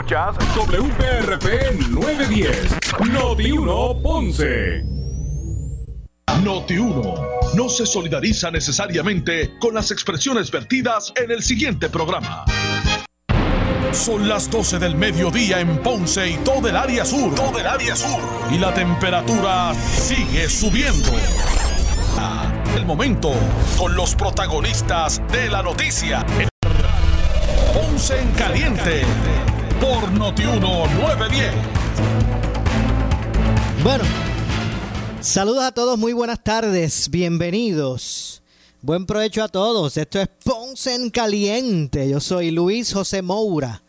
Escuchas 0.00 0.34
WPRP 0.56 1.90
910, 1.90 3.10
Noti 3.12 3.52
1 3.52 4.02
Ponce. 4.02 4.82
Noti 6.42 6.78
1 6.78 7.14
no 7.54 7.68
se 7.68 7.84
solidariza 7.84 8.50
necesariamente 8.50 9.58
con 9.60 9.74
las 9.74 9.90
expresiones 9.90 10.50
vertidas 10.50 11.12
en 11.16 11.30
el 11.30 11.42
siguiente 11.42 11.90
programa. 11.90 12.46
Son 13.92 14.26
las 14.26 14.50
12 14.50 14.78
del 14.78 14.94
mediodía 14.94 15.60
en 15.60 15.76
Ponce 15.82 16.30
y 16.30 16.36
todo 16.38 16.66
el 16.68 16.76
área 16.76 17.04
sur. 17.04 17.34
Todo 17.34 17.58
el 17.58 17.66
área 17.66 17.94
sur. 17.94 18.22
Y 18.50 18.56
la 18.56 18.72
temperatura 18.72 19.74
sigue 19.74 20.48
subiendo. 20.48 21.10
El 22.74 22.86
momento 22.86 23.34
con 23.76 23.94
los 23.94 24.14
protagonistas 24.14 25.20
de 25.30 25.50
la 25.50 25.62
noticia. 25.62 26.24
Ponce 27.74 28.18
en 28.18 28.32
caliente 28.32 29.04
por 29.80 30.12
Noti 30.12 30.44
1 30.44 30.60
910. 30.60 31.52
Bueno, 33.82 34.04
saludos 35.20 35.64
a 35.64 35.72
todos, 35.72 35.98
muy 35.98 36.12
buenas 36.12 36.44
tardes, 36.44 37.08
bienvenidos. 37.08 38.42
Buen 38.82 39.06
provecho 39.06 39.42
a 39.42 39.48
todos. 39.48 39.96
Esto 39.96 40.20
es 40.20 40.28
Ponce 40.44 40.94
en 40.94 41.10
Caliente. 41.10 42.08
Yo 42.08 42.20
soy 42.20 42.50
Luis 42.50 42.92
José 42.92 43.22
Moura. 43.22 43.82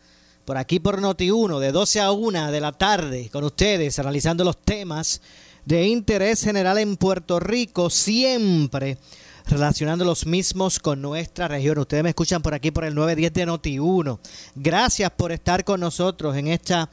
Por 0.44 0.56
aquí 0.56 0.80
por 0.80 1.00
Noti1, 1.00 1.60
de 1.60 1.72
12 1.72 2.00
a 2.00 2.10
1 2.10 2.50
de 2.50 2.60
la 2.60 2.72
tarde, 2.72 3.28
con 3.30 3.44
ustedes, 3.44 3.98
analizando 3.98 4.44
los 4.44 4.56
temas 4.58 5.20
de 5.64 5.86
interés 5.86 6.42
general 6.42 6.78
en 6.78 6.96
Puerto 6.96 7.38
Rico, 7.38 7.90
siempre 7.90 8.98
relacionando 9.46 10.04
los 10.04 10.26
mismos 10.26 10.78
con 10.78 11.02
nuestra 11.02 11.48
región. 11.48 11.78
Ustedes 11.78 12.02
me 12.02 12.10
escuchan 12.10 12.42
por 12.42 12.54
aquí 12.54 12.70
por 12.70 12.84
el 12.84 12.94
910 12.94 13.32
de 13.32 13.46
Noti1. 13.46 14.18
Gracias 14.54 15.10
por 15.10 15.32
estar 15.32 15.64
con 15.64 15.80
nosotros 15.80 16.36
en 16.36 16.48
esta 16.48 16.90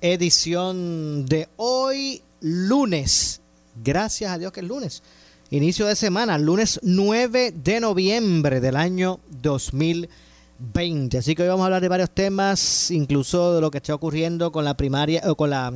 edición 0.00 1.26
de 1.26 1.48
hoy, 1.56 2.22
lunes. 2.40 3.40
Gracias 3.82 4.30
a 4.30 4.38
Dios 4.38 4.52
que 4.52 4.60
es 4.60 4.66
lunes. 4.66 5.02
Inicio 5.50 5.86
de 5.86 5.96
semana, 5.96 6.38
lunes 6.38 6.80
9 6.82 7.52
de 7.52 7.80
noviembre 7.80 8.60
del 8.60 8.74
año 8.74 9.20
2020. 9.42 11.18
Así 11.18 11.34
que 11.34 11.42
hoy 11.42 11.48
vamos 11.48 11.62
a 11.62 11.66
hablar 11.66 11.82
de 11.82 11.88
varios 11.88 12.10
temas, 12.10 12.90
incluso 12.90 13.54
de 13.54 13.60
lo 13.60 13.70
que 13.70 13.78
está 13.78 13.94
ocurriendo 13.94 14.50
con 14.50 14.64
la 14.64 14.76
primaria 14.76 15.22
o 15.26 15.34
con 15.34 15.50
la 15.50 15.74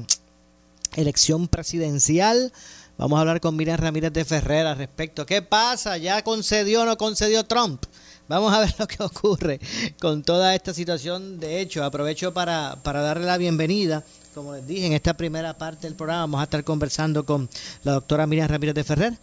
elección 0.96 1.46
presidencial. 1.46 2.52
Vamos 2.98 3.18
a 3.18 3.20
hablar 3.20 3.40
con 3.40 3.54
Miriam 3.56 3.78
Ramírez 3.78 4.10
de 4.12 4.24
Ferrer 4.24 4.66
al 4.66 4.78
respecto. 4.78 5.26
¿Qué 5.26 5.42
pasa? 5.42 5.98
¿Ya 5.98 6.22
concedió 6.22 6.82
o 6.82 6.86
no 6.86 6.96
concedió 6.96 7.44
Trump? 7.44 7.84
Vamos 8.26 8.54
a 8.54 8.60
ver 8.60 8.74
lo 8.78 8.86
que 8.86 9.02
ocurre 9.02 9.60
con 10.00 10.22
toda 10.22 10.54
esta 10.54 10.72
situación. 10.72 11.38
De 11.38 11.60
hecho, 11.60 11.84
aprovecho 11.84 12.32
para, 12.32 12.76
para 12.82 13.02
darle 13.02 13.26
la 13.26 13.36
bienvenida. 13.36 14.02
Como 14.34 14.54
les 14.54 14.66
dije, 14.66 14.86
en 14.86 14.94
esta 14.94 15.14
primera 15.14 15.58
parte 15.58 15.86
del 15.86 15.94
programa 15.94 16.22
vamos 16.22 16.40
a 16.40 16.44
estar 16.44 16.64
conversando 16.64 17.26
con 17.26 17.48
la 17.84 17.92
doctora 17.92 18.26
Miriam 18.26 18.48
Ramírez 18.48 18.74
de 18.74 18.84
Ferrer. 18.84 19.18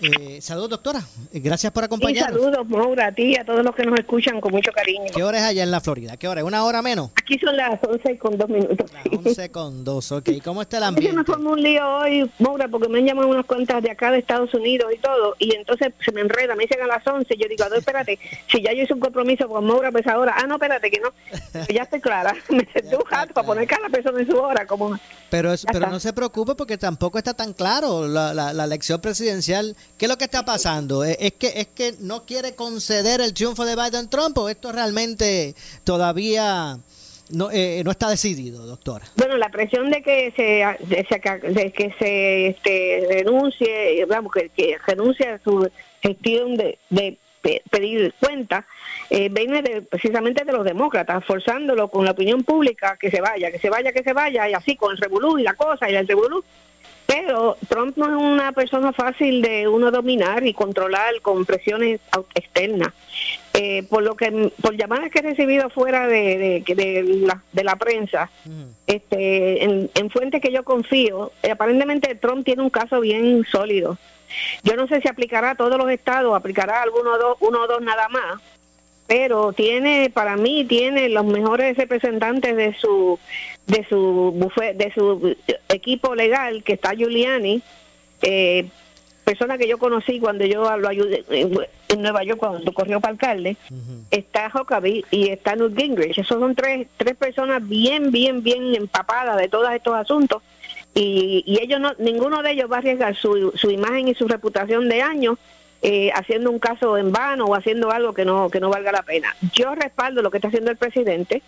Eh, 0.00 0.40
saludos, 0.40 0.70
doctora. 0.70 1.02
Gracias 1.32 1.72
por 1.72 1.84
acompañarnos. 1.84 2.40
Y 2.40 2.42
saludos, 2.42 2.68
Maura, 2.68 3.06
a 3.06 3.12
ti 3.12 3.22
y 3.22 3.36
a 3.36 3.44
todos 3.44 3.64
los 3.64 3.74
que 3.74 3.84
nos 3.84 3.98
escuchan 3.98 4.40
con 4.40 4.52
mucho 4.52 4.72
cariño. 4.72 5.04
¿Qué 5.14 5.22
hora 5.22 5.38
es 5.38 5.44
allá 5.44 5.62
en 5.62 5.70
la 5.70 5.80
Florida? 5.80 6.16
¿Qué 6.16 6.26
hora 6.28 6.40
es? 6.40 6.46
¿Una 6.46 6.64
hora 6.64 6.82
menos? 6.82 7.10
Aquí 7.16 7.38
son 7.38 7.56
las 7.56 7.78
11 7.82 8.18
con 8.18 8.36
dos 8.36 8.48
minutos. 8.48 8.90
Las 8.92 9.06
11 9.26 9.50
con 9.50 9.84
dos, 9.84 10.10
ok. 10.12 10.28
¿Cómo 10.44 10.62
está 10.62 10.78
el 10.78 10.84
ambiente? 10.84 11.16
me 11.16 11.24
formó 11.24 11.50
un 11.52 11.62
lío 11.62 11.86
hoy, 11.98 12.28
Maura, 12.38 12.68
porque 12.68 12.88
me 12.88 12.98
han 12.98 13.06
llamado 13.06 13.28
unas 13.28 13.46
cuentas 13.46 13.82
de 13.82 13.90
acá 13.90 14.10
de 14.10 14.18
Estados 14.18 14.52
Unidos 14.54 14.90
y 14.94 14.98
todo, 14.98 15.34
y 15.38 15.54
entonces 15.54 15.92
se 16.04 16.12
me 16.12 16.22
enreda, 16.22 16.54
me 16.54 16.64
dicen 16.64 16.82
a 16.82 16.86
las 16.86 17.06
11, 17.06 17.36
yo 17.36 17.46
digo, 17.48 17.64
a 17.64 17.76
espérate, 17.76 18.18
si 18.50 18.62
ya 18.62 18.72
yo 18.72 18.82
hice 18.82 18.94
un 18.94 19.00
compromiso 19.00 19.48
con 19.48 19.64
Maura, 19.64 19.92
pues 19.92 20.06
ahora, 20.06 20.34
ah, 20.36 20.46
no, 20.46 20.54
espérate, 20.54 20.90
que 20.90 21.00
no, 21.00 21.10
ya 21.72 21.82
estoy 21.82 22.00
clara, 22.00 22.34
me 22.48 22.66
senté 22.72 22.96
un 22.96 23.04
rato 23.08 23.34
para 23.34 23.46
poner 23.46 23.68
cada 23.68 23.88
persona 23.88 24.20
en 24.20 24.26
su 24.26 24.36
hora, 24.36 24.66
como... 24.66 24.98
Pero, 25.30 25.52
es, 25.52 25.64
pero 25.72 25.88
no 25.88 25.98
se 25.98 26.12
preocupe 26.12 26.54
porque 26.54 26.76
tampoco 26.76 27.16
está 27.16 27.32
tan 27.32 27.54
claro 27.54 28.06
la, 28.06 28.34
la, 28.34 28.52
la 28.52 28.64
elección 28.64 29.00
presidencial. 29.00 29.74
¿Qué 29.98 30.06
es 30.06 30.08
lo 30.08 30.18
que 30.18 30.24
está 30.24 30.44
pasando? 30.44 31.04
¿Es 31.04 31.32
que, 31.34 31.48
¿Es 31.48 31.68
que 31.68 31.94
no 32.00 32.24
quiere 32.24 32.54
conceder 32.54 33.20
el 33.20 33.34
triunfo 33.34 33.64
de 33.64 33.76
Biden-Trump 33.76 34.36
o 34.38 34.48
esto 34.48 34.72
realmente 34.72 35.54
todavía 35.84 36.78
no, 37.30 37.50
eh, 37.52 37.82
no 37.84 37.90
está 37.90 38.08
decidido, 38.08 38.66
doctora? 38.66 39.06
Bueno, 39.16 39.36
la 39.36 39.48
presión 39.50 39.90
de 39.90 40.02
que 40.02 40.32
se, 40.36 40.64
de, 40.86 41.72
que 41.72 41.94
se 41.98 42.46
este, 42.48 43.06
renuncie, 43.10 44.04
vamos, 44.06 44.32
que, 44.32 44.48
que 44.48 44.76
renuncie 44.86 45.28
a 45.28 45.38
su 45.42 45.70
gestión 46.02 46.56
de, 46.56 46.78
de 46.90 47.18
pedir 47.70 48.14
cuenta, 48.20 48.66
eh, 49.10 49.28
viene 49.28 49.62
de, 49.62 49.82
precisamente 49.82 50.44
de 50.44 50.52
los 50.52 50.64
demócratas, 50.64 51.24
forzándolo 51.24 51.88
con 51.88 52.04
la 52.04 52.12
opinión 52.12 52.44
pública 52.44 52.96
que 52.98 53.10
se 53.10 53.20
vaya, 53.20 53.50
que 53.50 53.58
se 53.58 53.70
vaya, 53.70 53.92
que 53.92 54.02
se 54.02 54.12
vaya, 54.12 54.48
y 54.48 54.54
así 54.54 54.76
con 54.76 54.92
el 54.92 54.98
revolú 54.98 55.38
y 55.38 55.42
la 55.42 55.54
cosa 55.54 55.90
y 55.90 55.94
el 55.94 56.06
revolú. 56.06 56.44
Pero 57.12 57.58
Trump 57.68 57.94
no 57.98 58.06
es 58.06 58.16
una 58.16 58.52
persona 58.52 58.90
fácil 58.90 59.42
de 59.42 59.68
uno 59.68 59.90
dominar 59.90 60.46
y 60.46 60.54
controlar 60.54 61.20
con 61.20 61.44
presiones 61.44 62.00
externas. 62.34 62.94
Eh, 63.52 63.82
por 63.82 64.02
lo 64.02 64.16
que 64.16 64.50
por 64.62 64.74
llamadas 64.78 65.10
que 65.10 65.18
he 65.18 65.22
recibido 65.22 65.68
fuera 65.68 66.06
de, 66.06 66.64
de, 66.66 67.02
la, 67.02 67.42
de 67.52 67.64
la 67.64 67.76
prensa, 67.76 68.30
este, 68.86 69.62
en, 69.62 70.10
fuentes 70.10 70.40
que 70.40 70.52
yo 70.52 70.64
confío, 70.64 71.32
eh, 71.42 71.50
aparentemente 71.50 72.14
Trump 72.14 72.46
tiene 72.46 72.62
un 72.62 72.70
caso 72.70 73.00
bien 73.00 73.44
sólido. 73.44 73.98
Yo 74.62 74.74
no 74.76 74.88
sé 74.88 75.02
si 75.02 75.08
aplicará 75.08 75.50
a 75.50 75.54
todos 75.54 75.76
los 75.76 75.90
estados, 75.90 76.34
aplicará 76.34 76.78
a 76.78 76.82
alguno 76.84 77.18
dos, 77.18 77.36
uno 77.40 77.64
o 77.64 77.66
dos 77.66 77.82
nada 77.82 78.08
más, 78.08 78.40
pero 79.06 79.52
tiene, 79.52 80.08
para 80.08 80.36
mí, 80.36 80.64
tiene 80.64 81.10
los 81.10 81.26
mejores 81.26 81.76
representantes 81.76 82.56
de 82.56 82.72
su 82.72 83.18
de 83.66 83.86
su 83.88 84.50
de 84.56 84.92
su 84.92 85.36
equipo 85.68 86.14
legal 86.14 86.62
que 86.62 86.74
está 86.74 86.94
Giuliani 86.94 87.62
eh, 88.22 88.66
persona 89.24 89.56
que 89.56 89.68
yo 89.68 89.78
conocí 89.78 90.18
cuando 90.18 90.44
yo 90.44 90.76
lo 90.76 90.88
ayudé 90.88 91.24
en 91.30 92.02
Nueva 92.02 92.24
York 92.24 92.38
cuando 92.38 92.72
corrió 92.72 93.00
para 93.00 93.12
alcalde 93.12 93.56
está 94.10 94.50
Huckabee 94.52 95.04
y 95.10 95.28
está 95.28 95.54
Newt 95.54 95.76
Gingrich. 95.76 96.18
Esos 96.18 96.38
son 96.38 96.54
tres 96.54 96.88
tres 96.96 97.16
personas 97.16 97.66
bien 97.66 98.10
bien 98.10 98.42
bien 98.42 98.74
empapadas 98.74 99.36
de 99.38 99.48
todos 99.48 99.70
estos 99.72 99.94
asuntos. 99.94 100.42
Y, 100.94 101.42
y 101.46 101.62
ellos 101.62 101.80
no 101.80 101.94
ninguno 101.98 102.42
de 102.42 102.52
ellos 102.52 102.70
va 102.70 102.76
a 102.76 102.78
arriesgar 102.80 103.14
su, 103.16 103.52
su 103.54 103.70
imagen 103.70 104.08
y 104.08 104.14
su 104.14 104.28
reputación 104.28 104.88
de 104.88 105.00
años 105.00 105.38
eh, 105.80 106.10
haciendo 106.14 106.50
un 106.50 106.58
caso 106.58 106.98
en 106.98 107.12
vano 107.12 107.46
o 107.46 107.54
haciendo 107.54 107.90
algo 107.90 108.12
que 108.12 108.24
no 108.24 108.50
que 108.50 108.60
no 108.60 108.70
valga 108.70 108.92
la 108.92 109.02
pena. 109.02 109.34
Yo 109.52 109.74
respaldo 109.74 110.20
lo 110.22 110.30
que 110.30 110.38
está 110.38 110.48
haciendo 110.48 110.70
el 110.70 110.76
presidente 110.76 111.42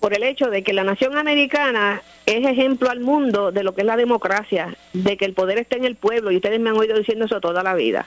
por 0.00 0.14
el 0.14 0.22
hecho 0.22 0.50
de 0.50 0.62
que 0.62 0.72
la 0.72 0.82
nación 0.82 1.16
americana 1.16 2.02
es 2.26 2.46
ejemplo 2.46 2.90
al 2.90 3.00
mundo 3.00 3.52
de 3.52 3.62
lo 3.62 3.74
que 3.74 3.82
es 3.82 3.86
la 3.86 3.96
democracia, 3.96 4.74
de 4.94 5.16
que 5.16 5.26
el 5.26 5.34
poder 5.34 5.58
está 5.58 5.76
en 5.76 5.84
el 5.84 5.94
pueblo, 5.94 6.30
y 6.30 6.36
ustedes 6.36 6.58
me 6.58 6.70
han 6.70 6.76
oído 6.76 6.98
diciendo 6.98 7.26
eso 7.26 7.40
toda 7.40 7.62
la 7.62 7.74
vida. 7.74 8.06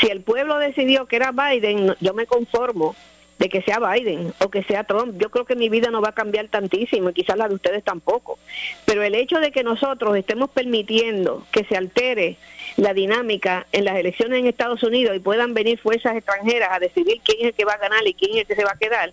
Si 0.00 0.08
el 0.08 0.20
pueblo 0.22 0.58
decidió 0.58 1.06
que 1.06 1.16
era 1.16 1.32
Biden, 1.32 1.94
yo 2.00 2.14
me 2.14 2.26
conformo 2.26 2.96
de 3.40 3.48
que 3.48 3.62
sea 3.62 3.78
Biden 3.78 4.34
o 4.40 4.50
que 4.50 4.62
sea 4.64 4.84
Trump. 4.84 5.16
Yo 5.18 5.30
creo 5.30 5.46
que 5.46 5.56
mi 5.56 5.70
vida 5.70 5.90
no 5.90 6.02
va 6.02 6.10
a 6.10 6.14
cambiar 6.14 6.48
tantísimo 6.48 7.08
y 7.08 7.14
quizás 7.14 7.38
la 7.38 7.48
de 7.48 7.54
ustedes 7.54 7.82
tampoco. 7.82 8.38
Pero 8.84 9.02
el 9.02 9.14
hecho 9.14 9.38
de 9.38 9.50
que 9.50 9.64
nosotros 9.64 10.14
estemos 10.16 10.50
permitiendo 10.50 11.46
que 11.50 11.64
se 11.64 11.74
altere 11.74 12.36
la 12.76 12.92
dinámica 12.92 13.66
en 13.72 13.86
las 13.86 13.96
elecciones 13.96 14.40
en 14.40 14.46
Estados 14.46 14.82
Unidos 14.82 15.16
y 15.16 15.20
puedan 15.20 15.54
venir 15.54 15.78
fuerzas 15.78 16.16
extranjeras 16.16 16.68
a 16.70 16.80
decidir 16.80 17.22
quién 17.24 17.38
es 17.40 17.46
el 17.46 17.54
que 17.54 17.64
va 17.64 17.72
a 17.72 17.78
ganar 17.78 18.06
y 18.06 18.12
quién 18.12 18.32
es 18.32 18.40
el 18.42 18.46
que 18.46 18.56
se 18.56 18.64
va 18.64 18.72
a 18.72 18.78
quedar, 18.78 19.12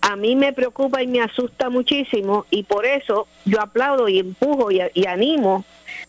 a 0.00 0.16
mí 0.16 0.36
me 0.36 0.52
preocupa 0.52 1.02
y 1.02 1.06
me 1.06 1.20
asusta 1.20 1.68
muchísimo 1.68 2.46
y 2.50 2.62
por 2.62 2.86
eso 2.86 3.26
yo 3.44 3.60
aplaudo 3.60 4.08
y 4.08 4.18
empujo 4.18 4.70
y, 4.70 4.80
animo 5.06 5.64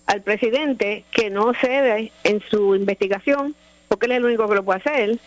al 0.06 0.22
presidente 0.22 1.04
que 1.12 1.30
no 1.30 1.54
cede 1.54 2.12
en 2.24 2.42
su 2.50 2.76
investigación, 2.76 3.56
porque 3.88 4.06
él 4.06 4.14
es 4.14 4.18
el 4.20 4.26
único 4.26 4.48
que 4.48 4.56
lo 4.56 4.64
puede 4.64 4.80
hacer, 4.80 5.20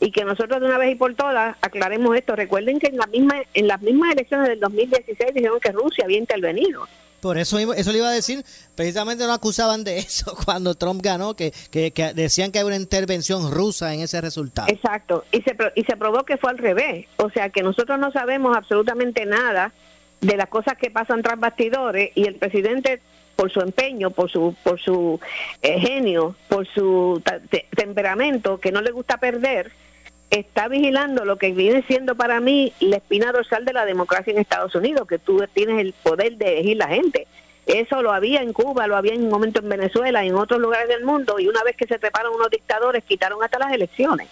y 0.00 0.10
que 0.10 0.24
nosotros 0.24 0.60
de 0.60 0.66
una 0.66 0.78
vez 0.78 0.92
y 0.92 0.94
por 0.96 1.14
todas 1.14 1.56
aclaremos 1.60 2.16
esto. 2.16 2.34
Recuerden 2.34 2.80
que 2.80 2.88
en, 2.88 2.96
la 2.96 3.06
misma, 3.06 3.42
en 3.54 3.68
las 3.68 3.80
mismas 3.82 4.12
elecciones 4.12 4.48
del 4.48 4.58
2016 4.58 5.32
dijeron 5.32 5.60
que 5.60 5.70
Rusia 5.70 6.04
había 6.04 6.18
intervenido. 6.18 6.88
Por 7.22 7.38
eso, 7.38 7.56
eso 7.60 7.92
le 7.92 7.98
iba 7.98 8.08
a 8.08 8.12
decir, 8.12 8.44
precisamente 8.74 9.24
no 9.24 9.32
acusaban 9.32 9.84
de 9.84 9.98
eso 9.98 10.36
cuando 10.44 10.74
Trump 10.74 11.00
ganó, 11.00 11.36
que, 11.36 11.52
que, 11.70 11.92
decían 12.14 12.50
que 12.50 12.58
hay 12.58 12.64
una 12.64 12.74
intervención 12.74 13.52
rusa 13.52 13.94
en 13.94 14.00
ese 14.00 14.20
resultado. 14.20 14.66
Exacto, 14.68 15.24
y 15.30 15.40
se, 15.42 15.56
y 15.76 15.84
se 15.84 15.96
probó 15.96 16.24
que 16.24 16.36
fue 16.36 16.50
al 16.50 16.58
revés, 16.58 17.06
o 17.18 17.30
sea 17.30 17.50
que 17.50 17.62
nosotros 17.62 18.00
no 18.00 18.10
sabemos 18.10 18.56
absolutamente 18.56 19.24
nada 19.24 19.72
de 20.20 20.36
las 20.36 20.48
cosas 20.48 20.76
que 20.76 20.90
pasan 20.90 21.22
tras 21.22 21.38
bastidores 21.38 22.10
y 22.16 22.26
el 22.26 22.34
presidente 22.34 23.00
por 23.36 23.52
su 23.52 23.60
empeño, 23.60 24.10
por 24.10 24.28
su 24.28 24.56
por 24.64 24.80
su 24.80 25.20
eh, 25.62 25.78
genio, 25.78 26.34
por 26.48 26.66
su 26.66 27.22
temperamento 27.76 28.58
que 28.58 28.72
no 28.72 28.80
le 28.80 28.90
gusta 28.90 29.18
perder, 29.18 29.70
está 30.32 30.66
vigilando 30.66 31.26
lo 31.26 31.36
que 31.36 31.52
viene 31.52 31.82
siendo 31.86 32.14
para 32.14 32.40
mí 32.40 32.72
la 32.80 32.96
espina 32.96 33.32
dorsal 33.32 33.66
de 33.66 33.74
la 33.74 33.84
democracia 33.84 34.32
en 34.32 34.38
Estados 34.38 34.74
Unidos, 34.74 35.06
que 35.06 35.18
tú 35.18 35.44
tienes 35.52 35.78
el 35.78 35.92
poder 35.92 36.36
de 36.36 36.54
elegir 36.54 36.78
la 36.78 36.88
gente. 36.88 37.26
Eso 37.66 38.02
lo 38.02 38.12
había 38.12 38.40
en 38.40 38.54
Cuba, 38.54 38.86
lo 38.86 38.96
había 38.96 39.12
en 39.12 39.24
un 39.24 39.28
momento 39.28 39.60
en 39.60 39.68
Venezuela, 39.68 40.24
en 40.24 40.34
otros 40.34 40.58
lugares 40.58 40.88
del 40.88 41.04
mundo, 41.04 41.38
y 41.38 41.48
una 41.48 41.62
vez 41.62 41.76
que 41.76 41.86
se 41.86 41.98
treparon 41.98 42.34
unos 42.34 42.50
dictadores, 42.50 43.04
quitaron 43.04 43.44
hasta 43.44 43.58
las 43.58 43.72
elecciones. 43.72 44.28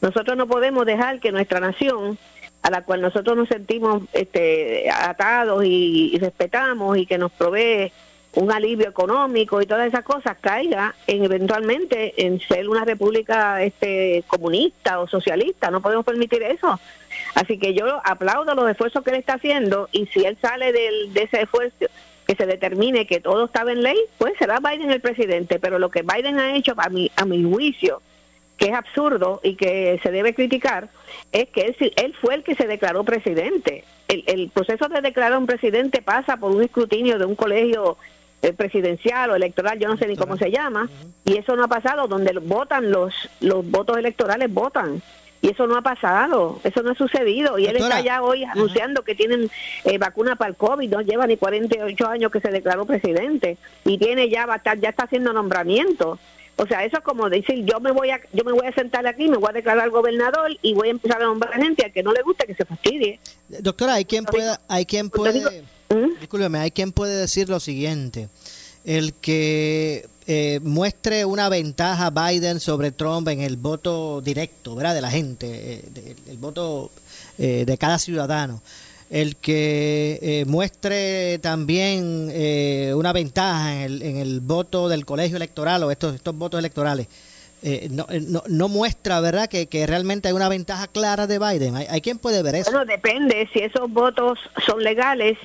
Nosotros 0.00 0.36
no 0.36 0.46
podemos 0.46 0.86
dejar 0.86 1.20
que 1.20 1.30
nuestra 1.30 1.60
nación 1.60 2.18
a 2.62 2.70
la 2.70 2.82
cual 2.82 3.02
nosotros 3.02 3.36
nos 3.36 3.48
sentimos 3.48 4.02
este, 4.14 4.90
atados 4.90 5.62
y, 5.64 6.18
respetamos 6.18 6.96
y 6.96 7.06
que 7.06 7.18
nos 7.18 7.30
provee 7.32 7.92
un 8.34 8.52
alivio 8.52 8.88
económico 8.88 9.60
y 9.60 9.66
todas 9.66 9.88
esas 9.88 10.04
cosas 10.04 10.36
caiga 10.40 10.94
en 11.06 11.24
eventualmente 11.24 12.24
en 12.24 12.40
ser 12.40 12.68
una 12.68 12.84
república 12.84 13.62
este 13.62 14.22
comunista 14.26 15.00
o 15.00 15.08
socialista. 15.08 15.70
No 15.70 15.80
podemos 15.80 16.04
permitir 16.04 16.42
eso. 16.42 16.78
Así 17.34 17.58
que 17.58 17.74
yo 17.74 18.00
aplaudo 18.04 18.54
los 18.54 18.70
esfuerzos 18.70 19.02
que 19.02 19.10
él 19.10 19.16
está 19.16 19.34
haciendo 19.34 19.88
y 19.92 20.06
si 20.06 20.24
él 20.24 20.36
sale 20.40 20.72
del, 20.72 21.12
de 21.14 21.22
ese 21.22 21.42
esfuerzo 21.42 21.86
que 22.26 22.36
se 22.36 22.46
determine 22.46 23.06
que 23.06 23.20
todo 23.20 23.46
estaba 23.46 23.72
en 23.72 23.82
ley 23.82 23.98
pues 24.18 24.34
será 24.38 24.60
Biden 24.60 24.90
el 24.90 25.00
presidente. 25.00 25.58
Pero 25.58 25.78
lo 25.78 25.90
que 25.90 26.02
Biden 26.02 26.38
ha 26.38 26.54
hecho 26.54 26.74
a 26.76 26.88
mi 26.88 27.10
a 27.16 27.24
mi 27.24 27.42
juicio 27.42 28.02
que 28.58 28.66
es 28.66 28.74
absurdo 28.74 29.40
y 29.42 29.54
que 29.54 30.00
se 30.02 30.10
debe 30.10 30.34
criticar, 30.34 30.88
es 31.30 31.48
que 31.48 31.60
él, 31.62 31.92
él 31.96 32.14
fue 32.20 32.34
el 32.34 32.42
que 32.42 32.56
se 32.56 32.66
declaró 32.66 33.04
presidente. 33.04 33.84
El, 34.08 34.24
el, 34.26 34.50
proceso 34.50 34.88
de 34.88 35.00
declarar 35.00 35.38
un 35.38 35.46
presidente 35.46 36.02
pasa 36.02 36.36
por 36.38 36.50
un 36.50 36.62
escrutinio 36.62 37.18
de 37.18 37.24
un 37.24 37.36
colegio 37.36 37.96
presidencial 38.56 39.30
o 39.30 39.36
electoral, 39.36 39.78
yo 39.78 39.88
no 39.88 39.96
sé 39.96 40.06
ni 40.06 40.16
cómo 40.16 40.36
se 40.36 40.50
llama, 40.50 40.88
y 41.24 41.36
eso 41.36 41.56
no 41.56 41.64
ha 41.64 41.68
pasado, 41.68 42.06
donde 42.06 42.32
votan 42.40 42.90
los, 42.90 43.14
los 43.40 43.68
votos 43.68 43.96
electorales, 43.98 44.52
votan. 44.52 45.02
Y 45.40 45.50
eso 45.50 45.68
no 45.68 45.76
ha 45.76 45.82
pasado, 45.82 46.60
eso 46.64 46.82
no 46.82 46.90
ha 46.90 46.94
sucedido. 46.96 47.58
Y 47.60 47.66
él 47.66 47.76
está 47.76 48.00
ya 48.00 48.22
hoy 48.22 48.42
anunciando 48.42 49.02
que 49.02 49.14
tienen 49.14 49.48
eh, 49.84 49.96
vacuna 49.96 50.34
para 50.34 50.50
el 50.50 50.56
COVID, 50.56 50.90
no 50.90 51.00
lleva 51.00 51.28
ni 51.28 51.36
48 51.36 52.08
años 52.08 52.32
que 52.32 52.40
se 52.40 52.50
declaró 52.50 52.86
presidente. 52.86 53.56
Y 53.84 53.98
tiene 53.98 54.28
ya, 54.28 54.46
ya 54.80 54.88
está 54.88 55.04
haciendo 55.04 55.32
nombramiento. 55.32 56.18
O 56.56 56.66
sea, 56.66 56.84
eso 56.84 56.98
es 56.98 57.04
como 57.04 57.30
decir, 57.30 57.64
yo 57.64 57.78
me 57.78 57.92
voy 57.92 58.10
a 58.10 58.20
yo 58.32 58.42
me 58.42 58.50
voy 58.50 58.66
a 58.66 58.72
sentar 58.72 59.06
aquí, 59.06 59.28
me 59.28 59.36
voy 59.36 59.50
a 59.50 59.52
declarar 59.52 59.90
gobernador 59.90 60.50
y 60.60 60.74
voy 60.74 60.88
a 60.88 60.90
empezar 60.90 61.22
a 61.22 61.26
nombrar 61.26 61.54
gente 61.54 61.86
a 61.86 61.90
que 61.90 62.02
no 62.02 62.12
le 62.12 62.22
guste 62.22 62.46
que 62.46 62.54
se 62.54 62.64
fastidie. 62.64 63.20
Doctora, 63.48 63.94
hay 63.94 64.04
quien 64.04 64.24
pueda, 64.24 64.60
hay 64.66 64.84
quien 64.84 65.08
puede, 65.08 65.62
¿Mm? 65.90 66.54
hay 66.56 66.70
quien 66.70 66.92
puede 66.92 67.16
decir 67.16 67.48
lo 67.48 67.60
siguiente, 67.60 68.28
el 68.84 69.14
que 69.14 70.08
eh, 70.26 70.60
muestre 70.62 71.24
una 71.24 71.48
ventaja 71.48 72.10
Biden 72.10 72.60
sobre 72.60 72.92
Trump 72.92 73.28
en 73.28 73.40
el 73.40 73.56
voto 73.56 74.20
directo, 74.20 74.74
¿verdad? 74.74 74.94
De 74.94 75.00
la 75.00 75.10
gente, 75.10 75.46
eh, 75.94 76.16
el 76.28 76.36
voto 76.36 76.90
eh, 77.38 77.64
de 77.66 77.78
cada 77.78 77.98
ciudadano 77.98 78.60
el 79.10 79.36
que 79.36 80.18
eh, 80.20 80.44
muestre 80.46 81.38
también 81.38 82.28
eh, 82.30 82.92
una 82.94 83.12
ventaja 83.12 83.84
en 83.84 84.16
el, 84.16 84.40
voto 84.40 84.88
del 84.88 85.06
colegio 85.06 85.36
electoral 85.36 85.82
o 85.82 85.90
estos 85.90 86.20
votos 86.34 86.58
electorales. 86.58 87.06
Eh, 87.62 87.88
no, 87.90 88.06
no, 88.28 88.42
no, 88.46 88.68
muestra, 88.68 89.20
¿verdad?, 89.20 89.48
que, 89.48 89.66
que, 89.66 89.86
realmente 89.86 90.28
hay 90.28 90.34
una 90.34 90.48
ventaja 90.48 90.86
clara 90.86 91.26
de 91.26 91.40
Biden. 91.40 91.74
¿Hay, 91.74 91.86
¿Hay, 91.90 92.00
quien 92.00 92.18
puede 92.18 92.42
ver 92.42 92.54
eso? 92.54 92.70
Bueno, 92.70 92.86
depende 92.86 93.48
si 93.52 93.58
esos 93.58 93.90
votos 93.90 94.38
son 94.64 94.82
legales, 94.82 95.36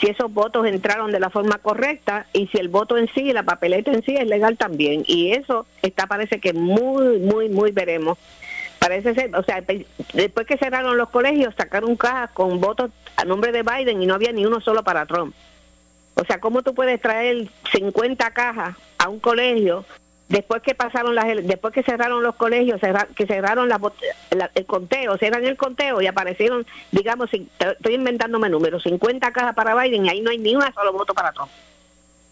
si 0.00 0.06
esos 0.06 0.32
votos 0.32 0.64
entraron 0.66 1.10
de 1.10 1.18
la 1.18 1.28
forma 1.28 1.58
correcta 1.58 2.26
y 2.32 2.46
si 2.48 2.58
el 2.58 2.68
voto 2.68 2.96
en 2.96 3.08
sí, 3.14 3.32
la 3.32 3.42
papeleta 3.42 3.90
en 3.90 4.04
sí 4.04 4.14
es 4.14 4.26
legal 4.28 4.56
también. 4.56 5.02
Y 5.08 5.32
eso 5.32 5.66
está, 5.82 6.06
parece 6.06 6.38
que 6.38 6.52
muy, 6.52 7.18
muy, 7.18 7.48
muy 7.48 7.72
veremos. 7.72 8.16
Parece 8.78 9.14
ser, 9.14 9.34
o 9.34 9.42
sea, 9.42 9.64
después 10.12 10.46
que 10.46 10.58
cerraron 10.58 10.96
los 10.96 11.08
colegios, 11.10 11.54
sacaron 11.56 11.96
cajas 11.96 12.30
con 12.30 12.60
votos 12.60 12.92
a 13.16 13.24
nombre 13.24 13.50
de 13.50 13.64
Biden 13.64 14.00
y 14.00 14.06
no 14.06 14.14
había 14.14 14.30
ni 14.30 14.46
uno 14.46 14.60
solo 14.60 14.84
para 14.84 15.06
Trump. 15.06 15.34
O 16.14 16.24
sea, 16.24 16.38
¿cómo 16.38 16.62
tú 16.62 16.74
puedes 16.74 17.00
traer 17.00 17.48
50 17.72 18.30
cajas 18.30 18.76
a 18.98 19.08
un 19.08 19.18
colegio 19.18 19.84
después 20.28 20.62
que 20.62 20.74
pasaron 20.74 21.14
las 21.14 21.26
después 21.46 21.72
que 21.72 21.82
cerraron 21.82 22.22
los 22.22 22.36
colegios, 22.36 22.80
que 23.14 23.26
cerraron 23.26 23.68
la, 23.68 23.80
el 24.54 24.66
conteo, 24.66 25.16
cerran 25.18 25.44
el 25.44 25.56
conteo 25.56 26.00
y 26.02 26.06
aparecieron, 26.06 26.66
digamos, 26.92 27.30
estoy 27.32 27.94
inventándome 27.94 28.48
números, 28.48 28.82
50 28.82 29.32
cajas 29.32 29.54
para 29.54 29.74
Biden 29.74 30.06
y 30.06 30.08
ahí 30.08 30.20
no 30.20 30.30
hay 30.30 30.38
ni 30.38 30.54
una 30.56 30.72
solo 30.72 30.92
voto 30.92 31.14
para 31.14 31.32
Trump. 31.32 31.50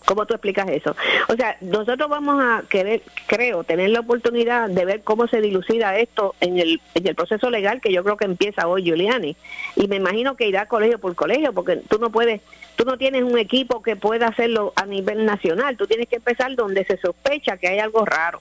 ¿Cómo 0.05 0.27
tú 0.27 0.35
explicas 0.35 0.69
eso? 0.69 0.95
O 1.29 1.35
sea, 1.35 1.57
nosotros 1.63 2.11
vamos 2.11 2.43
a 2.43 2.63
querer, 2.69 3.03
creo, 3.27 3.65
tener 3.65 3.89
la 3.91 4.01
oportunidad 4.01 4.69
de 4.69 4.85
ver 4.85 5.03
cómo 5.03 5.27
se 5.29 5.41
dilucida 5.41 5.97
esto 5.99 6.35
en 6.41 6.59
el, 6.59 6.81
en 6.95 7.07
el 7.07 7.15
proceso 7.15 7.49
legal 7.49 7.81
que 7.81 7.93
yo 7.93 8.05
creo 8.05 8.19
que 8.19 8.27
empieza 8.27 8.69
hoy 8.69 8.85
Giuliani. 8.85 9.35
Y 9.77 9.89
me 9.89 9.97
imagino 9.97 10.37
que 10.37 10.47
irá 10.47 10.67
colegio 10.67 10.99
por 10.99 11.15
colegio, 11.15 11.55
porque 11.55 11.77
tú 11.89 11.99
no 11.99 12.11
puedes, 12.11 12.43
tú 12.77 12.85
no 12.85 12.99
tienes 12.99 13.23
un 13.23 13.39
equipo 13.39 13.83
que 13.83 13.97
pueda 13.97 14.29
hacerlo 14.29 14.73
a 14.77 14.87
nivel 14.87 15.25
nacional. 15.25 15.77
Tú 15.77 15.87
tienes 15.87 16.09
que 16.09 16.17
empezar 16.17 16.55
donde 16.55 16.85
se 16.85 16.97
sospecha 16.99 17.57
que 17.57 17.69
hay 17.69 17.79
algo 17.79 18.05
raro. 18.05 18.41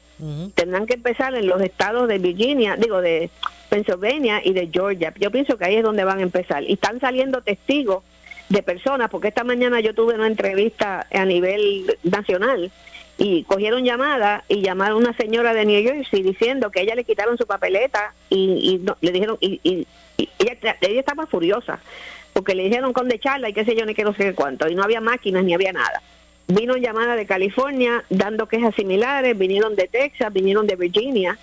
Tendrán 0.55 0.85
que 0.85 0.93
empezar 0.93 1.35
en 1.35 1.47
los 1.47 1.61
estados 1.61 2.07
de 2.07 2.17
Virginia, 2.17 2.75
digo, 2.77 3.01
de 3.01 3.29
Pennsylvania 3.69 4.41
y 4.43 4.53
de 4.53 4.69
Georgia. 4.71 5.13
Yo 5.19 5.31
pienso 5.31 5.57
que 5.57 5.65
ahí 5.65 5.75
es 5.75 5.83
donde 5.83 6.03
van 6.03 6.19
a 6.19 6.23
empezar. 6.23 6.63
Y 6.63 6.73
están 6.73 6.99
saliendo 6.99 7.41
testigos 7.41 8.03
de 8.49 8.63
personas, 8.63 9.09
porque 9.09 9.29
esta 9.29 9.43
mañana 9.43 9.79
yo 9.79 9.93
tuve 9.93 10.15
una 10.15 10.27
entrevista 10.27 11.07
a 11.11 11.25
nivel 11.25 11.97
nacional 12.03 12.71
y 13.17 13.43
cogieron 13.43 13.83
llamada 13.83 14.43
y 14.47 14.61
llamaron 14.61 14.97
a 14.97 15.09
una 15.09 15.17
señora 15.17 15.53
de 15.53 15.65
New 15.65 15.83
Jersey 15.83 16.23
diciendo 16.23 16.71
que 16.71 16.79
a 16.79 16.83
ella 16.83 16.95
le 16.95 17.03
quitaron 17.03 17.37
su 17.37 17.45
papeleta 17.45 18.13
y, 18.29 18.81
le 19.01 19.11
dijeron, 19.11 19.37
y, 19.39 19.87
ella, 20.17 20.77
estaba 20.81 21.25
furiosa 21.27 21.79
porque 22.33 22.55
le 22.55 22.63
dijeron 22.63 22.93
con 22.93 23.07
de 23.07 23.19
charla 23.19 23.49
y 23.49 23.53
qué 23.53 23.63
sé 23.63 23.75
yo, 23.75 23.85
ni 23.85 23.93
qué 23.93 24.03
no 24.03 24.13
sé 24.13 24.33
cuánto, 24.33 24.67
y 24.67 24.75
no 24.75 24.83
había 24.83 25.01
máquinas 25.01 25.43
ni 25.43 25.53
había 25.53 25.71
nada. 25.71 26.01
Vino 26.47 26.75
llamada 26.75 27.15
de 27.15 27.25
California 27.25 28.03
dando 28.09 28.47
quejas 28.47 28.75
similares, 28.75 29.37
vinieron 29.37 29.75
de 29.75 29.87
Texas, 29.87 30.33
vinieron 30.33 30.67
de 30.67 30.75
Virginia, 30.75 31.37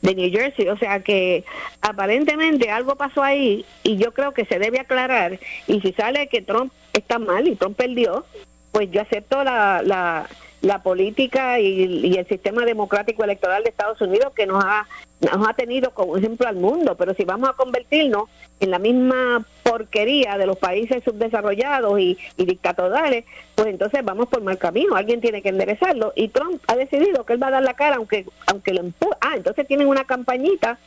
de 0.00 0.14
New 0.14 0.30
Jersey. 0.30 0.68
O 0.68 0.76
sea 0.76 1.00
que 1.00 1.44
aparentemente 1.80 2.70
algo 2.70 2.96
pasó 2.96 3.22
ahí 3.22 3.64
y 3.84 3.96
yo 3.98 4.12
creo 4.12 4.32
que 4.32 4.44
se 4.44 4.58
debe 4.58 4.80
aclarar. 4.80 5.38
Y 5.68 5.80
si 5.80 5.92
sale 5.92 6.26
que 6.26 6.42
Trump 6.42 6.72
está 6.92 7.18
mal 7.18 7.46
y 7.46 7.54
Trump 7.54 7.76
perdió, 7.76 8.26
pues 8.72 8.90
yo 8.90 9.00
acepto 9.02 9.44
la, 9.44 9.82
la, 9.84 10.28
la 10.62 10.80
política 10.82 11.58
y, 11.58 12.16
el 12.16 12.26
sistema 12.26 12.64
democrático 12.64 13.24
electoral 13.24 13.64
de 13.64 13.70
Estados 13.70 14.00
Unidos 14.00 14.32
que 14.34 14.46
nos 14.46 14.64
ha, 14.64 14.86
nos 15.20 15.48
ha 15.48 15.54
tenido 15.54 15.90
como 15.90 16.16
ejemplo 16.16 16.48
al 16.48 16.56
mundo. 16.56 16.96
Pero 16.96 17.14
si 17.14 17.24
vamos 17.24 17.50
a 17.50 17.54
convertirnos 17.54 18.30
en 18.60 18.70
la 18.70 18.78
misma 18.78 19.44
porquería 19.64 20.38
de 20.38 20.46
los 20.46 20.56
países 20.56 21.02
subdesarrollados 21.04 21.98
y, 21.98 22.16
dictatoriales, 22.36 23.24
pues 23.56 23.68
entonces 23.68 24.04
vamos 24.04 24.28
por 24.28 24.40
mal 24.40 24.56
camino. 24.56 24.94
Alguien 24.94 25.20
tiene 25.20 25.42
que 25.42 25.48
enderezarlo. 25.48 26.12
Y 26.14 26.28
Trump 26.28 26.62
ha 26.68 26.76
decidido 26.76 27.26
que 27.26 27.34
él 27.34 27.42
va 27.42 27.48
a 27.48 27.52
dar 27.52 27.62
la 27.62 27.74
cara 27.74 27.96
aunque, 27.96 28.24
aunque 28.46 28.72
lo 28.72 28.80
empuja. 28.80 29.16
Ah, 29.20 29.32
entonces 29.36 29.66
tienen 29.66 29.88
una 29.88 30.04
campañita 30.04 30.78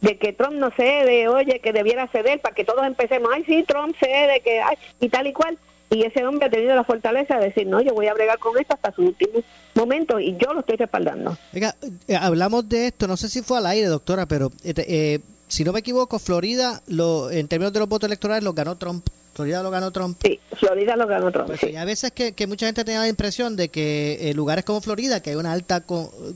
de 0.00 0.16
que 0.16 0.32
Trump 0.32 0.54
no 0.54 0.70
cede, 0.70 1.28
oye, 1.28 1.60
que 1.60 1.74
debiera 1.74 2.06
ceder 2.08 2.40
para 2.40 2.54
que 2.54 2.64
todos 2.64 2.86
empecemos, 2.86 3.30
ay, 3.34 3.44
sí, 3.44 3.64
Trump 3.64 3.94
cede, 4.00 4.40
que, 4.40 4.60
ay, 4.60 4.76
y 4.98 5.10
tal 5.10 5.26
y 5.26 5.34
cual. 5.34 5.58
Y 5.90 6.04
ese 6.04 6.24
hombre 6.24 6.46
ha 6.46 6.50
tenido 6.50 6.74
la 6.76 6.84
fortaleza 6.84 7.36
de 7.36 7.46
decir, 7.46 7.66
no, 7.66 7.80
yo 7.80 7.92
voy 7.92 8.06
a 8.06 8.14
bregar 8.14 8.38
con 8.38 8.56
esto 8.56 8.74
hasta 8.74 8.92
su 8.92 9.02
último 9.02 9.42
momento 9.74 10.20
y 10.20 10.36
yo 10.36 10.52
lo 10.52 10.60
estoy 10.60 10.76
respaldando. 10.76 11.36
Eh, 11.52 12.16
hablamos 12.16 12.68
de 12.68 12.88
esto, 12.88 13.08
no 13.08 13.16
sé 13.16 13.28
si 13.28 13.42
fue 13.42 13.58
al 13.58 13.66
aire, 13.66 13.88
doctora, 13.88 14.26
pero 14.26 14.52
eh, 14.62 14.72
eh, 14.76 15.18
si 15.48 15.64
no 15.64 15.72
me 15.72 15.80
equivoco, 15.80 16.20
Florida, 16.20 16.80
lo, 16.86 17.28
en 17.32 17.48
términos 17.48 17.72
de 17.72 17.80
los 17.80 17.88
votos 17.88 18.06
electorales, 18.06 18.44
lo 18.44 18.52
ganó 18.52 18.76
Trump. 18.76 19.04
Florida 19.34 19.64
lo 19.64 19.70
ganó 19.70 19.90
Trump. 19.90 20.16
Sí, 20.22 20.38
Florida 20.52 20.94
lo 20.94 21.08
ganó 21.08 21.32
Trump. 21.32 21.48
Pues 21.48 21.76
a 21.76 21.84
veces 21.84 22.12
que, 22.12 22.34
que, 22.34 22.46
mucha 22.46 22.66
gente 22.66 22.84
tenía 22.84 23.00
la 23.00 23.08
impresión 23.08 23.56
de 23.56 23.68
que 23.68 24.32
lugares 24.36 24.64
como 24.64 24.80
Florida, 24.80 25.20
que 25.20 25.30
hay 25.30 25.36
una 25.36 25.52
alta 25.52 25.82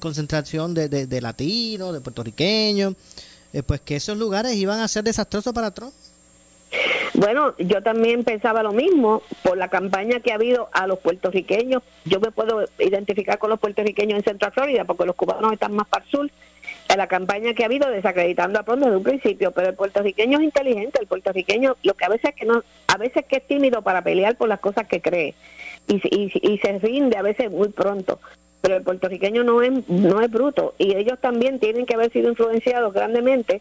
concentración 0.01 0.75
de, 0.75 0.89
de, 0.89 1.07
de 1.07 1.21
latinos, 1.21 1.93
de 1.93 2.01
puertorriqueños, 2.01 2.95
pues 3.67 3.81
que 3.83 3.97
esos 3.97 4.17
lugares 4.19 4.55
iban 4.57 4.81
a 4.81 4.89
ser 4.89 5.05
desastrosos 5.05 5.53
para 5.53 5.73
Trump. 5.73 5.93
Bueno, 7.15 7.55
yo 7.59 7.81
también 7.81 8.25
pensaba 8.25 8.65
lo 8.65 8.73
mismo 8.73 9.23
por 9.45 9.57
la 9.57 9.69
campaña 9.69 10.19
que 10.19 10.33
ha 10.33 10.35
habido 10.35 10.69
a 10.73 10.89
los 10.89 10.99
puertorriqueños. 10.99 11.83
Yo 12.05 12.19
me 12.19 12.33
puedo 12.33 12.65
identificar 12.81 13.39
con 13.39 13.51
los 13.51 13.61
puertorriqueños 13.61 14.19
en 14.19 14.25
Central 14.25 14.51
Florida 14.53 14.85
porque 14.85 15.07
los 15.07 15.15
cubanos 15.15 15.53
están 15.53 15.75
más 15.75 15.87
para 15.87 16.05
el 16.05 16.11
sur. 16.11 16.31
A 16.89 16.97
la 16.97 17.07
campaña 17.07 17.55
que 17.55 17.63
ha 17.63 17.67
habido 17.67 17.89
desacreditando 17.89 18.59
a 18.59 18.63
pronto 18.63 18.87
desde 18.87 18.97
un 18.97 19.05
principio, 19.05 19.53
pero 19.53 19.69
el 19.69 19.75
puertorriqueño 19.75 20.39
es 20.39 20.45
inteligente, 20.45 20.99
el 21.01 21.07
puertorriqueño 21.07 21.77
lo 21.83 21.95
que 21.95 22.05
a 22.05 22.09
veces 22.09 22.35
que 22.35 22.45
no, 22.47 22.63
a 22.89 22.97
veces 22.97 23.25
que 23.27 23.37
es 23.37 23.47
tímido 23.47 23.83
para 23.83 24.03
pelear 24.03 24.37
por 24.37 24.49
las 24.49 24.61
cosas 24.61 24.87
que 24.87 25.01
cree 25.01 25.35
y, 25.87 25.97
y, 25.97 26.33
y 26.43 26.59
se 26.59 26.79
rinde 26.79 27.17
a 27.17 27.23
veces 27.23 27.51
muy 27.51 27.69
pronto 27.69 28.19
pero 28.61 28.77
el 28.77 28.83
puertorriqueño 28.83 29.45
no 29.45 29.61
es 29.61 29.89
no 29.89 30.23
es 30.23 30.31
bruto 30.31 30.75
y 30.79 30.97
ellos 30.97 31.19
también 31.21 31.59
tienen 31.59 31.85
que 31.85 31.95
haber 31.95 32.11
sido 32.11 32.31
influenciados 32.31 32.95
grandemente 32.95 33.61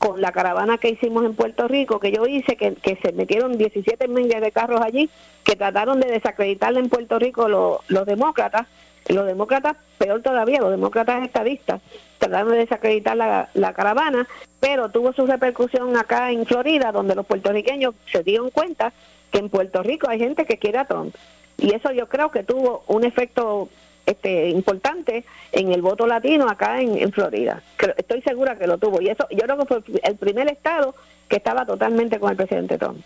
con 0.00 0.22
la 0.22 0.32
caravana 0.32 0.78
que 0.78 0.88
hicimos 0.88 1.26
en 1.26 1.34
Puerto 1.34 1.68
Rico, 1.68 2.00
que 2.00 2.10
yo 2.10 2.26
hice, 2.26 2.56
que, 2.56 2.98
se 3.02 3.12
metieron 3.12 3.58
17 3.58 4.08
miles 4.08 4.40
de 4.40 4.50
carros 4.50 4.80
allí, 4.80 5.10
que 5.44 5.56
trataron 5.56 6.00
de 6.00 6.10
desacreditarle 6.10 6.80
en 6.80 6.88
Puerto 6.88 7.18
Rico 7.18 7.48
los 7.50 8.06
demócratas, 8.06 8.66
los 9.08 9.26
demócratas, 9.26 9.76
peor 9.98 10.22
todavía, 10.22 10.60
los 10.60 10.70
demócratas 10.70 11.22
estadistas, 11.22 11.82
trataron 12.16 12.52
de 12.52 12.60
desacreditar 12.60 13.14
la, 13.14 13.50
la 13.52 13.74
caravana, 13.74 14.26
pero 14.58 14.88
tuvo 14.88 15.12
su 15.12 15.26
repercusión 15.26 15.94
acá 15.98 16.30
en 16.32 16.46
Florida, 16.46 16.92
donde 16.92 17.14
los 17.14 17.26
puertorriqueños 17.26 17.94
se 18.10 18.22
dieron 18.22 18.48
cuenta 18.48 18.94
que 19.30 19.38
en 19.38 19.50
Puerto 19.50 19.82
Rico 19.82 20.08
hay 20.08 20.18
gente 20.18 20.46
que 20.46 20.56
quiere 20.56 20.78
a 20.78 20.86
Trump. 20.86 21.14
Y 21.58 21.74
eso 21.74 21.92
yo 21.92 22.08
creo 22.08 22.30
que 22.30 22.42
tuvo 22.42 22.84
un 22.86 23.04
efecto 23.04 23.68
este, 24.10 24.48
importante 24.50 25.24
en 25.52 25.72
el 25.72 25.82
voto 25.82 26.06
latino 26.06 26.48
acá 26.48 26.80
en, 26.80 27.12
Florida. 27.12 27.62
Estoy 27.96 28.22
segura 28.22 28.56
que 28.56 28.66
lo 28.66 28.78
tuvo. 28.78 29.00
Y 29.00 29.08
eso 29.08 29.26
yo 29.30 29.38
creo 29.38 29.58
que 29.58 29.66
fue 29.66 29.82
el 30.02 30.16
primer 30.16 30.48
estado 30.48 30.94
que 31.28 31.36
estaba 31.36 31.64
totalmente 31.64 32.18
con 32.18 32.30
el 32.30 32.36
presidente 32.36 32.78
Trump. 32.78 33.02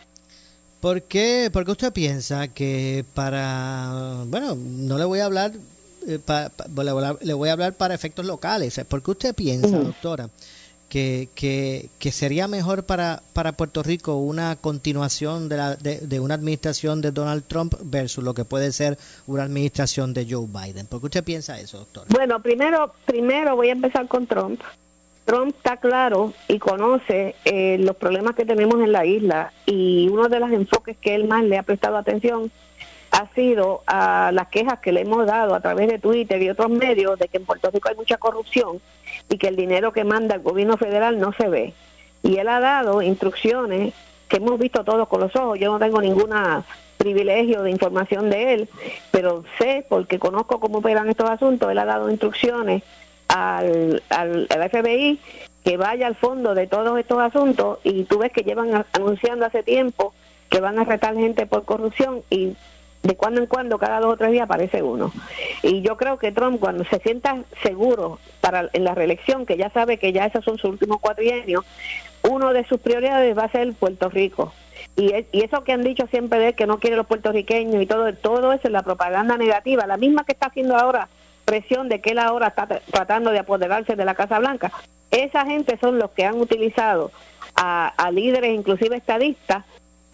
¿Por 0.81 1.03
qué, 1.03 1.49
¿Por 1.53 1.65
qué 1.65 1.71
usted 1.71 1.93
piensa 1.93 2.49
que 2.49 3.05
para, 3.15 4.25
bueno, 4.27 4.55
no 4.55 4.99
le 4.99 5.05
voy 5.05 5.21
a 5.21 5.25
hablar, 5.25 5.53
eh, 6.07 6.19
le 7.23 7.33
voy 7.33 7.49
a 7.49 7.53
hablar 7.53 7.73
para 7.73 7.95
efectos 7.95 8.27
locales, 8.27 8.79
¿por 8.89 9.03
qué 9.03 9.11
usted 9.11 9.35
piensa, 9.35 9.79
doctora, 9.79 10.29
que, 10.95 11.29
que, 11.35 11.89
que, 11.99 12.13
sería 12.13 12.47
mejor 12.47 12.85
para, 12.85 13.21
para 13.33 13.51
Puerto 13.51 13.83
Rico 13.83 14.15
una 14.15 14.55
continuación 14.55 15.49
de, 15.49 15.57
la, 15.57 15.75
de, 15.75 16.21
una 16.21 16.35
administración 16.35 17.01
de 17.01 17.11
Donald 17.11 17.43
Trump 17.49 17.75
versus 17.83 18.23
lo 18.23 18.33
que 18.33 18.45
puede 18.45 18.71
ser 18.71 18.97
una 19.27 19.43
administración 19.43 20.15
de 20.15 20.25
Joe 20.31 20.47
Biden? 20.47 20.87
¿Por 20.87 21.01
qué 21.01 21.07
usted 21.07 21.25
piensa 21.25 21.59
eso, 21.59 21.79
doctora? 21.79 22.07
Bueno, 22.11 22.41
primero, 22.41 22.95
primero 23.07 23.57
voy 23.57 23.71
a 23.71 23.73
empezar 23.73 24.07
con 24.07 24.29
Trump. 24.29 24.61
Trump 25.25 25.57
está 25.57 25.79
claro 25.79 26.33
y 26.47 26.61
conoce 26.61 27.35
eh, 27.45 27.77
los 27.81 27.97
problemas 27.97 28.37
que 28.37 28.45
tenemos 28.45 28.81
en 28.81 28.93
la 28.93 29.05
isla 29.05 29.53
y 29.67 30.09
uno 30.13 30.29
de 30.29 30.39
los 30.39 30.53
enfoques 30.53 30.97
que 30.99 31.17
él 31.17 31.27
más 31.27 31.43
le 31.43 31.59
ha 31.59 31.65
prestado 31.65 31.97
atención 31.97 32.53
ha 33.15 33.33
sido 33.33 33.83
a 33.87 34.33
las 34.33 34.49
quejas 34.49 34.81
que 34.81 34.91
le 34.91 35.03
hemos 35.03 35.25
dado 35.25 35.55
a 35.55 35.61
través 35.61 35.87
de 35.87 36.01
Twitter 36.01 36.43
y 36.43 36.51
otros 36.51 36.69
medios 36.69 37.17
de 37.17 37.29
que 37.29 37.37
en 37.37 37.45
Puerto 37.45 37.71
Rico 37.71 37.89
hay 37.89 37.95
mucha 37.95 38.17
corrupción 38.17 38.81
y 39.29 39.39
que 39.39 39.47
el 39.47 39.55
dinero 39.55 39.93
que 39.93 40.03
manda 40.03 40.35
el 40.35 40.43
gobierno 40.43 40.77
federal 40.77 41.21
no 41.21 41.33
se 41.33 41.49
ve. 41.49 41.75
Y 42.25 42.39
él 42.39 42.49
ha 42.49 42.59
dado 42.59 43.03
instrucciones 43.03 43.95
que 44.27 44.39
hemos 44.39 44.59
visto 44.59 44.83
todos 44.83 45.07
con 45.07 45.21
los 45.21 45.37
ojos. 45.37 45.61
Yo 45.61 45.71
no 45.71 45.79
tengo 45.79 46.01
ninguna 46.01 46.65
privilegio 46.97 47.63
de 47.63 47.71
información 47.71 48.31
de 48.31 48.55
él, 48.55 48.69
pero 49.13 49.45
sé, 49.59 49.87
porque 49.89 50.19
conozco 50.19 50.59
cómo 50.59 50.79
operan 50.79 51.09
estos 51.09 51.31
asuntos, 51.31 51.71
él 51.71 51.79
ha 51.79 51.85
dado 51.85 52.11
instrucciones 52.11 52.83
al, 53.29 54.03
al, 54.09 54.49
FBI 54.49 55.21
que 55.65 55.77
vaya 55.77 56.09
al 56.09 56.17
fondo 56.17 56.55
de 56.55 56.67
todos 56.67 56.99
estos 56.99 57.21
asuntos 57.21 57.79
y 57.85 58.05
tú 58.05 58.19
ves 58.19 58.33
que 58.33 58.43
llevan 58.43 58.85
anunciando 58.93 59.47
hace 59.47 59.63
tiempo 59.63 60.15
que 60.51 60.61
van 60.61 60.79
a 60.79 60.85
retar 60.85 61.15
gente 61.15 61.47
por 61.47 61.65
corrupción 61.65 62.23
y 62.29 62.55
de 63.05 63.17
cuando 63.17 63.41
en 63.41 63.47
cuando, 63.47 63.79
cada 63.79 64.01
dos 64.01 64.15
o 64.15 64.17
tres 64.17 64.33
días 64.33 64.45
aparece 64.45 64.83
uno. 64.83 65.13
Y 65.63 65.83
yo 65.83 65.97
creo 65.97 66.19
que 66.19 66.33
Trump, 66.33 66.59
cuando 66.59 66.85
se 66.85 66.99
sienta 66.99 67.45
seguro 67.63 68.19
para 68.41 68.69
en 68.73 68.83
la 68.83 68.95
reelección, 68.95 69.47
que 69.47 69.57
ya 69.57 69.71
sabe 69.71 69.99
que 69.99 70.13
ya 70.13 70.27
esos 70.27 70.45
son 70.45 70.59
sus 70.59 70.71
últimos 70.71 70.99
años 71.45 71.65
uno 72.23 72.55
de 72.55 72.65
sus 72.65 72.81
prioridades 72.81 73.37
va 73.37 73.45
a 73.45 73.51
ser 73.51 73.73
Puerto 73.75 74.09
Rico. 74.09 74.53
Y, 74.97 75.13
y 75.33 75.45
eso 75.45 75.63
que 75.63 75.73
han 75.73 75.85
dicho 75.85 76.07
siempre 76.07 76.39
de 76.39 76.55
que 76.55 76.67
no 76.67 76.79
quiere 76.79 76.97
los 76.97 77.07
puertorriqueños 77.07 77.83
y 77.83 77.87
todo, 77.87 78.13
todo 78.15 78.53
eso 78.53 78.69
es 78.69 78.73
la 78.73 78.83
propaganda 78.83 79.37
negativa, 79.37 79.87
la 79.87 79.99
misma 79.99 80.25
que 80.25 80.33
está 80.33 80.47
haciendo 80.47 80.77
ahora 80.77 81.09
presión 81.45 81.89
de 81.89 82.01
que 82.01 82.11
él 82.11 82.19
ahora 82.19 82.49
está 82.49 82.67
tratando 82.67 83.31
de 83.31 83.41
apoderarse 83.41 83.97
de 83.97 84.05
la 84.05 84.15
Casa 84.15 84.39
Blanca. 84.39 84.73
Esa 85.11 85.45
gente 85.45 85.77
son 85.79 85.99
los 85.99 86.11
que 86.13 86.25
han 86.25 86.41
utilizado 86.41 87.13
a, 87.55 88.11
líderes, 88.13 88.55
inclusive 88.55 88.97
estadistas, 88.97 89.65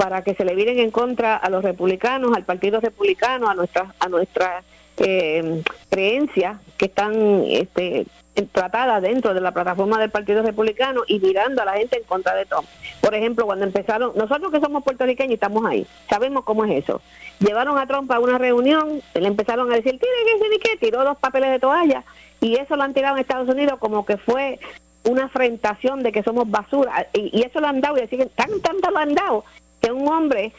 para 0.00 0.22
que 0.22 0.32
se 0.32 0.46
le 0.46 0.54
viren 0.54 0.78
en 0.78 0.90
contra 0.90 1.36
a 1.36 1.50
los 1.50 1.62
republicanos, 1.62 2.34
al 2.34 2.44
Partido 2.44 2.80
Republicano, 2.80 3.50
a 3.50 3.54
nuestras 3.54 3.90
a 3.98 4.08
nuestras 4.08 4.64
eh, 4.96 5.62
creencias 5.90 6.58
que 6.78 6.86
están 6.86 7.44
este, 7.46 8.06
tratada 8.50 9.02
dentro 9.02 9.34
de 9.34 9.42
la 9.42 9.52
plataforma 9.52 9.98
del 9.98 10.08
Partido 10.08 10.42
Republicano 10.42 11.02
y 11.06 11.20
mirando 11.20 11.60
a 11.60 11.66
la 11.66 11.74
gente 11.74 11.98
en 11.98 12.04
contra 12.04 12.34
de 12.34 12.46
Trump. 12.46 12.66
Por 13.02 13.14
ejemplo, 13.14 13.44
cuando 13.44 13.66
empezaron, 13.66 14.12
nosotros 14.14 14.50
que 14.50 14.60
somos 14.60 14.82
puertorriqueños 14.84 15.32
y 15.32 15.34
estamos 15.34 15.66
ahí, 15.66 15.86
sabemos 16.08 16.44
cómo 16.44 16.64
es 16.64 16.82
eso. 16.82 17.02
Llevaron 17.38 17.76
a 17.76 17.86
Trump 17.86 18.10
a 18.10 18.20
una 18.20 18.38
reunión, 18.38 19.02
le 19.12 19.26
empezaron 19.26 19.70
a 19.70 19.76
decir, 19.76 19.98
tiene 19.98 20.16
que 20.24 20.38
decir 20.38 20.60
qué, 20.62 20.76
tiró 20.78 21.04
dos 21.04 21.18
papeles 21.18 21.50
de 21.50 21.58
toalla 21.58 22.04
y 22.40 22.56
eso 22.56 22.74
lo 22.74 22.84
han 22.84 22.94
tirado 22.94 23.16
en 23.16 23.20
Estados 23.20 23.50
Unidos 23.50 23.78
como 23.78 24.06
que 24.06 24.16
fue 24.16 24.60
una 25.04 25.24
afrentación 25.24 26.02
de 26.02 26.10
que 26.10 26.22
somos 26.22 26.50
basura 26.50 27.06
y, 27.12 27.42
eso 27.42 27.60
lo 27.60 27.66
han 27.66 27.82
dado 27.82 28.02
y 28.02 28.06
siguen 28.08 28.30
tan 28.30 28.60
tanto 28.60 28.90
lo 28.90 28.98
han 28.98 29.14
dado 29.14 29.44
que 29.80 29.92
un 29.92 30.08
hombre 30.08 30.52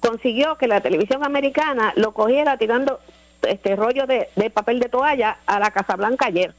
consiguió 0.00 0.56
que 0.56 0.68
la 0.68 0.80
televisión 0.80 1.24
americana 1.24 1.92
lo 1.96 2.12
cogiera 2.12 2.56
tirando 2.56 3.00
este 3.42 3.76
rollo 3.76 4.06
de, 4.06 4.28
papel 4.50 4.80
de 4.80 4.88
toalla 4.88 5.38
a 5.46 5.58
la 5.58 5.70
Casa 5.70 5.96
Blanca 5.96 6.26
ayer. 6.26 6.54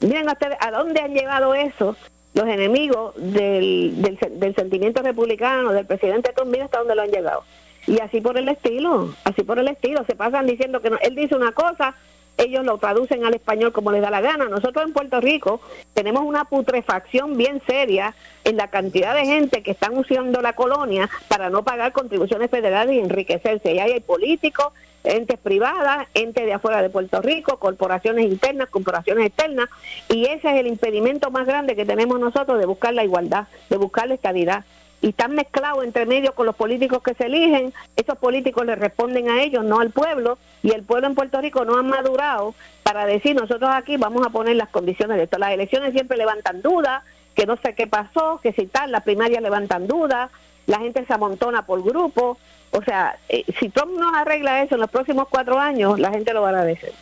Miren 0.00 0.28
ustedes 0.28 0.56
a 0.60 0.70
dónde 0.70 1.00
han 1.00 1.14
llegado 1.14 1.54
eso 1.54 1.96
los 2.34 2.48
enemigos 2.48 3.14
del, 3.16 4.00
del, 4.00 4.54
sentimiento 4.54 5.02
republicano, 5.02 5.72
del 5.72 5.86
presidente 5.86 6.32
Trump, 6.34 6.54
hasta 6.62 6.78
dónde 6.78 6.94
lo 6.94 7.02
han 7.02 7.10
llegado. 7.10 7.44
Y 7.86 8.00
así 8.00 8.20
por 8.20 8.38
el 8.38 8.48
estilo, 8.48 9.14
así 9.24 9.42
por 9.42 9.58
el 9.58 9.68
estilo, 9.68 10.04
se 10.04 10.14
pasan 10.14 10.46
diciendo 10.46 10.80
que 10.80 10.90
no, 10.90 10.98
él 11.02 11.14
dice 11.14 11.34
una 11.34 11.52
cosa, 11.52 11.94
ellos 12.38 12.64
lo 12.64 12.78
traducen 12.78 13.24
al 13.24 13.34
español 13.34 13.72
como 13.72 13.92
les 13.92 14.02
da 14.02 14.10
la 14.10 14.20
gana. 14.20 14.46
Nosotros 14.46 14.84
en 14.84 14.92
Puerto 14.92 15.20
Rico 15.20 15.60
tenemos 15.94 16.22
una 16.24 16.44
putrefacción 16.44 17.36
bien 17.36 17.62
seria 17.66 18.14
en 18.44 18.56
la 18.56 18.68
cantidad 18.68 19.14
de 19.14 19.26
gente 19.26 19.62
que 19.62 19.70
están 19.70 19.96
usando 19.96 20.40
la 20.40 20.54
colonia 20.54 21.08
para 21.28 21.50
no 21.50 21.62
pagar 21.62 21.92
contribuciones 21.92 22.50
federales 22.50 22.96
y 22.96 23.00
enriquecerse. 23.00 23.72
Y 23.72 23.78
ahí 23.78 23.92
hay 23.92 24.00
políticos, 24.00 24.72
entes 25.04 25.38
privadas, 25.38 26.06
entes 26.14 26.44
de 26.44 26.52
afuera 26.52 26.82
de 26.82 26.90
Puerto 26.90 27.20
Rico, 27.20 27.58
corporaciones 27.58 28.24
internas, 28.26 28.68
corporaciones 28.70 29.26
externas, 29.26 29.68
y 30.08 30.26
ese 30.26 30.50
es 30.50 30.60
el 30.60 30.66
impedimento 30.66 31.30
más 31.30 31.46
grande 31.46 31.76
que 31.76 31.84
tenemos 31.84 32.18
nosotros 32.20 32.58
de 32.58 32.66
buscar 32.66 32.94
la 32.94 33.04
igualdad, 33.04 33.46
de 33.68 33.76
buscar 33.76 34.08
la 34.08 34.14
estabilidad. 34.14 34.64
Y 35.02 35.10
están 35.10 35.34
mezclados 35.34 35.84
entre 35.84 36.06
medio 36.06 36.34
con 36.34 36.46
los 36.46 36.56
políticos 36.56 37.02
que 37.02 37.12
se 37.14 37.26
eligen, 37.26 37.74
esos 37.96 38.16
políticos 38.16 38.64
le 38.64 38.76
responden 38.76 39.28
a 39.28 39.42
ellos, 39.42 39.64
no 39.64 39.80
al 39.80 39.90
pueblo, 39.90 40.38
y 40.62 40.70
el 40.70 40.84
pueblo 40.84 41.08
en 41.08 41.14
Puerto 41.14 41.40
Rico 41.40 41.64
no 41.64 41.76
ha 41.76 41.82
madurado 41.82 42.54
para 42.82 43.04
decir 43.04 43.34
nosotros 43.34 43.70
aquí 43.72 43.96
vamos 43.96 44.26
a 44.26 44.30
poner 44.30 44.56
las 44.56 44.68
condiciones 44.70 45.16
de 45.16 45.24
esto. 45.24 45.38
Las 45.38 45.52
elecciones 45.52 45.92
siempre 45.92 46.16
levantan 46.16 46.62
dudas, 46.62 47.02
que 47.34 47.46
no 47.46 47.56
sé 47.56 47.74
qué 47.74 47.86
pasó, 47.86 48.40
que 48.42 48.52
si 48.52 48.66
tal, 48.66 48.92
las 48.92 49.02
primarias 49.02 49.42
levantan 49.42 49.86
dudas, 49.86 50.30
la 50.66 50.78
gente 50.78 51.04
se 51.04 51.12
amontona 51.12 51.66
por 51.66 51.82
grupo, 51.82 52.38
o 52.70 52.82
sea, 52.82 53.18
eh, 53.28 53.44
si 53.60 53.68
Trump 53.68 53.92
no 53.98 54.14
arregla 54.14 54.62
eso 54.62 54.76
en 54.76 54.80
los 54.80 54.90
próximos 54.90 55.28
cuatro 55.28 55.58
años, 55.58 55.98
la 55.98 56.10
gente 56.10 56.32
lo 56.32 56.42
va 56.42 56.48
a 56.48 56.50
agradecer. 56.50 56.92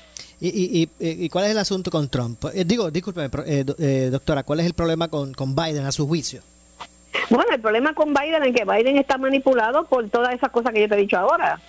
¿Y, 0.43 0.89
y, 0.99 1.29
cuál 1.29 1.45
es 1.45 1.51
el 1.51 1.59
asunto 1.59 1.91
con 1.91 2.09
Trump? 2.09 2.47
Eh, 2.55 2.65
digo, 2.65 2.91
discúlpeme, 2.91 3.29
eh, 3.47 4.09
doctora, 4.11 4.43
¿cuál 4.43 4.61
es 4.61 4.67
el 4.67 4.73
problema 4.73 5.09
con, 5.09 5.35
con 5.35 5.55
Biden 5.55 5.85
a 5.85 5.93
su 5.93 6.09
juicio? 6.09 6.41
Bueno, 7.29 7.53
el 7.53 7.61
problema 7.61 7.95
con 7.95 8.15
Biden 8.15 8.43
es 8.45 8.55
que 8.55 8.65
Biden 8.65 8.97
está 8.97 9.19
manipulado 9.19 9.85
por 9.85 10.09
todas 10.09 10.35
esas 10.35 10.51
cosas 10.51 10.73
que 10.73 10.83
yo 10.83 10.89
te 10.89 10.95
he 10.95 10.99
dicho 10.99 11.19
ahora 11.19 11.61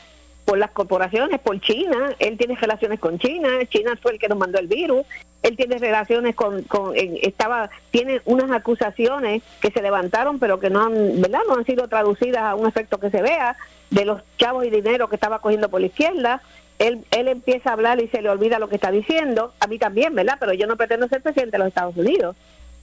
por 0.45 0.57
las 0.57 0.71
corporaciones, 0.71 1.39
por 1.39 1.59
China, 1.61 2.15
él 2.19 2.37
tiene 2.37 2.55
relaciones 2.55 2.99
con 2.99 3.19
China, 3.19 3.47
China 3.69 3.97
fue 4.01 4.13
el 4.13 4.19
que 4.19 4.27
nos 4.27 4.37
mandó 4.37 4.59
el 4.59 4.67
virus, 4.67 5.05
él 5.43 5.55
tiene 5.55 5.77
relaciones 5.77 6.35
con, 6.35 6.63
con 6.63 6.93
estaba, 6.95 7.69
tiene 7.91 8.21
unas 8.25 8.51
acusaciones 8.51 9.43
que 9.61 9.71
se 9.71 9.81
levantaron 9.81 10.39
pero 10.39 10.59
que 10.59 10.69
no 10.69 10.85
han, 10.85 11.21
¿verdad? 11.21 11.41
No 11.47 11.55
han 11.55 11.65
sido 11.65 11.87
traducidas 11.87 12.43
a 12.43 12.55
un 12.55 12.67
efecto 12.67 12.99
que 12.99 13.09
se 13.09 13.21
vea 13.21 13.55
de 13.91 14.05
los 14.05 14.21
chavos 14.37 14.65
y 14.65 14.69
dinero 14.69 15.07
que 15.07 15.15
estaba 15.15 15.39
cogiendo 15.39 15.69
por 15.69 15.81
la 15.81 15.87
izquierda, 15.87 16.41
él, 16.79 17.05
él 17.11 17.27
empieza 17.27 17.69
a 17.69 17.73
hablar 17.73 18.01
y 18.01 18.07
se 18.07 18.21
le 18.21 18.29
olvida 18.29 18.59
lo 18.59 18.67
que 18.67 18.75
está 18.75 18.91
diciendo, 18.91 19.53
a 19.59 19.67
mí 19.67 19.77
también, 19.77 20.15
¿verdad? 20.15 20.37
Pero 20.39 20.53
yo 20.53 20.65
no 20.65 20.77
pretendo 20.77 21.07
ser 21.07 21.21
presidente 21.21 21.53
de 21.53 21.59
los 21.59 21.67
Estados 21.67 21.95
Unidos. 21.95 22.35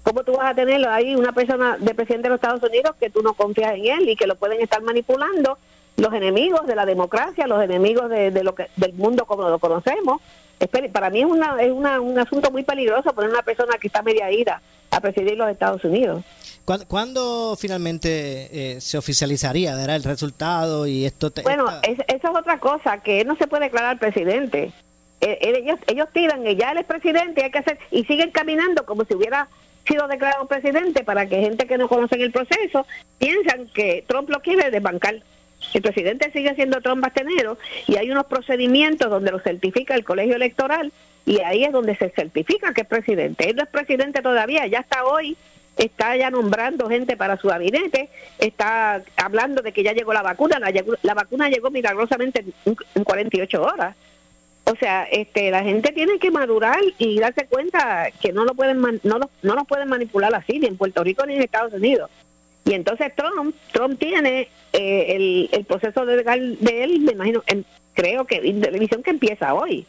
¿Cómo 0.09 0.25
tú 0.25 0.33
vas 0.33 0.53
a 0.53 0.55
tener 0.55 0.89
ahí 0.89 1.15
una 1.15 1.33
persona 1.33 1.77
de 1.79 1.95
presidente 1.95 2.29
de 2.29 2.31
los 2.31 2.37
Estados 2.37 2.63
Unidos 2.63 2.97
que 2.99 3.11
tú 3.11 3.21
no 3.21 3.35
confías 3.35 3.75
en 3.75 3.85
él 3.85 4.09
y 4.09 4.17
que 4.17 4.27
lo 4.27 4.37
pueden 4.37 4.59
estar 4.63 4.81
manipulando 4.81 5.59
los 5.99 6.15
enemigos 6.15 6.67
de 6.67 6.75
la 6.75 6.87
democracia, 6.87 7.47
los 7.47 7.63
enemigos 7.63 8.09
de, 8.09 8.31
lo 8.43 8.55
que, 8.55 8.69
del 8.77 8.95
mundo 8.95 9.27
como 9.27 9.47
lo 9.47 9.59
conocemos. 9.59 10.23
Para 10.95 11.11
mí 11.11 11.21
es, 11.21 11.27
una, 11.27 11.61
es 11.61 11.71
una, 11.71 12.01
un 12.01 12.19
asunto 12.19 12.51
muy 12.51 12.63
peligroso 12.63 13.13
poner 13.13 13.29
una 13.29 13.43
persona 13.43 13.77
que 13.77 13.89
está 13.89 14.01
media 14.01 14.33
ida 14.33 14.63
a 14.91 15.01
presidir 15.01 15.37
los 15.37 15.51
Estados 15.51 15.85
Unidos. 15.85 16.25
¿Cuándo, 16.65 17.55
finalmente 17.61 18.77
eh, 18.77 18.81
se 18.81 18.97
oficializaría? 18.97 19.77
¿Dará 19.77 19.95
el 19.95 20.05
resultado? 20.05 20.87
y 20.87 21.05
esto 21.05 21.31
Bueno, 21.43 21.67
eso 21.83 22.03
es 22.07 22.25
otra 22.25 22.59
cosa, 22.59 23.03
que 23.03 23.21
él 23.21 23.27
no 23.27 23.37
se 23.37 23.47
puede 23.47 23.65
declarar 23.65 23.99
presidente. 23.99 24.73
Eh, 25.21 25.39
ellos, 25.43 25.79
ellos 25.87 26.09
tiran 26.15 26.45
ya 26.45 26.71
él 26.71 26.79
es 26.79 26.87
presidente 26.87 27.45
hay 27.45 27.51
que 27.51 27.59
hacer 27.59 27.79
y 27.91 28.05
siguen 28.05 28.31
caminando 28.31 28.87
como 28.87 29.05
si 29.05 29.15
hubiera 29.15 29.49
sido 29.89 30.07
declarado 30.07 30.47
presidente 30.47 31.03
para 31.03 31.27
que 31.27 31.41
gente 31.41 31.67
que 31.67 31.79
no 31.79 31.89
conoce 31.89 32.17
el 32.17 32.31
proceso 32.31 32.87
piensan 33.19 33.67
que 33.69 34.05
Trump 34.07 34.29
lo 34.31 34.41
quiere 34.41 34.71
desbancar. 34.71 35.17
El 35.75 35.83
presidente 35.83 36.31
sigue 36.31 36.55
siendo 36.55 36.81
Trump 36.81 37.03
Bastenero 37.03 37.59
y 37.87 37.97
hay 37.97 38.11
unos 38.11 38.27
procedimientos 38.27 39.11
donde 39.11 39.33
lo 39.33 39.41
certifica 39.41 39.95
el 39.95 40.05
colegio 40.05 40.37
electoral 40.37 40.93
y 41.27 41.41
ahí 41.41 41.65
es 41.65 41.73
donde 41.73 41.97
se 41.97 42.11
certifica 42.11 42.73
que 42.73 42.83
es 42.83 42.87
presidente. 42.87 43.51
Él 43.51 43.57
no 43.57 43.65
es 43.65 43.69
presidente 43.69 44.23
todavía, 44.23 44.67
ya 44.67 44.79
está 44.79 45.05
hoy, 45.05 45.37
está 45.77 46.17
ya 46.17 46.31
nombrando 46.31 46.89
gente 46.89 47.17
para 47.17 47.37
su 47.37 47.49
gabinete, 47.49 48.09
está 48.39 49.03
hablando 49.17 49.63
de 49.63 49.73
que 49.73 49.83
ya 49.83 49.93
llegó 49.93 50.13
la 50.13 50.23
vacuna, 50.23 50.59
la, 50.59 51.15
vacuna 51.15 51.49
llegó 51.49 51.71
milagrosamente 51.71 52.45
en, 52.95 53.05
48 53.05 53.63
horas. 53.63 53.97
O 54.71 54.77
sea, 54.77 55.05
este, 55.05 55.51
la 55.51 55.63
gente 55.63 55.93
tiene 55.93 56.19
que 56.19 56.31
madurar 56.31 56.79
y 56.99 57.19
darse 57.19 57.47
cuenta 57.47 58.11
que 58.21 58.33
no 58.33 58.45
lo 58.45 58.55
pueden 58.55 58.81
no 58.81 59.19
no 59.43 59.55
lo 59.55 59.65
pueden 59.65 59.89
manipular 59.89 60.35
así 60.35 60.59
ni 60.59 60.67
en 60.67 60.77
Puerto 60.77 61.03
Rico 61.03 61.25
ni 61.25 61.35
en 61.35 61.43
Estados 61.43 61.73
Unidos. 61.73 62.11
Y 62.69 62.75
entonces 62.75 63.15
Trump, 63.17 63.57
Trump 63.73 63.99
tiene 63.99 64.49
eh, 64.75 65.49
el, 65.51 65.65
proceso 65.65 66.05
legal 66.05 66.59
de 66.61 66.85
él, 66.85 67.01
me 67.01 67.13
imagino, 67.13 67.43
creo 67.95 68.27
que 68.27 68.37
en 68.37 68.61
televisión 68.61 69.03
que 69.03 69.11
empieza 69.11 69.55
hoy. 69.55 69.87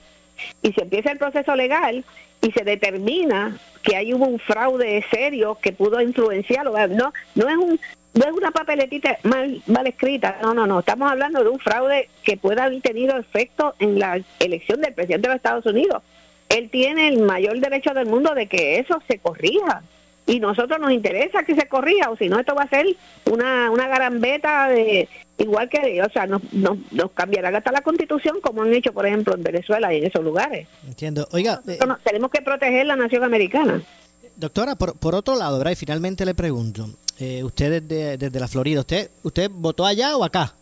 Y 0.61 0.71
si 0.71 0.79
empieza 0.79 1.11
el 1.11 1.17
proceso 1.17 1.57
legal 1.57 2.05
y 2.41 2.51
se 2.53 2.63
determina 2.63 3.57
que 3.83 3.97
hay 3.97 4.13
hubo 4.13 4.25
un 4.25 4.39
fraude 4.39 5.03
serio 5.11 5.57
que 5.61 5.73
pudo 5.73 5.99
influenciarlo, 5.99 6.71
no, 6.87 7.11
no 7.35 7.49
es 7.49 7.57
un 7.57 7.79
no 8.13 8.25
es 8.25 8.31
una 8.31 8.51
papeletita 8.51 9.17
mal, 9.23 9.61
mal 9.67 9.87
escrita, 9.87 10.37
no, 10.41 10.53
no, 10.53 10.65
no, 10.65 10.79
estamos 10.79 11.11
hablando 11.11 11.43
de 11.43 11.49
un 11.49 11.59
fraude 11.59 12.09
que 12.23 12.37
pueda 12.37 12.65
haber 12.65 12.81
tenido 12.81 13.17
efecto 13.17 13.75
en 13.79 13.99
la 13.99 14.19
elección 14.39 14.81
del 14.81 14.93
presidente 14.93 15.27
de 15.27 15.33
los 15.33 15.37
Estados 15.37 15.65
Unidos. 15.65 16.01
Él 16.49 16.69
tiene 16.69 17.07
el 17.07 17.19
mayor 17.19 17.59
derecho 17.59 17.93
del 17.93 18.07
mundo 18.07 18.33
de 18.33 18.47
que 18.47 18.79
eso 18.79 19.01
se 19.07 19.19
corrija. 19.19 19.83
Y 20.25 20.39
nosotros 20.39 20.79
nos 20.79 20.91
interesa 20.91 21.43
que 21.43 21.55
se 21.55 21.67
corrija 21.67 22.09
o 22.09 22.17
si 22.17 22.29
no 22.29 22.39
esto 22.39 22.53
va 22.53 22.63
a 22.63 22.69
ser 22.69 22.85
una, 23.25 23.71
una 23.71 23.87
garambeta 23.87 24.67
de 24.69 25.07
igual 25.39 25.69
que 25.69 26.01
o 26.03 26.09
sea 26.09 26.27
nos, 26.27 26.41
nos, 26.53 26.77
nos 26.91 27.11
cambiarán 27.11 27.55
hasta 27.55 27.71
la 27.71 27.81
constitución 27.81 28.39
como 28.41 28.61
han 28.61 28.73
hecho 28.73 28.93
por 28.93 29.07
ejemplo 29.07 29.33
en 29.33 29.41
Venezuela 29.41 29.91
y 29.91 29.97
en 29.97 30.05
esos 30.05 30.23
lugares. 30.23 30.67
Entiendo. 30.87 31.27
Oiga 31.31 31.61
eh, 31.67 31.79
tenemos 32.03 32.29
que 32.29 32.41
proteger 32.41 32.85
la 32.85 32.95
nación 32.95 33.23
americana 33.23 33.81
doctora 34.39 34.75
por, 34.75 34.97
por 34.97 35.15
otro 35.15 35.35
lado 35.35 35.57
¿verdad? 35.57 35.71
y 35.71 35.75
finalmente 35.75 36.25
le 36.25 36.33
pregunto 36.33 36.89
eh, 37.19 37.43
usted 37.43 37.81
desde, 37.81 38.17
desde 38.17 38.39
la 38.39 38.47
Florida 38.47 38.79
usted 38.79 39.09
usted 39.23 39.51
votó 39.53 39.85
allá 39.85 40.15
o 40.15 40.23
acá 40.23 40.53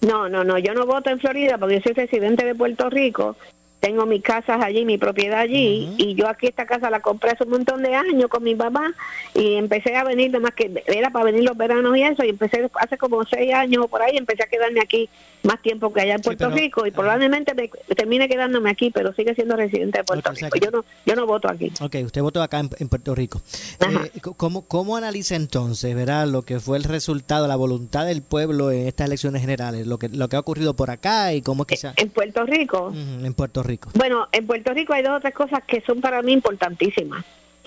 no 0.00 0.28
no 0.28 0.44
no 0.44 0.58
yo 0.58 0.74
no 0.74 0.86
voto 0.86 1.10
en 1.10 1.20
Florida 1.20 1.58
porque 1.58 1.76
yo 1.76 1.82
soy 1.82 1.92
residente 1.92 2.44
de 2.44 2.54
Puerto 2.54 2.88
Rico 2.90 3.36
tengo 3.80 4.06
mis 4.06 4.22
casas 4.22 4.60
allí, 4.62 4.84
mi 4.84 4.98
propiedad 4.98 5.40
allí, 5.40 5.94
y 5.98 6.14
yo 6.14 6.28
aquí 6.28 6.46
esta 6.46 6.66
casa 6.66 6.90
la 6.90 7.00
compré 7.00 7.30
hace 7.30 7.44
un 7.44 7.50
montón 7.50 7.82
de 7.82 7.94
años 7.94 8.28
con 8.28 8.42
mi 8.42 8.54
papá 8.54 8.92
y 9.34 9.54
empecé 9.54 9.94
a 9.94 10.02
venir, 10.02 10.36
más 10.40 10.52
que 10.54 10.82
era 10.86 11.10
para 11.10 11.26
venir 11.26 11.44
los 11.44 11.56
veranos 11.56 11.96
y 11.96 12.02
eso, 12.02 12.24
y 12.24 12.30
empecé 12.30 12.68
hace 12.74 12.96
como 12.96 13.24
seis 13.24 13.52
años 13.54 13.84
o 13.84 13.88
por 13.88 14.02
ahí, 14.02 14.16
empecé 14.16 14.42
a 14.42 14.48
quedarme 14.48 14.80
aquí 14.80 15.08
más 15.46 15.62
tiempo 15.62 15.92
que 15.92 16.02
allá 16.02 16.14
en 16.14 16.20
Puerto 16.20 16.50
Rico 16.50 16.86
y 16.86 16.90
probablemente 16.90 17.54
me 17.54 17.68
termine 17.94 18.28
quedándome 18.28 18.70
aquí, 18.70 18.90
pero 18.90 19.12
sigue 19.14 19.34
siendo 19.34 19.56
residente 19.56 19.98
de 19.98 20.04
Puerto 20.04 20.32
Rico. 20.32 20.58
Yo 20.62 20.70
no, 20.70 20.84
yo 21.06 21.14
no 21.14 21.26
voto 21.26 21.48
aquí. 21.48 21.72
Ok, 21.80 21.96
usted 22.04 22.20
votó 22.20 22.42
acá 22.42 22.60
en, 22.60 22.88
Puerto 22.88 23.14
Rico. 23.14 23.40
Eh, 23.80 24.20
¿cómo, 24.36 24.62
¿Cómo 24.66 24.96
analiza 24.96 25.36
entonces, 25.36 25.94
verá, 25.94 26.26
lo 26.26 26.42
que 26.42 26.60
fue 26.60 26.76
el 26.76 26.84
resultado, 26.84 27.48
la 27.48 27.56
voluntad 27.56 28.06
del 28.06 28.22
pueblo 28.22 28.70
en 28.70 28.86
estas 28.86 29.06
elecciones 29.06 29.40
generales, 29.40 29.86
lo 29.86 29.98
que, 29.98 30.08
lo 30.08 30.28
que 30.28 30.36
ha 30.36 30.40
ocurrido 30.40 30.74
por 30.74 30.90
acá 30.90 31.32
y 31.32 31.42
cómo 31.42 31.62
es 31.62 31.66
que 31.68 31.76
se 31.76 31.92
En 31.96 32.10
Puerto 32.10 32.44
Rico. 32.44 32.92
en 32.94 33.34
Puerto 33.34 33.62
Rico. 33.62 33.90
Bueno, 33.94 34.28
en 34.32 34.46
Puerto 34.46 34.72
Rico 34.74 34.92
hay 34.92 35.02
dos 35.02 35.18
o 35.18 35.20
tres 35.20 35.34
cosas 35.34 35.62
que 35.64 35.80
son 35.82 36.00
para 36.00 36.22
mí 36.22 36.32
importantísimas. 36.32 37.24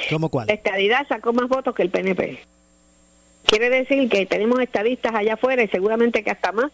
¿Cómo 0.09 0.29
cuál? 0.29 0.47
La 0.47 0.53
estadidad 0.53 1.07
sacó 1.07 1.33
más 1.33 1.49
votos 1.49 1.75
que 1.75 1.83
el 1.83 1.89
PNP. 1.89 2.39
Quiere 3.45 3.69
decir 3.69 4.09
que 4.09 4.25
tenemos 4.25 4.59
estadistas 4.59 5.13
allá 5.15 5.33
afuera 5.33 5.63
y 5.63 5.67
seguramente 5.67 6.23
que 6.23 6.31
hasta 6.31 6.51
más 6.51 6.71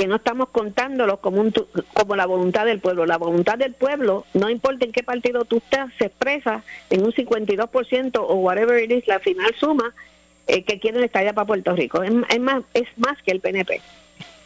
que 0.00 0.06
no 0.06 0.16
estamos 0.16 0.48
contándolos 0.48 1.18
como, 1.18 1.42
un, 1.42 1.52
como 1.92 2.16
la 2.16 2.24
voluntad 2.24 2.64
del 2.64 2.80
pueblo. 2.80 3.04
La 3.04 3.18
voluntad 3.18 3.58
del 3.58 3.74
pueblo, 3.74 4.24
no 4.32 4.48
importa 4.48 4.86
en 4.86 4.92
qué 4.92 5.02
partido 5.02 5.44
tú 5.44 5.58
estás, 5.58 5.92
se 5.98 6.06
expresa 6.06 6.62
en 6.88 7.04
un 7.04 7.12
52% 7.12 8.12
o 8.14 8.34
whatever 8.36 8.82
it 8.82 8.90
is, 8.90 9.06
la 9.06 9.18
final 9.18 9.54
suma, 9.56 9.92
eh, 10.46 10.62
que 10.62 10.78
quieren 10.78 11.04
estar 11.04 11.20
allá 11.20 11.34
para 11.34 11.46
Puerto 11.46 11.76
Rico. 11.76 12.02
Es, 12.02 12.40
más, 12.40 12.62
es 12.72 12.88
más 12.96 13.20
que 13.22 13.30
el 13.30 13.40
PNP. 13.40 13.82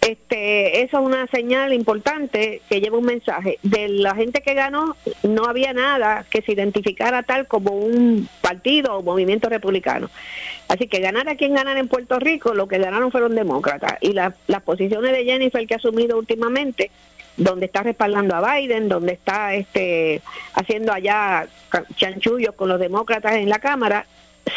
Este, 0.04 0.82
eso 0.82 0.98
es 0.98 1.06
una 1.06 1.26
señal 1.28 1.72
importante 1.72 2.60
que 2.68 2.80
lleva 2.82 2.98
un 2.98 3.06
mensaje. 3.06 3.58
De 3.62 3.88
la 3.88 4.14
gente 4.14 4.42
que 4.42 4.52
ganó, 4.52 4.96
no 5.22 5.46
había 5.46 5.72
nada 5.72 6.26
que 6.28 6.42
se 6.42 6.52
identificara 6.52 7.22
tal 7.22 7.46
como 7.46 7.70
un 7.70 8.28
partido 8.42 8.98
o 8.98 9.02
movimiento 9.02 9.48
republicano. 9.48 10.10
Así 10.68 10.88
que 10.88 11.00
ganar 11.00 11.30
a 11.30 11.36
quien 11.36 11.54
ganar 11.54 11.78
en 11.78 11.88
Puerto 11.88 12.18
Rico, 12.18 12.52
lo 12.52 12.68
que 12.68 12.78
ganaron 12.78 13.10
fueron 13.10 13.34
demócratas. 13.34 13.96
Y 14.02 14.12
las 14.12 14.34
posiciones 14.64 15.12
de 15.12 15.24
Jennifer 15.24 15.66
que 15.66 15.72
ha 15.72 15.78
asumido 15.78 16.18
últimamente, 16.18 16.90
donde 17.38 17.64
está 17.64 17.82
respaldando 17.82 18.36
a 18.36 18.56
Biden, 18.56 18.90
donde 18.90 19.14
está 19.14 19.54
este 19.54 20.20
haciendo 20.52 20.92
allá 20.92 21.48
chanchullos 21.96 22.54
con 22.54 22.68
los 22.68 22.78
demócratas 22.78 23.36
en 23.36 23.48
la 23.48 23.58
Cámara, 23.58 24.04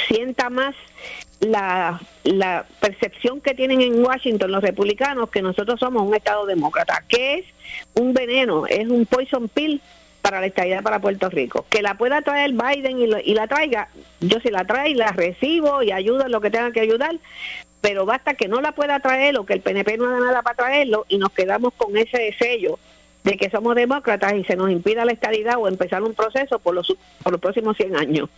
sienta 0.10 0.50
más 0.50 0.76
la, 1.40 2.02
la 2.24 2.66
percepción 2.80 3.42
que 3.42 3.54
tienen 3.54 3.82
en 3.82 4.04
Washington 4.04 4.52
los 4.52 4.64
republicanos 4.64 5.30
que 5.30 5.42
nosotros 5.42 5.80
somos 5.80 6.04
un 6.04 6.16
Estado 6.16 6.46
demócrata, 6.46 7.04
que 7.08 7.40
es 7.40 7.46
un 7.94 8.14
veneno, 8.14 8.66
es 8.68 8.88
un 8.88 9.06
poison 9.06 9.48
pill 9.48 9.82
para 10.22 10.42
la 10.42 10.48
estabilidad 10.48 10.84
para 10.84 11.00
Puerto 11.00 11.30
Rico. 11.30 11.66
Que 11.70 11.82
la 11.82 11.96
pueda 11.96 12.22
traer 12.22 12.52
Biden 12.52 13.00
y, 13.00 13.34
la 13.34 13.48
traiga, 13.48 13.90
yo 14.20 14.40
si 14.40 14.50
la 14.50 14.66
trae, 14.66 14.94
la 14.94 15.12
recibo 15.12 15.84
y 15.84 15.92
ayudo 15.92 16.26
en 16.26 16.32
lo 16.32 16.42
que 16.42 16.50
tenga 16.50 16.72
que 16.72 16.82
ayudar, 16.82 17.16
pero 17.82 18.06
basta 18.06 18.34
que 18.34 18.48
no 18.48 18.60
la 18.60 18.74
pueda 18.74 19.00
traer 19.00 19.38
o 19.38 19.46
que 19.46 19.54
el 19.54 19.62
PNP 19.62 19.98
no 19.98 20.08
haga 20.08 20.20
nada 20.20 20.42
para 20.42 20.58
traerlo 20.58 21.06
y 21.08 21.18
nos 21.18 21.32
quedamos 21.32 21.74
con 21.76 21.96
ese 21.96 22.36
sello 22.38 22.80
de 23.28 23.36
que 23.36 23.50
somos 23.50 23.76
demócratas 23.76 24.36
y 24.36 24.46
se 24.46 24.56
nos 24.56 24.72
impida 24.72 25.04
la 25.04 25.12
estabilidad 25.12 25.58
o 25.58 25.68
empezar 25.68 26.02
un 26.02 26.14
proceso 26.14 26.60
por 26.60 26.74
los, 26.74 26.96
por 27.22 27.34
los 27.34 27.42
próximos 27.42 27.76
100 27.76 27.98
años. 27.98 28.30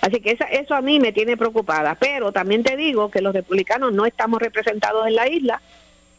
Así 0.00 0.20
que 0.20 0.38
eso 0.52 0.74
a 0.76 0.80
mí 0.80 1.00
me 1.00 1.12
tiene 1.12 1.36
preocupada, 1.36 1.96
pero 1.96 2.30
también 2.30 2.62
te 2.62 2.76
digo 2.76 3.10
que 3.10 3.20
los 3.20 3.34
republicanos 3.34 3.92
no 3.92 4.06
estamos 4.06 4.40
representados 4.40 5.08
en 5.08 5.16
la 5.16 5.28
isla 5.28 5.60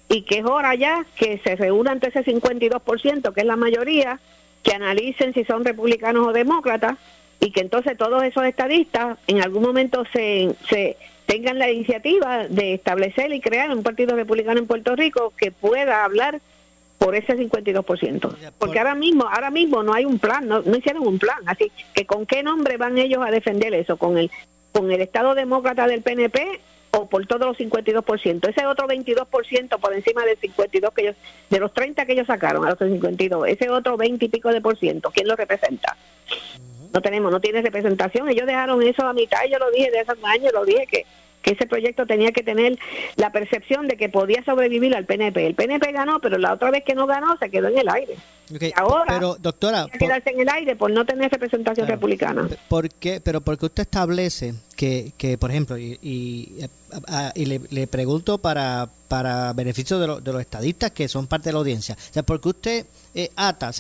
y 0.10 0.24
que 0.24 0.40
es 0.40 0.46
hora 0.46 0.76
ya 0.76 1.06
que 1.16 1.38
se 1.38 1.56
reúnan 1.56 1.94
ante 1.94 2.10
ese 2.10 2.26
52%, 2.26 3.34
que 3.34 3.40
es 3.40 3.48
la 3.48 3.56
mayoría, 3.56 4.20
que 4.64 4.74
analicen 4.74 5.34
si 5.34 5.46
son 5.46 5.64
republicanos 5.64 6.28
o 6.28 6.34
demócratas 6.34 6.98
y 7.40 7.52
que 7.52 7.62
entonces 7.62 7.98
todos 7.98 8.22
esos 8.24 8.44
estadistas 8.44 9.18
en 9.28 9.42
algún 9.42 9.64
momento 9.64 10.04
se, 10.12 10.54
se 10.68 10.98
tengan 11.26 11.58
la 11.58 11.72
iniciativa 11.72 12.50
de 12.50 12.74
establecer 12.74 13.32
y 13.32 13.40
crear 13.40 13.70
un 13.72 13.82
partido 13.82 14.18
republicano 14.18 14.60
en 14.60 14.68
Puerto 14.68 14.98
Rico 14.98 15.32
que 15.38 15.54
pueda 15.54 16.04
hablar 16.04 16.42
por 17.00 17.16
ese 17.16 17.36
52%. 17.36 18.36
Porque 18.60 18.78
ahora 18.78 18.94
mismo, 18.94 19.28
ahora 19.28 19.50
mismo 19.50 19.82
no 19.82 19.94
hay 19.94 20.06
un 20.06 20.20
plan, 20.20 20.48
no, 20.48 20.62
no 20.62 20.76
hicieron 20.76 21.08
un 21.08 21.18
plan. 21.18 21.40
Así 21.46 21.72
que 21.94 22.06
¿con 22.06 22.26
qué 22.26 22.44
nombre 22.44 22.78
van 22.78 22.98
ellos 22.98 23.26
a 23.26 23.32
defender 23.32 23.74
eso? 23.74 23.98
¿Con 23.98 24.18
el, 24.18 24.30
con 24.74 24.92
el 24.92 25.02
Estado 25.02 25.34
Demócrata 25.34 25.88
del 25.88 26.02
PNP 26.02 26.60
o 26.92 27.08
por 27.08 27.26
todos 27.26 27.48
los 27.48 27.58
52%? 27.58 28.50
Ese 28.50 28.66
otro 28.66 28.86
22% 28.88 29.80
por 29.80 29.94
encima 29.94 30.26
del 30.26 30.38
52 30.38 30.94
que 30.94 31.02
ellos, 31.02 31.16
de 31.50 31.60
los 31.60 31.74
30 31.74 32.06
que 32.06 32.12
ellos 32.12 32.28
sacaron 32.28 32.66
a 32.66 32.72
los 32.72 32.78
52, 32.78 33.48
ese 33.48 33.70
otro 33.70 33.96
20 33.96 34.26
y 34.26 34.30
pico 34.30 34.50
de 34.50 34.60
por 34.60 34.78
ciento, 34.78 35.10
¿quién 35.10 35.28
lo 35.28 35.38
representa? 35.38 35.96
No 36.94 37.02
tenemos, 37.02 37.32
no 37.32 37.40
tiene 37.40 37.62
representación. 37.62 38.28
Ellos 38.28 38.46
dejaron 38.46 38.84
eso 38.84 39.06
a 39.06 39.14
mitad, 39.14 39.40
yo 39.50 39.58
lo 39.58 39.72
dije 39.72 39.90
de 39.90 40.02
esos 40.02 40.18
años, 40.24 40.52
lo 40.52 40.66
dije 40.66 40.86
que 40.86 41.06
que 41.42 41.52
ese 41.52 41.66
proyecto 41.66 42.06
tenía 42.06 42.32
que 42.32 42.44
tener 42.44 42.78
la 43.16 43.32
percepción 43.32 43.88
de 43.88 43.98
que 43.98 44.10
podía 44.10 44.44
sobrevivir 44.44 44.96
al 44.96 45.06
PNP. 45.06 45.46
El 45.46 45.56
PNP 45.56 45.92
ganó, 45.92 46.20
pero 46.20 46.38
la 46.38 46.54
otra 46.54 46.72
vez 46.72 46.84
que 46.84 46.96
no 46.96 47.08
ganó 47.08 47.38
se 47.38 47.50
quedó 47.50 47.68
en 47.70 47.78
el 47.78 47.90
aire. 47.90 48.16
ahora 48.76 49.14
pero, 49.14 49.36
doctora, 49.40 49.88
quedarse 49.98 50.32
en 50.32 50.42
el 50.42 50.50
aire 50.50 50.76
por 50.76 50.92
no 50.92 51.06
tener 51.06 51.32
representación 51.32 51.88
republicana. 51.88 52.50
¿Por 52.68 52.90
qué? 52.90 53.22
Pero 53.22 53.42
porque 53.42 53.68
usted 53.68 53.84
establece 53.84 54.54
que, 54.76 55.14
que 55.18 55.38
por 55.38 55.52
ejemplo, 55.52 55.78
y, 55.78 55.98
y, 56.02 57.46
le, 57.46 57.88
pregunto 57.88 58.38
para, 58.38 58.90
para 59.08 59.54
beneficio 59.54 60.00
de, 60.00 60.22
de, 60.22 60.34
los 60.34 60.42
estadistas 60.42 60.92
que 60.92 61.08
son 61.08 61.28
parte 61.28 61.50
de 61.50 61.54
la 61.54 61.60
audiencia, 61.60 61.96
o 61.96 62.14
sea, 62.14 62.24
porque 62.24 62.50
usted 62.50 62.86
eh, 63.16 63.32
ata, 63.36 63.72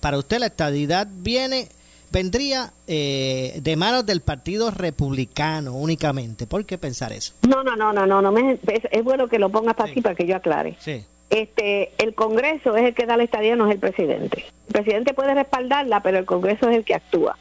para 0.00 0.18
usted 0.18 0.38
la 0.38 0.46
estadidad 0.46 1.06
viene 1.10 1.68
vendría 2.10 2.72
eh, 2.86 3.58
de 3.62 3.76
manos 3.76 4.06
del 4.06 4.20
Partido 4.20 4.70
Republicano 4.70 5.74
únicamente. 5.74 6.46
¿Por 6.46 6.64
qué 6.64 6.78
pensar 6.78 7.12
eso? 7.12 7.34
No, 7.46 7.62
no, 7.62 7.76
no, 7.76 7.92
no, 7.92 8.06
no, 8.06 8.22
no 8.22 8.32
me, 8.32 8.58
es, 8.66 9.04
bueno 9.04 9.28
que 9.28 9.38
lo 9.38 9.50
pongas 9.50 9.74
para 9.74 9.90
aquí 9.90 10.00
para 10.00 10.14
que 10.14 10.26
yo 10.26 10.36
aclare. 10.36 10.76
Sí. 10.78 11.04
Este, 11.30 11.92
el 11.98 12.14
Congreso 12.14 12.76
es 12.76 12.84
el 12.86 12.94
que 12.94 13.06
da 13.06 13.16
la 13.16 13.24
estadía, 13.24 13.54
no 13.54 13.66
es 13.66 13.74
el 13.74 13.80
presidente. 13.80 14.44
El 14.68 14.72
presidente 14.72 15.14
puede 15.14 15.34
respaldarla, 15.34 16.02
pero 16.02 16.18
el 16.18 16.24
Congreso 16.24 16.70
es 16.70 16.76
el 16.76 16.84
que 16.84 16.94
actúa. 16.94 17.36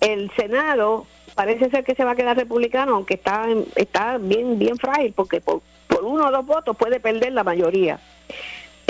El 0.00 0.30
Senado 0.32 1.06
parece 1.34 1.70
ser 1.70 1.84
que 1.84 1.94
se 1.94 2.04
va 2.04 2.12
a 2.12 2.16
quedar 2.16 2.36
republicano, 2.36 2.94
aunque 2.94 3.14
está, 3.14 3.46
está 3.76 4.18
bien, 4.18 4.58
bien 4.58 4.76
frágil, 4.78 5.12
porque 5.12 5.40
por, 5.40 5.60
por 5.88 6.04
uno 6.04 6.28
o 6.28 6.30
dos 6.30 6.46
votos 6.46 6.76
puede 6.76 7.00
perder 7.00 7.32
la 7.32 7.44
mayoría. 7.44 8.00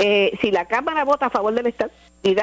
Eh, 0.05 0.37
si 0.41 0.51
la 0.51 0.65
Cámara 0.65 1.05
vota 1.05 1.27
a 1.27 1.29
favor 1.29 1.53
del 1.53 1.67
Estado 1.67 1.89
y, 2.23 2.35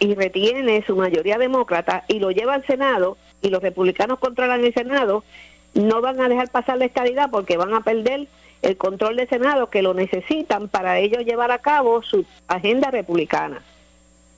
y, 0.00 0.14
retiene 0.14 0.84
su 0.86 0.94
mayoría 0.96 1.38
demócrata 1.38 2.04
y 2.08 2.18
lo 2.18 2.30
lleva 2.30 2.52
al 2.52 2.66
Senado 2.66 3.16
y 3.40 3.48
los 3.48 3.62
republicanos 3.62 4.18
controlan 4.18 4.62
el 4.62 4.74
Senado, 4.74 5.24
no 5.72 6.02
van 6.02 6.20
a 6.20 6.28
dejar 6.28 6.50
pasar 6.50 6.76
la 6.76 6.84
estadidad 6.84 7.30
porque 7.30 7.56
van 7.56 7.72
a 7.72 7.80
perder 7.80 8.28
el 8.60 8.76
control 8.76 9.16
del 9.16 9.30
Senado 9.30 9.70
que 9.70 9.80
lo 9.80 9.94
necesitan 9.94 10.68
para 10.68 10.98
ellos 10.98 11.24
llevar 11.24 11.52
a 11.52 11.60
cabo 11.60 12.02
su 12.02 12.26
agenda 12.48 12.90
republicana. 12.90 13.62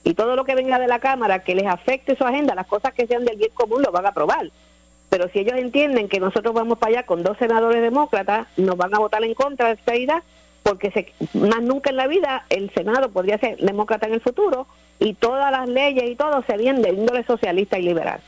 Y 0.05 0.15
todo 0.15 0.37
lo 0.37 0.45
que 0.45 0.55
venga 0.55 0.79
de 0.79 0.87
la 0.87 1.01
Cámara 1.01 1.41
que 1.41 1.57
les 1.57 1.67
afecte 1.67 2.15
su 2.15 2.23
agenda, 2.23 2.55
las 2.55 2.69
cosas 2.69 2.95
que 2.95 3.09
sean 3.09 3.25
del 3.25 3.39
bien 3.39 3.51
común, 3.55 3.83
lo 3.83 3.91
van 3.91 4.07
a 4.07 4.11
aprobar. 4.11 4.53
Pero 5.09 5.29
si 5.31 5.41
ellos 5.41 5.59
entienden 5.59 6.09
que 6.09 6.21
nosotros 6.21 6.55
vamos 6.55 6.79
para 6.79 6.93
allá 6.93 7.07
con 7.07 7.25
dos 7.25 7.37
senadores 7.39 7.83
demócratas, 7.83 8.47
nos 8.57 8.77
van 8.77 8.95
a 8.95 9.01
votar 9.01 9.25
en 9.25 9.35
contra 9.35 9.67
de 9.67 9.75
la 9.75 9.81
estadidad 9.81 10.23
porque 10.63 10.91
se, 10.91 11.13
más 11.37 11.63
nunca 11.63 11.91
en 11.91 11.97
la 11.97 12.07
vida 12.07 12.45
el 12.49 12.71
Senado 12.71 13.11
podría 13.11 13.39
ser 13.39 13.57
demócrata 13.59 14.07
en 14.07 14.15
el 14.15 14.21
futuro 14.21 14.67
y 14.99 15.15
todas 15.15 15.51
las 15.51 15.69
leyes 15.69 16.05
y 16.09 16.17
todo 16.17 16.43
serían 16.45 16.83
de 16.83 16.91
índole 16.91 17.25
socialista 17.25 17.79
y 17.79 17.83
liberal. 17.83 18.21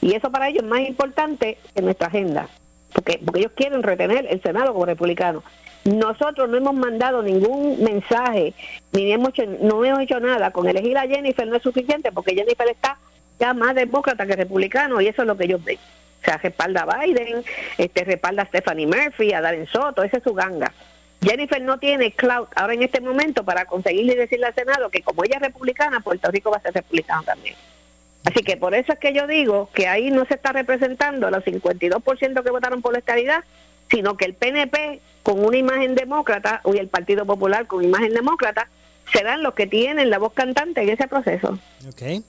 Y 0.00 0.14
eso 0.14 0.30
para 0.30 0.48
ellos 0.48 0.62
es 0.62 0.68
más 0.68 0.80
importante 0.80 1.58
que 1.74 1.82
nuestra 1.82 2.08
agenda, 2.08 2.48
porque, 2.92 3.20
porque 3.24 3.40
ellos 3.40 3.52
quieren 3.54 3.82
retener 3.82 4.26
el 4.28 4.42
Senado 4.42 4.72
como 4.72 4.86
republicano. 4.86 5.42
Nosotros 5.84 6.48
no 6.48 6.56
hemos 6.56 6.74
mandado 6.74 7.22
ningún 7.22 7.82
mensaje, 7.82 8.54
ni 8.92 9.12
hemos 9.12 9.30
hecho, 9.30 9.44
no 9.60 9.84
hemos 9.84 10.00
hecho 10.00 10.18
nada. 10.20 10.50
Con 10.50 10.66
elegir 10.66 10.96
a 10.96 11.06
Jennifer 11.06 11.46
no 11.46 11.56
es 11.56 11.62
suficiente 11.62 12.10
porque 12.10 12.34
Jennifer 12.34 12.68
está 12.68 12.98
ya 13.38 13.52
más 13.52 13.74
demócrata 13.74 14.26
que 14.26 14.36
republicano 14.36 15.00
y 15.00 15.08
eso 15.08 15.22
es 15.22 15.28
lo 15.28 15.36
que 15.36 15.48
yo 15.48 15.58
veo. 15.58 15.78
O 16.22 16.24
sea, 16.24 16.38
respalda 16.38 16.82
a 16.82 17.04
Biden, 17.04 17.44
este, 17.76 18.04
respalda 18.04 18.42
a 18.42 18.46
Stephanie 18.46 18.86
Murphy, 18.86 19.34
a 19.34 19.42
Darren 19.42 19.66
Soto, 19.66 20.02
esa 20.02 20.16
es 20.16 20.22
su 20.22 20.32
ganga. 20.32 20.72
Jennifer 21.24 21.60
no 21.62 21.78
tiene 21.78 22.12
clout 22.12 22.48
ahora 22.54 22.74
en 22.74 22.82
este 22.82 23.00
momento 23.00 23.44
para 23.44 23.64
conseguirle 23.66 24.14
decirle 24.14 24.46
al 24.46 24.54
Senado 24.54 24.90
que 24.90 25.02
como 25.02 25.24
ella 25.24 25.36
es 25.36 25.42
republicana, 25.42 26.00
Puerto 26.00 26.30
Rico 26.30 26.50
va 26.50 26.58
a 26.58 26.62
ser 26.62 26.74
republicano 26.74 27.22
también. 27.22 27.54
Así 28.24 28.42
que 28.42 28.56
por 28.56 28.74
eso 28.74 28.92
es 28.92 28.98
que 28.98 29.12
yo 29.12 29.26
digo 29.26 29.68
que 29.74 29.86
ahí 29.86 30.10
no 30.10 30.24
se 30.24 30.34
está 30.34 30.52
representando 30.52 31.30
los 31.30 31.44
52% 31.44 32.42
que 32.42 32.50
votaron 32.50 32.80
por 32.80 32.92
la 32.92 32.98
estabilidad, 33.00 33.44
sino 33.90 34.16
que 34.16 34.24
el 34.24 34.34
PNP 34.34 35.00
con 35.22 35.44
una 35.44 35.56
imagen 35.56 35.94
demócrata 35.94 36.62
y 36.64 36.78
el 36.78 36.88
Partido 36.88 37.26
Popular 37.26 37.66
con 37.66 37.84
imagen 37.84 38.14
demócrata 38.14 38.68
serán 39.12 39.42
los 39.42 39.54
que 39.54 39.66
tienen 39.66 40.10
la 40.10 40.18
voz 40.18 40.32
cantante 40.32 40.82
en 40.82 40.88
ese 40.88 41.06
proceso. 41.06 41.58
Ok. 41.88 42.22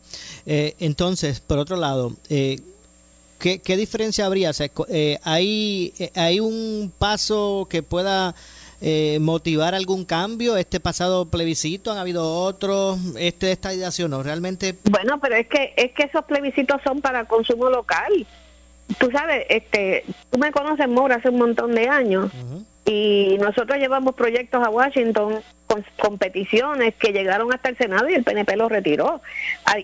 Eh, 0.45 0.75
entonces, 0.79 1.39
por 1.39 1.57
otro 1.59 1.77
lado, 1.77 2.13
eh, 2.29 2.59
¿qué, 3.39 3.77
diferencia 3.77 4.25
habría? 4.25 4.51
Eh, 4.89 5.17
¿hay, 5.23 5.93
¿Hay 6.15 6.41
un 6.41 6.91
paso 6.97 7.67
que 7.69 7.83
pueda 7.83 8.35
motivar 9.19 9.73
algún 9.75 10.05
cambio? 10.05 10.57
¿Este 10.57 10.79
pasado 10.79 11.25
plebiscito? 11.25 11.91
¿Han 11.91 11.97
habido 11.97 12.43
otros? 12.43 12.99
¿Este 13.17 13.47
de 13.47 13.51
esta 13.53 13.71
o 14.03 14.07
no? 14.07 14.23
¿Realmente? 14.23 14.75
Bueno, 14.89 15.19
pero 15.19 15.35
es 15.35 15.47
que, 15.47 15.73
es 15.75 15.91
que 15.93 16.03
esos 16.03 16.25
plebiscitos 16.25 16.81
son 16.83 17.01
para 17.01 17.25
consumo 17.25 17.69
local. 17.69 18.27
Tú 18.99 19.09
sabes, 19.11 19.45
este, 19.49 20.05
tú 20.29 20.37
me 20.37 20.51
conoces, 20.51 20.87
Mora, 20.87 21.15
hace 21.15 21.29
un 21.29 21.39
montón 21.39 21.73
de 21.73 21.87
años 21.87 22.31
y 22.85 23.37
nosotros 23.39 23.79
llevamos 23.79 24.13
proyectos 24.13 24.63
a 24.63 24.69
Washington 24.69 25.41
con 25.65 25.83
competiciones 25.97 26.93
que 26.93 27.11
llegaron 27.11 27.51
hasta 27.51 27.69
el 27.69 27.77
Senado 27.77 28.07
y 28.07 28.13
el 28.13 28.23
PNP 28.23 28.55
los 28.55 28.71
retiró. 28.71 29.21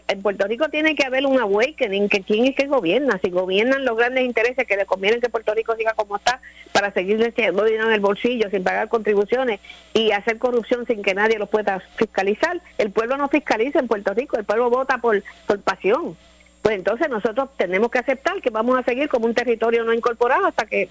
En 0.07 0.21
Puerto 0.21 0.45
Rico 0.45 0.69
tiene 0.69 0.95
que 0.95 1.03
haber 1.03 1.25
un 1.25 1.39
awakening, 1.39 2.09
que 2.09 2.21
quién 2.21 2.45
es 2.45 2.55
que 2.55 2.67
gobierna, 2.67 3.17
si 3.17 3.31
gobiernan 3.31 3.85
los 3.85 3.97
grandes 3.97 4.23
intereses 4.23 4.67
que 4.67 4.77
le 4.77 4.85
conviene 4.85 5.19
que 5.19 5.29
Puerto 5.29 5.55
Rico 5.55 5.75
siga 5.75 5.93
como 5.95 6.17
está 6.17 6.41
para 6.71 6.91
seguir 6.91 7.17
teniendo 7.33 7.63
dinero 7.63 7.87
en 7.87 7.93
el 7.93 8.01
bolsillo 8.01 8.51
sin 8.51 8.63
pagar 8.63 8.87
contribuciones 8.87 9.59
y 9.95 10.11
hacer 10.11 10.37
corrupción 10.37 10.85
sin 10.85 11.01
que 11.01 11.15
nadie 11.15 11.39
lo 11.39 11.47
pueda 11.47 11.79
fiscalizar. 11.95 12.61
El 12.77 12.91
pueblo 12.91 13.17
no 13.17 13.29
fiscaliza 13.29 13.79
en 13.79 13.87
Puerto 13.87 14.13
Rico, 14.13 14.37
el 14.37 14.45
pueblo 14.45 14.69
vota 14.69 14.99
por, 14.99 15.23
por 15.47 15.59
pasión. 15.61 16.15
Pues 16.61 16.75
entonces 16.75 17.09
nosotros 17.09 17.49
tenemos 17.57 17.89
que 17.89 17.97
aceptar 17.97 18.39
que 18.41 18.51
vamos 18.51 18.77
a 18.77 18.83
seguir 18.83 19.09
como 19.09 19.25
un 19.25 19.33
territorio 19.33 19.83
no 19.83 19.91
incorporado 19.91 20.45
hasta 20.45 20.67
que 20.67 20.87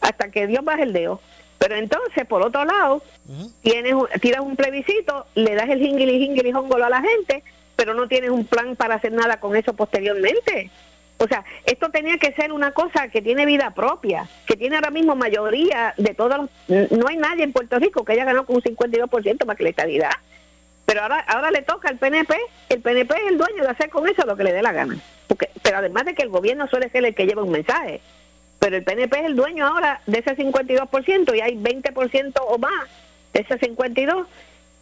hasta 0.00 0.30
que 0.30 0.46
Dios 0.46 0.64
baje 0.64 0.84
el 0.84 0.92
dedo. 0.92 1.20
Pero 1.60 1.76
entonces, 1.76 2.26
por 2.26 2.40
otro 2.40 2.64
lado, 2.64 3.02
tienes, 3.60 3.94
tiras 4.22 4.40
un 4.40 4.56
plebiscito, 4.56 5.26
le 5.34 5.54
das 5.54 5.68
el 5.68 5.78
jingili 5.78 6.18
jingili 6.18 6.52
jongolo 6.52 6.86
a 6.86 6.88
la 6.88 7.02
gente, 7.02 7.44
pero 7.76 7.92
no 7.92 8.08
tienes 8.08 8.30
un 8.30 8.46
plan 8.46 8.76
para 8.76 8.94
hacer 8.94 9.12
nada 9.12 9.38
con 9.40 9.54
eso 9.54 9.74
posteriormente. 9.74 10.70
O 11.18 11.28
sea, 11.28 11.44
esto 11.66 11.90
tenía 11.90 12.16
que 12.16 12.32
ser 12.32 12.50
una 12.50 12.72
cosa 12.72 13.08
que 13.08 13.20
tiene 13.20 13.44
vida 13.44 13.72
propia, 13.72 14.26
que 14.46 14.56
tiene 14.56 14.76
ahora 14.76 14.90
mismo 14.90 15.14
mayoría 15.16 15.92
de 15.98 16.14
todos. 16.14 16.48
No 16.66 17.08
hay 17.08 17.18
nadie 17.18 17.44
en 17.44 17.52
Puerto 17.52 17.78
Rico 17.78 18.06
que 18.06 18.12
haya 18.12 18.24
ganado 18.24 18.46
con 18.46 18.56
un 18.56 18.62
52% 18.62 19.44
más 19.44 19.56
que 19.58 19.64
la 19.64 19.70
estabilidad. 19.70 20.12
Pero 20.86 21.02
ahora, 21.02 21.18
ahora 21.28 21.50
le 21.50 21.60
toca 21.60 21.90
al 21.90 21.98
PNP. 21.98 22.34
El 22.70 22.80
PNP 22.80 23.14
es 23.16 23.32
el 23.32 23.36
dueño 23.36 23.64
de 23.64 23.68
hacer 23.68 23.90
con 23.90 24.08
eso 24.08 24.24
lo 24.24 24.34
que 24.34 24.44
le 24.44 24.54
dé 24.54 24.62
la 24.62 24.72
gana. 24.72 24.96
Porque, 25.26 25.50
pero 25.62 25.76
además 25.76 26.06
de 26.06 26.14
que 26.14 26.22
el 26.22 26.30
gobierno 26.30 26.66
suele 26.68 26.88
ser 26.88 27.04
el 27.04 27.14
que 27.14 27.26
lleva 27.26 27.42
un 27.42 27.50
mensaje 27.50 28.00
pero 28.60 28.76
el 28.76 28.84
PNP 28.84 29.18
es 29.18 29.24
el 29.24 29.36
dueño 29.36 29.66
ahora 29.66 30.00
de 30.06 30.18
ese 30.18 30.36
52% 30.36 31.36
y 31.36 31.40
hay 31.40 31.56
20% 31.56 32.34
o 32.46 32.58
más 32.58 32.88
de 33.32 33.40
ese 33.40 33.58
52 33.58 34.26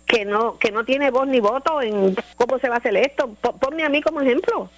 que 0.04 0.24
no 0.24 0.58
que 0.58 0.72
no 0.72 0.84
tiene 0.84 1.10
voz 1.10 1.28
ni 1.28 1.38
voto 1.38 1.80
en 1.80 2.16
cómo 2.36 2.58
se 2.58 2.68
va 2.68 2.74
a 2.74 2.78
hacer 2.78 2.96
esto. 2.96 3.28
Ponme 3.60 3.84
a 3.84 3.88
mí 3.88 4.02
como 4.02 4.20
ejemplo. 4.20 4.68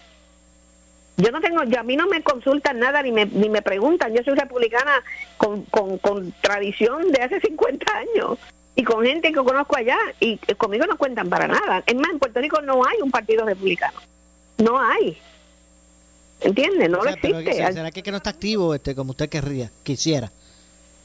Yo 1.17 1.31
no 1.31 1.41
tengo, 1.41 1.65
yo, 1.65 1.81
a 1.81 1.83
mí 1.83 1.97
no 1.97 2.07
me 2.07 2.23
consultan 2.23 2.79
nada 2.79 3.03
ni 3.03 3.11
me, 3.11 3.27
ni 3.27 3.49
me 3.49 3.63
preguntan. 3.63 4.15
Yo 4.15 4.23
soy 4.23 4.35
republicana 4.35 5.03
con, 5.37 5.65
con, 5.65 5.99
con 5.99 6.33
tradición 6.41 7.11
de 7.11 7.23
hace 7.23 7.41
50 7.41 7.87
años 7.97 8.39
y 8.75 8.85
con 8.85 9.05
gente 9.05 9.33
que 9.33 9.45
conozco 9.45 9.77
allá 9.77 9.99
y 10.19 10.37
conmigo 10.57 10.87
no 10.87 10.99
cuentan 10.99 11.29
para 11.29 11.49
nada. 11.49 11.83
Es 11.87 11.95
más, 11.95 12.11
en 12.11 12.19
Puerto 12.19 12.41
Rico 12.41 12.61
no 12.61 12.85
hay 12.85 13.01
un 13.03 13.11
partido 13.11 13.45
republicano. 13.45 13.99
No 14.59 14.81
hay. 14.81 15.19
¿Entiendes? 16.41 16.89
No 16.89 17.03
lo 17.03 17.11
existe. 17.11 17.53
¿Será 17.55 17.91
que, 17.91 18.11
no 18.11 18.17
está 18.17 18.31
activo 18.31 18.75
este 18.75 18.95
como 18.95 19.11
usted 19.11 19.29
querría, 19.29 19.71
quisiera? 19.83 20.31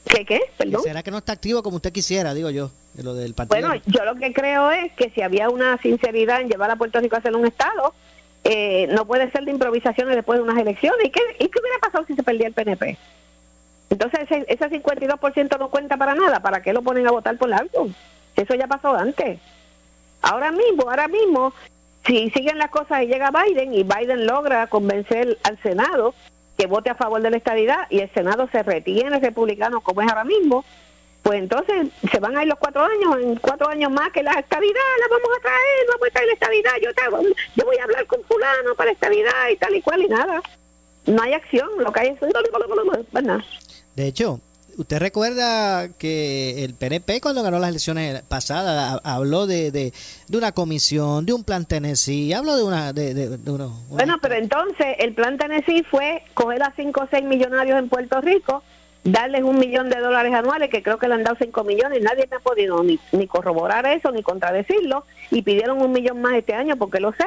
¿Qué 0.05 0.23
qué? 0.23 0.41
Perdón. 0.57 0.83
¿Será 0.83 1.03
que 1.03 1.11
no 1.11 1.17
está 1.17 1.33
activo 1.33 1.63
como 1.63 1.77
usted 1.77 1.91
quisiera, 1.91 2.33
digo 2.33 2.49
yo, 2.49 2.71
lo 3.01 3.15
del 3.15 3.33
partido? 3.33 3.67
Bueno, 3.67 3.81
yo 3.85 4.05
lo 4.05 4.15
que 4.15 4.31
creo 4.33 4.71
es 4.71 4.91
que 4.93 5.09
si 5.09 5.21
había 5.21 5.49
una 5.49 5.77
sinceridad 5.79 6.41
en 6.41 6.49
llevar 6.49 6.69
a 6.71 6.75
Puerto 6.75 6.99
Rico 6.99 7.15
a 7.15 7.21
ser 7.21 7.35
un 7.35 7.45
Estado, 7.45 7.93
eh, 8.43 8.87
no 8.91 9.05
puede 9.05 9.29
ser 9.31 9.43
de 9.45 9.51
improvisaciones 9.51 10.15
después 10.15 10.37
de 10.39 10.43
unas 10.43 10.57
elecciones. 10.57 11.05
¿Y 11.05 11.09
qué, 11.09 11.21
¿Y 11.39 11.47
qué 11.47 11.59
hubiera 11.59 11.79
pasado 11.79 12.05
si 12.05 12.13
se 12.13 12.23
perdía 12.23 12.47
el 12.47 12.53
PNP? 12.53 12.97
Entonces 13.89 14.21
ese, 14.21 14.45
ese 14.47 14.69
52% 14.69 15.59
no 15.59 15.69
cuenta 15.69 15.97
para 15.97 16.15
nada. 16.15 16.39
¿Para 16.39 16.61
qué 16.61 16.71
lo 16.71 16.83
ponen 16.83 17.07
a 17.07 17.11
votar 17.11 17.37
por 17.37 17.51
algo? 17.51 17.89
Eso 18.35 18.53
ya 18.53 18.67
pasó 18.67 18.95
antes. 18.95 19.39
Ahora 20.21 20.51
mismo, 20.51 20.89
ahora 20.89 21.07
mismo, 21.07 21.53
si 22.05 22.29
siguen 22.29 22.57
las 22.57 22.69
cosas 22.69 23.03
y 23.03 23.07
llega 23.07 23.31
Biden 23.31 23.73
y 23.73 23.83
Biden 23.83 24.25
logra 24.25 24.67
convencer 24.67 25.37
al 25.43 25.61
Senado 25.61 26.13
que 26.57 26.67
vote 26.67 26.89
a 26.89 26.95
favor 26.95 27.21
de 27.21 27.31
la 27.31 27.37
estabilidad 27.37 27.87
y 27.89 27.99
el 27.99 28.13
Senado 28.13 28.47
se 28.51 28.63
retiene 28.63 29.19
republicano 29.19 29.81
como 29.81 30.01
es 30.01 30.07
ahora 30.07 30.23
mismo, 30.23 30.63
pues 31.21 31.39
entonces 31.39 31.87
se 32.11 32.19
van 32.19 32.37
a 32.37 32.43
ir 32.43 32.47
los 32.47 32.59
cuatro 32.59 32.83
años, 32.83 33.17
en 33.19 33.35
cuatro 33.37 33.67
años 33.67 33.91
más 33.91 34.11
que 34.11 34.23
la 34.23 34.33
estabilidad 34.33 34.79
la 34.99 35.07
vamos 35.09 35.29
a 35.37 35.41
traer, 35.41 35.87
vamos 35.89 36.07
a 36.07 36.11
traer 36.11 36.27
la 36.27 36.33
estabilidad, 36.33 36.71
yo, 36.81 36.89
yo 37.55 37.65
voy 37.65 37.77
a 37.77 37.83
hablar 37.83 38.05
con 38.05 38.23
fulano 38.23 38.75
para 38.75 38.87
la 38.87 38.93
estabilidad 38.93 39.49
y 39.51 39.57
tal 39.57 39.75
y 39.75 39.81
cual 39.81 40.01
y 40.03 40.07
nada. 40.07 40.41
No 41.07 41.21
hay 41.21 41.33
acción, 41.33 41.69
lo 41.79 41.91
que 41.91 41.99
hay 41.99 42.07
es... 42.09 42.19
De 43.95 44.07
hecho, 44.07 44.39
¿Usted 44.77 44.99
recuerda 44.99 45.87
que 45.97 46.65
el 46.65 46.73
PNP 46.73 47.21
cuando 47.21 47.43
ganó 47.43 47.59
las 47.59 47.69
elecciones 47.69 48.21
pasadas 48.23 48.99
habló 49.03 49.47
de, 49.47 49.71
de, 49.71 49.93
una 50.33 50.51
comisión, 50.51 51.25
de 51.25 51.33
un 51.33 51.45
plan 51.45 51.65
Tennessee, 51.65 52.33
habló 52.33 52.57
de 52.57 52.63
una... 52.63 52.91
De, 52.91 53.39
uno, 53.45 53.79
Bueno, 53.89 54.17
pero 54.21 54.35
entonces 54.35 54.87
el 54.99 55.13
plan 55.13 55.37
Tennessee 55.37 55.83
fue 55.83 56.23
coger 56.33 56.61
a 56.63 56.73
5 56.75 57.01
o 57.01 57.07
6 57.09 57.23
millonarios 57.23 57.79
en 57.79 57.87
Puerto 57.87 58.19
Rico, 58.19 58.63
darles 59.05 59.43
un 59.43 59.59
millón 59.59 59.89
de 59.89 59.99
dólares 59.99 60.33
anuales, 60.33 60.69
que 60.69 60.83
creo 60.83 60.97
que 60.97 61.07
le 61.07 61.13
han 61.13 61.23
dado 61.23 61.37
5 61.39 61.63
millones, 61.63 61.99
y 61.99 62.03
nadie 62.03 62.27
me 62.29 62.37
ha 62.37 62.41
podido 62.41 62.83
ni, 62.83 62.99
ni 63.13 63.27
corroborar 63.27 63.85
eso, 63.85 64.11
ni 64.11 64.23
contradecirlo, 64.23 65.05
y 65.31 65.41
pidieron 65.41 65.81
un 65.81 65.93
millón 65.93 66.21
más 66.21 66.35
este 66.35 66.53
año, 66.53 66.75
porque 66.75 66.99
lo 66.99 67.13
sé, 67.13 67.25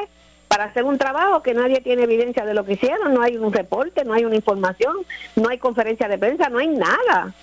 para 0.48 0.64
hacer 0.64 0.84
un 0.84 0.98
trabajo 0.98 1.42
que 1.42 1.54
nadie 1.54 1.80
tiene 1.80 2.04
evidencia 2.04 2.44
de 2.44 2.54
lo 2.54 2.64
que 2.64 2.72
hicieron, 2.72 3.14
no 3.14 3.22
hay 3.22 3.36
un 3.36 3.52
reporte, 3.52 4.04
no 4.04 4.14
hay 4.14 4.24
una 4.24 4.34
información, 4.34 4.96
no 5.36 5.48
hay 5.48 5.58
conferencia 5.58 6.08
de 6.08 6.18
prensa, 6.18 6.48
no 6.48 6.58
hay 6.58 6.68
nada. 6.68 7.34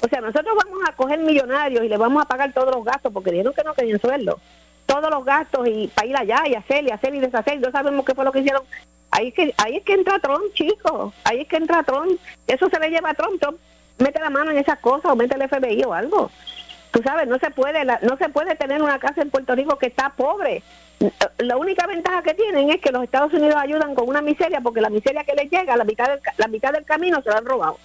O 0.00 0.08
sea, 0.08 0.20
nosotros 0.20 0.54
vamos 0.64 0.80
a 0.88 0.92
coger 0.92 1.18
millonarios 1.18 1.84
y 1.84 1.88
le 1.88 1.96
vamos 1.96 2.22
a 2.22 2.26
pagar 2.26 2.52
todos 2.52 2.74
los 2.74 2.84
gastos 2.84 3.12
porque 3.12 3.30
dijeron 3.30 3.54
que 3.54 3.64
no 3.64 3.74
querían 3.74 4.00
sueldo. 4.00 4.38
Todos 4.86 5.10
los 5.10 5.24
gastos 5.24 5.66
y 5.66 5.88
para 5.94 6.06
ir 6.06 6.16
allá 6.16 6.42
y 6.46 6.54
hacer 6.54 6.84
y 6.84 6.90
hacer 6.90 7.14
y 7.14 7.20
deshacer. 7.20 7.60
No 7.60 7.70
sabemos 7.70 8.04
qué 8.04 8.14
fue 8.14 8.24
lo 8.24 8.32
que 8.32 8.40
hicieron. 8.40 8.62
Ahí 9.10 9.28
es 9.28 9.34
que, 9.34 9.54
ahí 9.58 9.76
es 9.76 9.84
que 9.84 9.94
entra 9.94 10.18
Trump, 10.18 10.52
chicos. 10.54 11.14
Ahí 11.24 11.40
es 11.40 11.48
que 11.48 11.56
entra 11.56 11.82
Trump. 11.82 12.18
Eso 12.46 12.68
se 12.68 12.80
le 12.80 12.90
lleva 12.90 13.10
a 13.10 13.14
Trump. 13.14 13.40
Trump 13.40 13.58
mete 13.98 14.20
la 14.20 14.30
mano 14.30 14.50
en 14.50 14.58
esas 14.58 14.78
cosas 14.78 15.12
o 15.12 15.16
mete 15.16 15.36
el 15.36 15.48
FBI 15.48 15.84
o 15.84 15.94
algo. 15.94 16.30
Tú 16.90 17.00
sabes, 17.02 17.26
no 17.26 17.38
se 17.38 17.50
puede 17.50 17.84
no 17.84 18.16
se 18.18 18.28
puede 18.28 18.54
tener 18.56 18.82
una 18.82 18.98
casa 18.98 19.22
en 19.22 19.30
Puerto 19.30 19.54
Rico 19.54 19.78
que 19.78 19.86
está 19.86 20.10
pobre 20.10 20.62
la 21.38 21.56
única 21.56 21.86
ventaja 21.86 22.22
que 22.22 22.34
tienen 22.34 22.70
es 22.70 22.80
que 22.80 22.92
los 22.92 23.02
Estados 23.02 23.32
Unidos 23.32 23.56
ayudan 23.56 23.94
con 23.94 24.08
una 24.08 24.22
miseria, 24.22 24.60
porque 24.60 24.80
la 24.80 24.90
miseria 24.90 25.24
que 25.24 25.34
les 25.34 25.50
llega, 25.50 25.76
la 25.76 25.84
mitad 25.84 26.08
del, 26.08 26.20
la 26.36 26.48
mitad 26.48 26.72
del 26.72 26.84
camino 26.84 27.20
se 27.22 27.30
la 27.30 27.38
han 27.38 27.44
robado. 27.44 27.78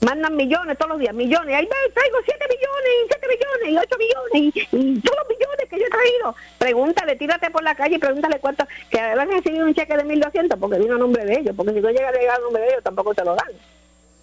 Mandan 0.00 0.36
millones 0.36 0.76
todos 0.76 0.90
los 0.90 0.98
días, 0.98 1.14
millones. 1.14 1.54
Ahí 1.56 1.66
traigo 1.66 2.18
7 2.24 2.44
millones, 2.48 2.90
y 3.04 3.08
7 3.08 3.26
millones, 3.28 3.68
y 3.68 3.78
8 3.78 3.96
millones, 3.98 4.68
y, 4.72 5.00
todos 5.00 5.18
los 5.18 5.28
millones 5.28 5.68
que 5.70 5.78
yo 5.78 5.86
he 5.86 5.90
traído. 5.90 6.34
Pregúntale, 6.58 7.16
tírate 7.16 7.50
por 7.50 7.62
la 7.62 7.74
calle 7.74 7.96
y 7.96 7.98
pregúntale 7.98 8.38
cuánto, 8.38 8.66
que 8.90 9.00
han 9.00 9.30
recibido 9.30 9.64
un 9.64 9.74
cheque 9.74 9.96
de 9.96 10.04
1.200 10.04 10.58
porque 10.58 10.78
vino 10.78 10.96
a 10.96 10.98
nombre 10.98 11.24
de 11.24 11.38
ellos, 11.40 11.54
porque 11.56 11.72
si 11.72 11.80
no 11.80 11.90
llega 11.90 12.08
a 12.08 12.12
llegar 12.12 12.36
a 12.36 12.42
nombre 12.42 12.62
de 12.62 12.68
ellos 12.68 12.82
tampoco 12.82 13.14
te 13.14 13.24
lo 13.24 13.34
dan. 13.34 13.48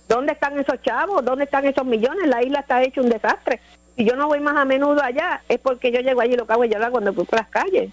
¿Dónde 0.07 0.33
están 0.33 0.59
esos 0.59 0.81
chavos? 0.81 1.23
¿Dónde 1.23 1.45
están 1.45 1.65
esos 1.65 1.85
millones? 1.85 2.27
La 2.27 2.43
isla 2.43 2.59
está 2.59 2.83
hecha 2.83 3.01
un 3.01 3.09
desastre. 3.09 3.59
Si 3.95 4.05
yo 4.05 4.15
no 4.15 4.27
voy 4.27 4.39
más 4.39 4.55
a 4.55 4.65
menudo 4.65 5.01
allá, 5.01 5.41
es 5.49 5.59
porque 5.59 5.91
yo 5.91 5.99
llego 5.99 6.21
allí 6.21 6.33
y 6.33 6.37
lo 6.37 6.45
cago 6.45 6.63
en 6.63 6.71
llorar 6.71 6.91
cuando 6.91 7.13
voy 7.13 7.25
por 7.25 7.39
las 7.39 7.49
calles. 7.49 7.91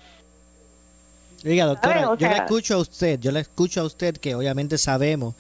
Diga, 1.42 1.66
doctora, 1.66 2.16
yo 2.16 2.28
le 2.28 2.36
escucho 2.36 2.74
a 2.74 2.78
usted, 2.78 3.20
yo 3.20 3.30
le 3.30 3.40
escucho 3.40 3.80
a 3.80 3.84
usted 3.84 4.16
que 4.16 4.34
obviamente 4.34 4.76
sabemos 4.76 5.34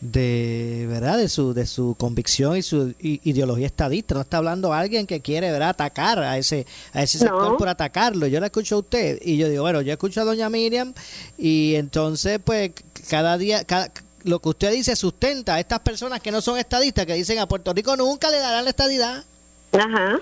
de 0.00 0.86
verdad 0.88 1.18
de 1.18 1.28
su 1.28 1.52
de 1.52 1.66
su 1.66 1.94
convicción 1.98 2.56
y 2.56 2.62
su 2.62 2.94
ideología 3.00 3.66
estadista. 3.66 4.14
No 4.14 4.22
está 4.22 4.38
hablando 4.38 4.72
alguien 4.72 5.06
que 5.06 5.20
quiere 5.20 5.50
¿verdad? 5.50 5.70
atacar 5.70 6.20
a 6.20 6.38
ese 6.38 6.66
a 6.92 7.02
ese 7.02 7.18
sector 7.18 7.56
por 7.56 7.68
atacarlo. 7.68 8.26
Yo 8.26 8.40
le 8.40 8.46
escucho 8.46 8.76
a 8.76 8.78
usted 8.78 9.18
y 9.22 9.36
yo 9.36 9.48
digo 9.48 9.62
bueno 9.62 9.82
yo 9.82 9.92
escucho 9.92 10.20
a 10.22 10.24
doña 10.24 10.48
Miriam 10.48 10.94
y 11.36 11.74
entonces 11.74 12.40
pues 12.42 12.72
cada 13.08 13.36
día 13.36 13.64
cada, 13.64 13.92
lo 14.24 14.38
que 14.38 14.48
usted 14.48 14.72
dice 14.72 14.96
sustenta 14.96 15.56
a 15.56 15.60
estas 15.60 15.80
personas 15.80 16.20
que 16.20 16.30
no 16.30 16.40
son 16.40 16.58
estadistas 16.58 17.06
que 17.06 17.14
dicen 17.14 17.38
a 17.38 17.46
Puerto 17.46 17.72
Rico 17.74 17.96
nunca 17.96 18.30
le 18.30 18.38
darán 18.38 18.64
la 18.64 18.70
estadidad 18.70 19.24
Ajá. 19.72 20.18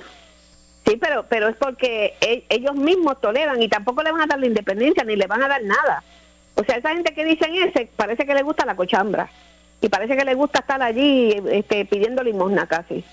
Sí, 0.87 0.96
pero, 0.96 1.26
pero 1.28 1.48
es 1.48 1.56
porque 1.56 2.14
e- 2.20 2.44
ellos 2.48 2.74
mismos 2.74 3.20
toleran 3.20 3.62
y 3.62 3.68
tampoco 3.68 4.02
le 4.02 4.12
van 4.12 4.22
a 4.22 4.26
dar 4.26 4.40
la 4.40 4.46
independencia 4.46 5.04
ni 5.04 5.16
le 5.16 5.26
van 5.26 5.42
a 5.42 5.48
dar 5.48 5.62
nada. 5.62 6.02
O 6.54 6.64
sea, 6.64 6.76
esa 6.76 6.90
gente 6.90 7.12
que 7.14 7.24
dicen 7.24 7.54
ese 7.54 7.88
parece 7.94 8.26
que 8.26 8.34
le 8.34 8.42
gusta 8.42 8.64
la 8.64 8.74
cochambra 8.74 9.28
y 9.80 9.88
parece 9.88 10.16
que 10.16 10.24
le 10.24 10.34
gusta 10.34 10.61
estar 10.61 10.82
allí 10.82 11.40
este, 11.52 11.84
pidiendo 11.84 12.22
limosna 12.22 12.66
casi. 12.66 13.04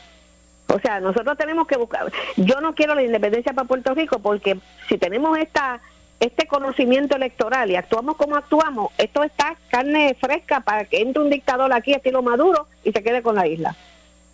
O 0.67 0.80
sea, 0.80 1.00
nosotros 1.00 1.38
tenemos 1.38 1.67
que 1.67 1.78
buscar. 1.78 2.12
Yo 2.38 2.60
no 2.62 2.74
quiero 2.74 2.95
la 2.95 3.04
independencia 3.04 3.54
para 3.54 3.67
Puerto 3.67 3.93
Rico 3.93 4.19
porque 4.19 4.58
si 4.88 4.98
tenemos 4.98 5.38
esta 5.38 5.82
este 6.21 6.48
conocimiento 6.48 7.17
electoral 7.17 7.69
y 7.69 7.76
actuamos 7.76 8.15
como 8.15 8.38
actuamos, 8.38 8.91
esto 8.98 9.21
está 9.24 9.58
carne 9.69 10.15
fresca 10.19 10.62
para 10.62 10.86
que 10.86 11.02
entre 11.02 11.21
un 11.21 11.30
dictador 11.30 11.74
aquí 11.74 11.93
estilo 11.93 12.21
Maduro 12.21 12.67
y 12.84 12.93
se 12.93 13.04
quede 13.04 13.21
con 13.21 13.36
la 13.36 13.48
isla. 13.48 13.76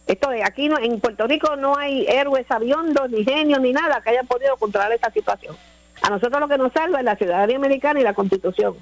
Esto 0.07 0.31
es, 0.31 0.43
aquí 0.43 0.67
no, 0.67 0.77
en 0.77 0.99
Puerto 0.99 1.27
Rico 1.27 1.55
no 1.55 1.77
hay 1.77 2.05
héroes 2.07 2.49
aviondos, 2.49 3.09
ni 3.11 3.23
genios, 3.23 3.61
ni 3.61 3.71
nada 3.71 4.01
que 4.01 4.09
hayan 4.09 4.27
podido 4.27 4.57
controlar 4.57 4.91
esta 4.91 5.11
situación. 5.11 5.55
A 6.01 6.09
nosotros 6.09 6.39
lo 6.39 6.47
que 6.47 6.57
nos 6.57 6.73
salva 6.73 6.99
es 6.99 7.05
la 7.05 7.15
ciudadanía 7.15 7.57
americana 7.57 7.99
y 7.99 8.03
la 8.03 8.13
constitución. 8.13 8.75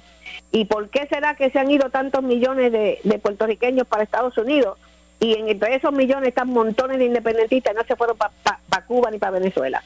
¿Y 0.50 0.64
por 0.64 0.88
qué 0.88 1.06
será 1.06 1.36
que 1.36 1.50
se 1.50 1.58
han 1.58 1.70
ido 1.70 1.90
tantos 1.90 2.22
millones 2.22 2.72
de, 2.72 2.98
de 3.04 3.18
puertorriqueños 3.18 3.86
para 3.86 4.02
Estados 4.02 4.36
Unidos? 4.38 4.78
Y 5.20 5.34
en 5.34 5.48
entre 5.50 5.74
esos 5.74 5.92
millones 5.92 6.30
están 6.30 6.48
montones 6.48 6.98
de 6.98 7.04
independentistas 7.04 7.74
y 7.74 7.76
no 7.76 7.84
se 7.84 7.94
fueron 7.94 8.16
para 8.16 8.86
Cuba 8.86 9.10
ni 9.10 9.18
para 9.18 9.32
Venezuela. 9.32 9.82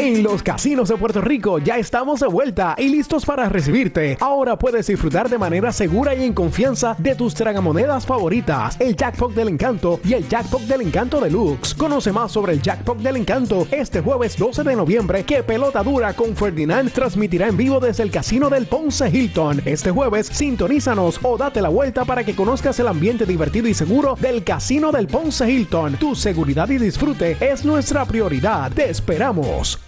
En 0.00 0.22
los 0.22 0.44
casinos 0.44 0.88
de 0.88 0.96
Puerto 0.96 1.20
Rico 1.20 1.58
ya 1.58 1.76
estamos 1.76 2.20
de 2.20 2.28
vuelta 2.28 2.76
y 2.78 2.88
listos 2.88 3.26
para 3.26 3.48
recibirte. 3.48 4.16
Ahora 4.20 4.56
puedes 4.56 4.86
disfrutar 4.86 5.28
de 5.28 5.38
manera 5.38 5.72
segura 5.72 6.14
y 6.14 6.22
en 6.22 6.34
confianza 6.34 6.94
de 7.00 7.16
tus 7.16 7.34
tragamonedas 7.34 8.06
favoritas, 8.06 8.76
el 8.78 8.94
Jackpot 8.94 9.34
del 9.34 9.48
Encanto 9.48 9.98
y 10.04 10.12
el 10.12 10.28
Jackpot 10.28 10.62
del 10.62 10.82
Encanto 10.82 11.20
Deluxe. 11.20 11.74
Conoce 11.74 12.12
más 12.12 12.30
sobre 12.30 12.52
el 12.52 12.62
Jackpot 12.62 12.98
del 12.98 13.16
Encanto 13.16 13.66
este 13.72 14.00
jueves 14.00 14.38
12 14.38 14.62
de 14.62 14.76
noviembre 14.76 15.24
que 15.24 15.42
Pelota 15.42 15.82
Dura 15.82 16.12
con 16.12 16.36
Ferdinand 16.36 16.92
transmitirá 16.92 17.48
en 17.48 17.56
vivo 17.56 17.80
desde 17.80 18.04
el 18.04 18.12
Casino 18.12 18.48
del 18.48 18.66
Ponce 18.66 19.10
Hilton. 19.10 19.62
Este 19.64 19.90
jueves 19.90 20.28
sintonízanos 20.28 21.18
o 21.24 21.36
date 21.36 21.60
la 21.60 21.70
vuelta 21.70 22.04
para 22.04 22.22
que 22.22 22.36
conozcas 22.36 22.78
el 22.78 22.86
ambiente 22.86 23.26
divertido 23.26 23.66
y 23.66 23.74
seguro 23.74 24.14
del 24.20 24.44
Casino 24.44 24.92
del 24.92 25.08
Ponce 25.08 25.50
Hilton. 25.50 25.96
Tu 25.96 26.14
seguridad 26.14 26.68
y 26.68 26.78
disfrute 26.78 27.36
es 27.40 27.64
nuestra 27.64 28.04
prioridad. 28.04 28.70
Te 28.70 28.90
esperamos. 28.90 29.87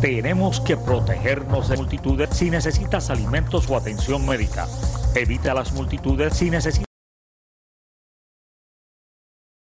Tenemos 0.00 0.60
que 0.60 0.76
protegernos 0.76 1.68
de 1.68 1.76
multitudes 1.76 2.30
si 2.32 2.50
necesitas 2.50 3.10
alimentos 3.10 3.68
o 3.70 3.76
atención 3.76 4.26
médica. 4.26 4.66
Evita 5.14 5.54
las 5.54 5.72
multitudes 5.72 6.34
si 6.34 6.50
necesitas 6.50 6.86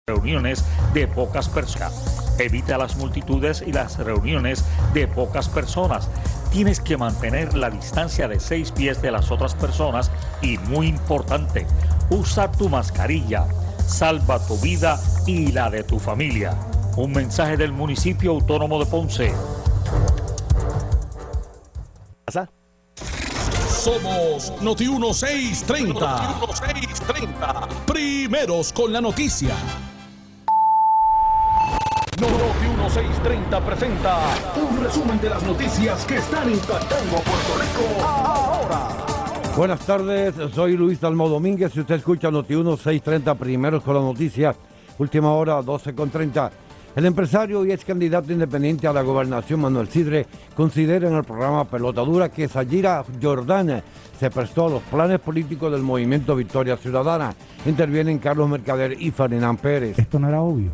reuniones 0.07 0.65
de 0.95 1.09
pocas 1.09 1.49
personas. 1.49 2.37
Evita 2.39 2.79
las 2.79 2.97
multitudes 2.97 3.63
y 3.67 3.73
las 3.73 3.99
reuniones 3.99 4.65
de 4.95 5.07
pocas 5.09 5.49
personas. 5.49 6.09
Tienes 6.51 6.81
que 6.81 6.97
mantener 6.97 7.55
la 7.57 7.71
distancia 7.71 8.27
de 8.27 8.41
seis 8.41 8.73
pies 8.73 9.03
de 9.03 9.11
las 9.11 9.31
otras 9.31 9.55
personas 9.55 10.11
y 10.43 10.59
muy 10.59 10.89
importante, 10.89 11.67
usa 12.09 12.51
tu 12.51 12.69
mascarilla. 12.69 13.47
Salva 13.87 14.39
tu 14.47 14.57
vida 14.59 15.01
y 15.27 15.53
la 15.53 15.71
de 15.71 15.83
tu 15.83 15.99
familia. 15.99 16.57
Un 16.97 17.13
mensaje 17.13 17.57
del 17.57 17.73
municipio 17.73 18.33
autónomo 18.33 18.79
de 18.79 18.87
Ponce. 18.87 19.33
Somos 23.81 24.53
Noti 24.61 24.87
1630. 24.87 25.95
Noti 25.95 26.75
1630. 26.75 27.69
Primeros 27.87 28.75
con 28.75 28.93
la 28.93 29.01
noticia. 29.01 29.55
Noti 32.21 32.67
1630 32.69 33.61
presenta 33.65 34.19
un 34.57 34.85
resumen 34.85 35.19
de 35.21 35.31
las 35.31 35.43
noticias 35.45 36.05
que 36.05 36.17
están 36.17 36.51
impactando 36.51 37.17
a 37.17 37.21
Puerto 37.21 37.55
Rico 37.59 38.07
ahora. 38.07 38.89
Buenas 39.57 39.81
tardes, 39.81 40.35
soy 40.55 40.77
Luis 40.77 41.01
Dalmo 41.01 41.31
Domínguez. 41.31 41.73
Si 41.73 41.81
usted 41.81 41.95
escucha 41.95 42.31
Noti 42.31 42.55
1630 42.55 43.35
primeros 43.37 43.83
con 43.83 43.95
la 43.95 44.03
noticia, 44.03 44.55
última 44.99 45.33
hora 45.33 45.63
12 45.63 45.95
con 45.95 46.11
30. 46.11 46.51
El 46.97 47.07
empresario 47.07 47.65
y 47.65 47.71
ex 47.71 47.85
candidato 47.85 48.33
independiente 48.33 48.89
a 48.89 48.93
la 48.93 49.03
gobernación 49.03 49.61
Manuel 49.61 49.89
Sidre 49.89 50.27
considera 50.57 51.09
en 51.09 51.15
el 51.15 51.23
programa 51.23 51.65
Pelotadura 51.65 52.29
que 52.31 52.49
Sayira 52.49 53.05
Jordana 53.23 53.83
se 54.19 54.29
prestó 54.31 54.67
a 54.67 54.71
los 54.71 54.83
planes 54.83 55.21
políticos 55.21 55.71
del 55.71 55.83
movimiento 55.83 56.35
Victoria 56.35 56.77
Ciudadana. 56.77 57.33
Intervienen 57.65 58.19
Carlos 58.19 58.49
Mercader 58.49 59.01
y 59.01 59.13
Ferdinand 59.13 59.59
Pérez. 59.61 59.99
Esto 59.99 60.19
no 60.19 60.29
era 60.29 60.43
obvio. 60.43 60.73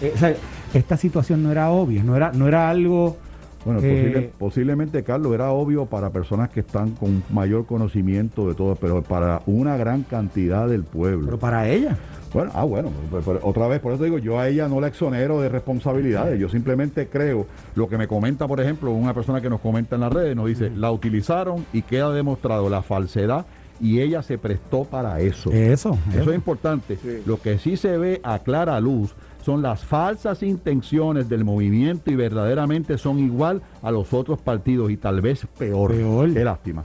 Eh, 0.00 0.12
o 0.14 0.18
sea, 0.18 0.34
esta 0.72 0.96
situación 0.96 1.42
no 1.42 1.50
era 1.50 1.70
obvia, 1.70 2.02
no 2.04 2.16
era, 2.16 2.32
no 2.32 2.46
era 2.46 2.70
algo... 2.70 3.16
Bueno, 3.64 3.80
eh, 3.82 4.30
posiblemente, 4.38 5.02
Carlos, 5.02 5.32
era 5.32 5.50
obvio 5.50 5.86
para 5.86 6.10
personas 6.10 6.50
que 6.50 6.60
están 6.60 6.90
con 6.90 7.24
mayor 7.30 7.64
conocimiento 7.64 8.46
de 8.46 8.54
todo, 8.54 8.76
pero 8.76 9.02
para 9.02 9.40
una 9.46 9.78
gran 9.78 10.02
cantidad 10.02 10.68
del 10.68 10.84
pueblo. 10.84 11.24
Pero 11.24 11.38
para 11.38 11.66
ella. 11.68 11.96
Bueno, 12.34 12.50
ah, 12.52 12.64
bueno, 12.64 12.90
pues, 13.10 13.24
pues, 13.24 13.38
otra 13.42 13.68
vez, 13.68 13.80
por 13.80 13.92
eso 13.92 14.02
digo, 14.02 14.18
yo 14.18 14.40
a 14.40 14.48
ella 14.48 14.68
no 14.68 14.80
la 14.80 14.88
exonero 14.88 15.40
de 15.40 15.48
responsabilidades. 15.48 16.38
Yo 16.40 16.48
simplemente 16.48 17.06
creo, 17.06 17.46
lo 17.76 17.88
que 17.88 17.96
me 17.96 18.08
comenta, 18.08 18.48
por 18.48 18.60
ejemplo, 18.60 18.90
una 18.90 19.14
persona 19.14 19.40
que 19.40 19.48
nos 19.48 19.60
comenta 19.60 19.94
en 19.94 20.00
las 20.00 20.12
redes, 20.12 20.34
nos 20.34 20.48
dice, 20.48 20.70
la 20.70 20.90
utilizaron 20.90 21.64
y 21.72 21.82
queda 21.82 22.12
demostrado 22.12 22.68
la 22.68 22.82
falsedad 22.82 23.46
y 23.80 24.00
ella 24.00 24.22
se 24.22 24.36
prestó 24.36 24.84
para 24.84 25.20
eso. 25.20 25.52
Eso. 25.52 25.96
Eso, 26.12 26.30
es 26.30 26.34
importante. 26.34 26.98
Lo 27.24 27.40
que 27.40 27.58
sí 27.58 27.76
se 27.76 27.96
ve 27.98 28.20
a 28.24 28.40
clara 28.40 28.80
luz 28.80 29.14
son 29.44 29.62
las 29.62 29.84
falsas 29.84 30.42
intenciones 30.42 31.28
del 31.28 31.44
movimiento 31.44 32.10
y 32.10 32.16
verdaderamente 32.16 32.98
son 32.98 33.20
igual 33.20 33.62
a 33.80 33.92
los 33.92 34.12
otros 34.12 34.40
partidos 34.40 34.90
y 34.90 34.96
tal 34.96 35.20
vez 35.20 35.46
peor. 35.56 35.92
Peor. 35.92 36.32
Qué 36.32 36.44
lástima 36.44 36.84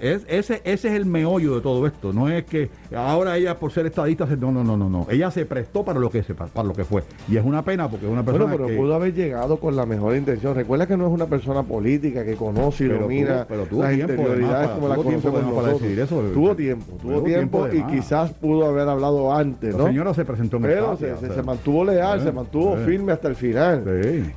es, 0.00 0.24
ese, 0.28 0.60
ese 0.64 0.88
es 0.88 0.94
el 0.94 1.06
meollo 1.06 1.56
de 1.56 1.60
todo 1.60 1.86
esto. 1.86 2.12
No 2.12 2.28
es 2.28 2.44
que 2.44 2.70
ahora 2.94 3.36
ella 3.36 3.58
por 3.58 3.72
ser 3.72 3.86
estadista, 3.86 4.26
no, 4.26 4.52
no, 4.52 4.62
no, 4.62 4.76
no, 4.76 4.88
no. 4.88 5.06
Ella 5.10 5.30
se 5.30 5.46
prestó 5.46 5.84
para 5.84 5.98
lo 5.98 6.10
que 6.10 6.22
se, 6.22 6.34
para 6.34 6.66
lo 6.66 6.74
que 6.74 6.84
fue. 6.84 7.02
Y 7.28 7.36
es 7.36 7.44
una 7.44 7.62
pena 7.64 7.88
porque 7.88 8.06
es 8.06 8.12
una 8.12 8.24
persona 8.24 8.44
bueno, 8.44 8.66
pero 8.66 8.78
pudo 8.78 8.94
haber 8.94 9.14
llegado 9.14 9.58
con 9.58 9.76
la 9.76 9.86
mejor 9.86 10.16
intención. 10.16 10.54
Recuerda 10.54 10.86
que 10.86 10.96
no 10.96 11.06
es 11.06 11.12
una 11.12 11.26
persona 11.26 11.62
política 11.62 12.24
que 12.24 12.34
conoce 12.34 12.84
y 12.84 12.88
domina 12.88 13.46
pero 13.48 13.64
tuvo 13.64 13.82
las 13.82 13.94
tiempo 13.94 14.12
interioridades 14.12 14.70
como 14.70 14.88
la 14.88 14.96
conocemos 14.96 15.54
para 15.54 15.72
decidir 15.72 16.00
eso. 16.00 16.20
Tuvo 16.32 16.54
tiempo, 16.54 16.96
tuvo 17.00 17.22
tiempo, 17.22 17.68
y 17.72 17.82
quizás 17.84 18.32
pudo 18.32 18.66
haber 18.66 18.88
hablado 18.88 19.34
antes, 19.34 19.74
¿no? 19.74 19.84
La 19.84 19.90
señora 19.90 20.14
se 20.14 20.24
presentó 20.24 20.56
en 20.56 20.62
Pero 20.62 20.96
se, 20.96 21.16
se, 21.16 21.42
mantuvo 21.42 21.84
leal, 21.84 22.22
se 22.22 22.32
mantuvo 22.32 22.76
firme 22.76 23.12
hasta 23.12 23.28
el 23.28 23.36
final. 23.36 23.84
Sí. 24.02 24.30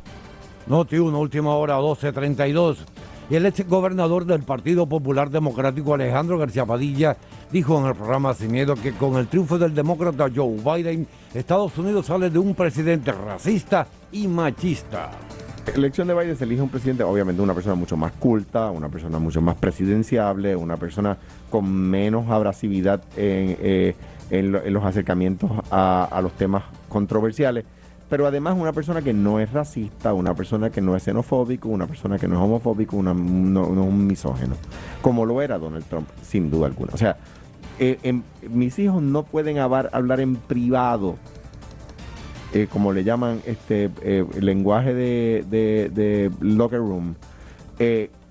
Noti 0.65 0.97
una 0.97 1.17
última 1.17 1.55
hora, 1.55 1.77
12.32. 1.77 2.77
El 3.33 3.47
ex 3.47 3.67
gobernador 3.67 4.27
del 4.27 4.43
Partido 4.43 4.85
Popular 4.85 5.31
Democrático, 5.31 5.95
Alejandro 5.95 6.37
García 6.37 6.67
Padilla, 6.67 7.17
dijo 7.51 7.79
en 7.79 7.87
el 7.87 7.95
programa 7.95 8.35
Sin 8.35 8.51
Miedo 8.51 8.75
que 8.75 8.91
con 8.91 9.15
el 9.17 9.25
triunfo 9.25 9.57
del 9.57 9.73
demócrata 9.73 10.29
Joe 10.33 10.55
Biden, 10.63 11.07
Estados 11.33 11.75
Unidos 11.79 12.05
sale 12.05 12.29
de 12.29 12.37
un 12.37 12.53
presidente 12.53 13.11
racista 13.11 13.87
y 14.11 14.27
machista. 14.27 15.09
La 15.65 15.73
elección 15.73 16.07
de 16.09 16.13
Biden 16.13 16.37
se 16.37 16.43
elige 16.43 16.61
un 16.61 16.69
presidente, 16.69 17.01
obviamente 17.01 17.41
una 17.41 17.55
persona 17.55 17.73
mucho 17.73 17.97
más 17.97 18.11
culta, 18.11 18.69
una 18.69 18.89
persona 18.89 19.17
mucho 19.17 19.41
más 19.41 19.55
presidenciable, 19.55 20.55
una 20.55 20.77
persona 20.77 21.17
con 21.49 21.65
menos 21.73 22.29
abrasividad 22.29 23.01
en, 23.17 23.57
eh, 23.59 23.95
los 24.29 24.83
acercamientos 24.83 25.49
a 25.71 26.19
los 26.21 26.33
temas 26.33 26.65
controversiales 26.87 27.65
pero 28.13 28.27
además 28.27 28.55
una 28.55 28.71
persona 28.71 29.01
que 29.01 29.11
no 29.11 29.39
es 29.39 29.51
racista, 29.51 30.13
una 30.13 30.35
persona 30.35 30.69
que 30.69 30.81
no 30.81 30.95
es 30.95 31.01
xenofóbico, 31.01 31.67
una 31.67 31.87
persona 31.87 32.19
que 32.19 32.27
no 32.27 32.35
es 32.35 32.41
homofóbico, 32.41 32.95
una, 32.95 33.11
no, 33.11 33.63
es 33.63 33.69
un 33.69 34.05
misógeno, 34.05 34.53
como 35.01 35.25
lo 35.25 35.41
era 35.41 35.57
Donald 35.57 35.83
Trump, 35.85 36.07
sin 36.21 36.51
duda 36.51 36.67
alguna. 36.67 36.91
O 36.93 36.97
sea, 36.97 37.17
eh, 37.79 38.21
mis 38.51 38.77
hijos 38.77 39.01
no 39.01 39.23
pueden 39.23 39.57
hablar 39.57 40.19
en 40.19 40.35
privado, 40.35 41.15
eh, 42.53 42.67
como 42.71 42.93
le 42.93 43.03
llaman 43.03 43.41
este 43.47 43.89
eh, 44.03 44.23
lenguaje 44.39 44.93
de, 44.93 45.43
de, 45.49 46.31
locker 46.39 46.81
room, 46.81 47.15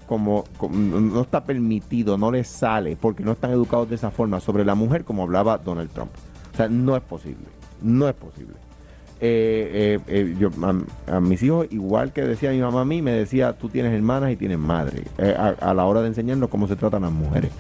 como, 0.06 0.44
no 0.70 1.22
está 1.22 1.42
permitido, 1.42 2.16
no 2.16 2.30
les 2.30 2.46
sale, 2.46 2.94
porque 2.94 3.24
no 3.24 3.32
están 3.32 3.50
educados 3.50 3.88
de 3.88 3.96
esa 3.96 4.12
forma 4.12 4.38
sobre 4.38 4.64
la 4.64 4.76
mujer 4.76 5.02
como 5.02 5.24
hablaba 5.24 5.58
Donald 5.58 5.90
Trump. 5.90 6.12
O 6.54 6.56
sea, 6.56 6.68
no 6.68 6.96
es 6.96 7.02
posible, 7.02 7.48
no 7.82 8.08
es 8.08 8.14
posible. 8.14 8.54
Eh, 9.24 9.70
eh, 9.72 10.00
eh, 10.08 10.36
yo, 10.36 10.50
a, 11.06 11.20
mis 11.20 11.40
hijos, 11.44 11.68
igual 11.70 12.12
que 12.12 12.22
decía 12.22 12.50
mi 12.50 12.58
mamá 12.58 12.80
a 12.80 12.84
mí, 12.84 13.02
me 13.02 13.12
decía, 13.12 13.52
tú 13.52 13.68
tienes 13.68 13.92
hermanas 13.92 14.32
y 14.32 14.36
tienes 14.36 14.58
madre, 14.58 15.04
a, 15.38 15.72
la 15.72 15.84
hora 15.84 16.02
de 16.02 16.08
enseñarnos 16.08 16.48
cómo 16.48 16.66
se 16.66 16.74
tratan 16.74 17.02
las 17.02 17.12
mujeres. 17.12 17.52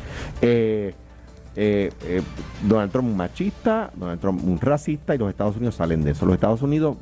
Donald 2.66 2.90
Trump 2.90 3.08
un 3.10 3.16
machista, 3.16 3.92
Donald 3.94 4.20
Trump 4.20 4.42
un 4.44 4.58
racista 4.58 5.14
y 5.14 5.18
los 5.18 5.30
Estados 5.30 5.54
Unidos 5.54 5.76
salen 5.76 6.02
de 6.02 6.10
eso. 6.10 6.26
Los 6.26 6.34
Estados 6.34 6.62
Unidos 6.62 6.96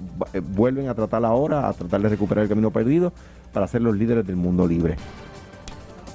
vuelven 0.50 0.90
a 0.90 0.94
tratar 0.94 1.24
ahora, 1.24 1.66
a 1.66 1.72
tratar 1.72 2.02
de 2.02 2.10
recuperar 2.10 2.42
el 2.42 2.50
camino 2.50 2.70
perdido 2.70 3.14
para 3.54 3.66
ser 3.66 3.80
los 3.80 3.96
líderes 3.96 4.26
del 4.26 4.36
mundo 4.36 4.68
libre. 4.68 4.96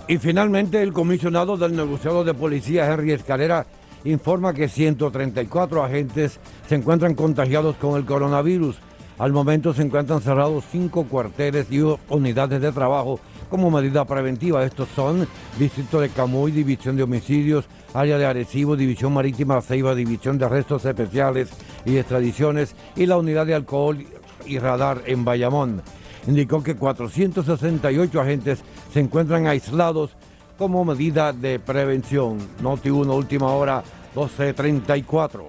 Y 0.07 0.19
finalmente 0.19 0.83
el 0.83 0.93
comisionado 0.93 1.57
del 1.57 1.75
negociado 1.75 2.23
de 2.23 2.35
policía, 2.35 2.93
Henry 2.93 3.13
Escalera, 3.13 3.65
informa 4.05 4.53
que 4.53 4.69
134 4.69 5.83
agentes 5.83 6.39
se 6.67 6.75
encuentran 6.75 7.15
contagiados 7.15 7.75
con 7.75 7.97
el 7.97 8.05
coronavirus. 8.05 8.77
Al 9.17 9.31
momento 9.31 9.73
se 9.73 9.81
encuentran 9.81 10.21
cerrados 10.21 10.65
cinco 10.71 11.05
cuarteles 11.05 11.67
y 11.71 11.81
unidades 12.09 12.61
de 12.61 12.71
trabajo 12.71 13.19
como 13.49 13.71
medida 13.71 14.05
preventiva. 14.05 14.65
Estos 14.65 14.89
son 14.95 15.27
Distrito 15.57 16.01
de 16.01 16.09
Camuy, 16.09 16.51
División 16.51 16.97
de 16.97 17.03
Homicidios, 17.03 17.65
Área 17.93 18.17
de 18.17 18.25
Arecibo, 18.25 18.75
División 18.75 19.13
Marítima 19.13 19.61
Ceiba, 19.61 19.95
División 19.95 20.37
de 20.37 20.45
Arrestos 20.45 20.83
Especiales 20.85 21.49
y 21.85 21.97
Extradiciones 21.97 22.75
y 22.95 23.05
la 23.05 23.17
Unidad 23.17 23.45
de 23.45 23.55
Alcohol 23.55 24.05
y 24.45 24.59
Radar 24.59 25.01
en 25.05 25.23
Bayamón. 25.23 25.81
Indicó 26.27 26.61
que 26.61 26.75
468 26.75 28.19
agentes 28.19 28.63
se 28.91 28.99
encuentran 28.99 29.47
aislados 29.47 30.15
como 30.57 30.85
medida 30.85 31.33
de 31.33 31.59
prevención. 31.59 32.37
Noti 32.61 32.89
1, 32.89 33.13
última 33.13 33.47
hora, 33.47 33.83
12.34. 34.15 35.43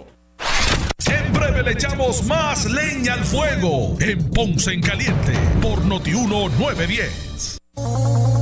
En 1.11 1.33
breve 1.33 1.63
le 1.63 1.73
echamos 1.73 2.25
más 2.27 2.71
leña 2.71 3.15
al 3.15 3.25
fuego 3.25 3.97
en 4.01 4.31
Ponce 4.31 4.73
en 4.73 4.81
Caliente 4.81 5.33
por 5.63 5.85
Noti 5.85 6.15
1 6.15 6.49
910. 6.59 7.59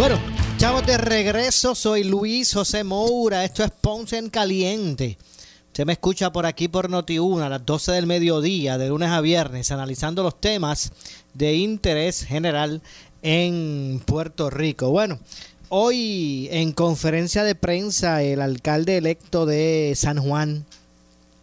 Bueno, 0.00 0.18
chavos 0.56 0.86
de 0.86 0.96
regreso, 0.96 1.74
soy 1.74 2.04
Luis 2.04 2.54
José 2.54 2.84
Moura, 2.84 3.44
esto 3.44 3.62
es 3.62 3.70
Ponce 3.70 4.16
en 4.16 4.30
Caliente. 4.30 5.18
Usted 5.66 5.84
me 5.84 5.92
escucha 5.92 6.32
por 6.32 6.46
aquí 6.46 6.68
por 6.68 6.88
Noti1 6.88 7.42
a 7.42 7.50
las 7.50 7.66
12 7.66 7.92
del 7.92 8.06
mediodía, 8.06 8.78
de 8.78 8.88
lunes 8.88 9.10
a 9.10 9.20
viernes, 9.20 9.70
analizando 9.70 10.22
los 10.22 10.40
temas 10.40 10.92
de 11.34 11.54
interés 11.56 12.24
general 12.24 12.80
en 13.20 14.00
Puerto 14.06 14.48
Rico. 14.48 14.88
Bueno, 14.88 15.18
hoy 15.68 16.48
en 16.50 16.72
conferencia 16.72 17.44
de 17.44 17.54
prensa 17.54 18.22
el 18.22 18.40
alcalde 18.40 18.96
electo 18.96 19.44
de 19.44 19.92
San 19.96 20.16
Juan, 20.16 20.64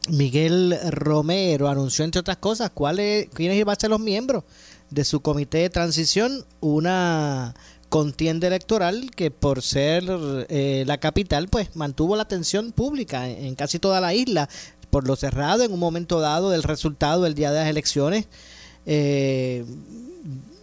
Miguel 0.10 0.80
Romero, 0.90 1.68
anunció 1.68 2.04
entre 2.06 2.22
otras 2.22 2.38
cosas 2.38 2.72
cuáles, 2.74 3.28
quiénes 3.36 3.60
iban 3.60 3.78
a 3.78 3.80
ser 3.80 3.92
los 3.92 4.00
miembros 4.00 4.46
de 4.90 5.04
su 5.04 5.20
comité 5.20 5.60
de 5.60 5.70
transición, 5.70 6.46
una 6.60 7.54
contienda 7.90 8.48
electoral 8.48 9.12
que 9.16 9.32
por 9.32 9.62
ser 9.62 10.04
eh, 10.50 10.84
la 10.86 10.98
capital 10.98 11.48
pues 11.48 11.76
mantuvo 11.76 12.16
la 12.16 12.24
atención 12.24 12.72
pública 12.72 13.30
en, 13.30 13.56
casi 13.56 13.80
toda 13.80 14.02
la 14.02 14.14
isla 14.14 14.50
por 14.90 15.08
lo 15.08 15.16
cerrado 15.16 15.64
en 15.64 15.72
un 15.72 15.80
momento 15.80 16.20
dado 16.20 16.50
del 16.50 16.64
resultado 16.64 17.24
del 17.24 17.34
día 17.34 17.52
de 17.52 17.60
las 17.60 17.70
elecciones 17.70 18.28
eh, 18.86 19.66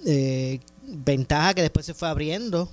eh, 0.07 0.61
ventaja 0.87 1.55
que 1.55 1.63
después 1.63 1.87
se 1.87 1.95
fue 1.95 2.09
abriendo 2.09 2.69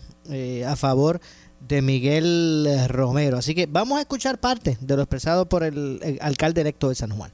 a 0.65 0.75
favor 0.77 1.19
de 1.67 1.81
Miguel 1.81 2.87
Romero. 2.87 3.37
Así 3.37 3.53
que 3.53 3.65
vamos 3.65 3.97
a 3.97 4.01
escuchar 4.01 4.39
parte 4.39 4.77
de 4.79 4.95
lo 4.95 5.01
expresado 5.01 5.45
por 5.45 5.63
el 5.63 6.19
alcalde 6.21 6.61
electo 6.61 6.87
de 6.87 6.95
San 6.95 7.09
Juan. 7.09 7.31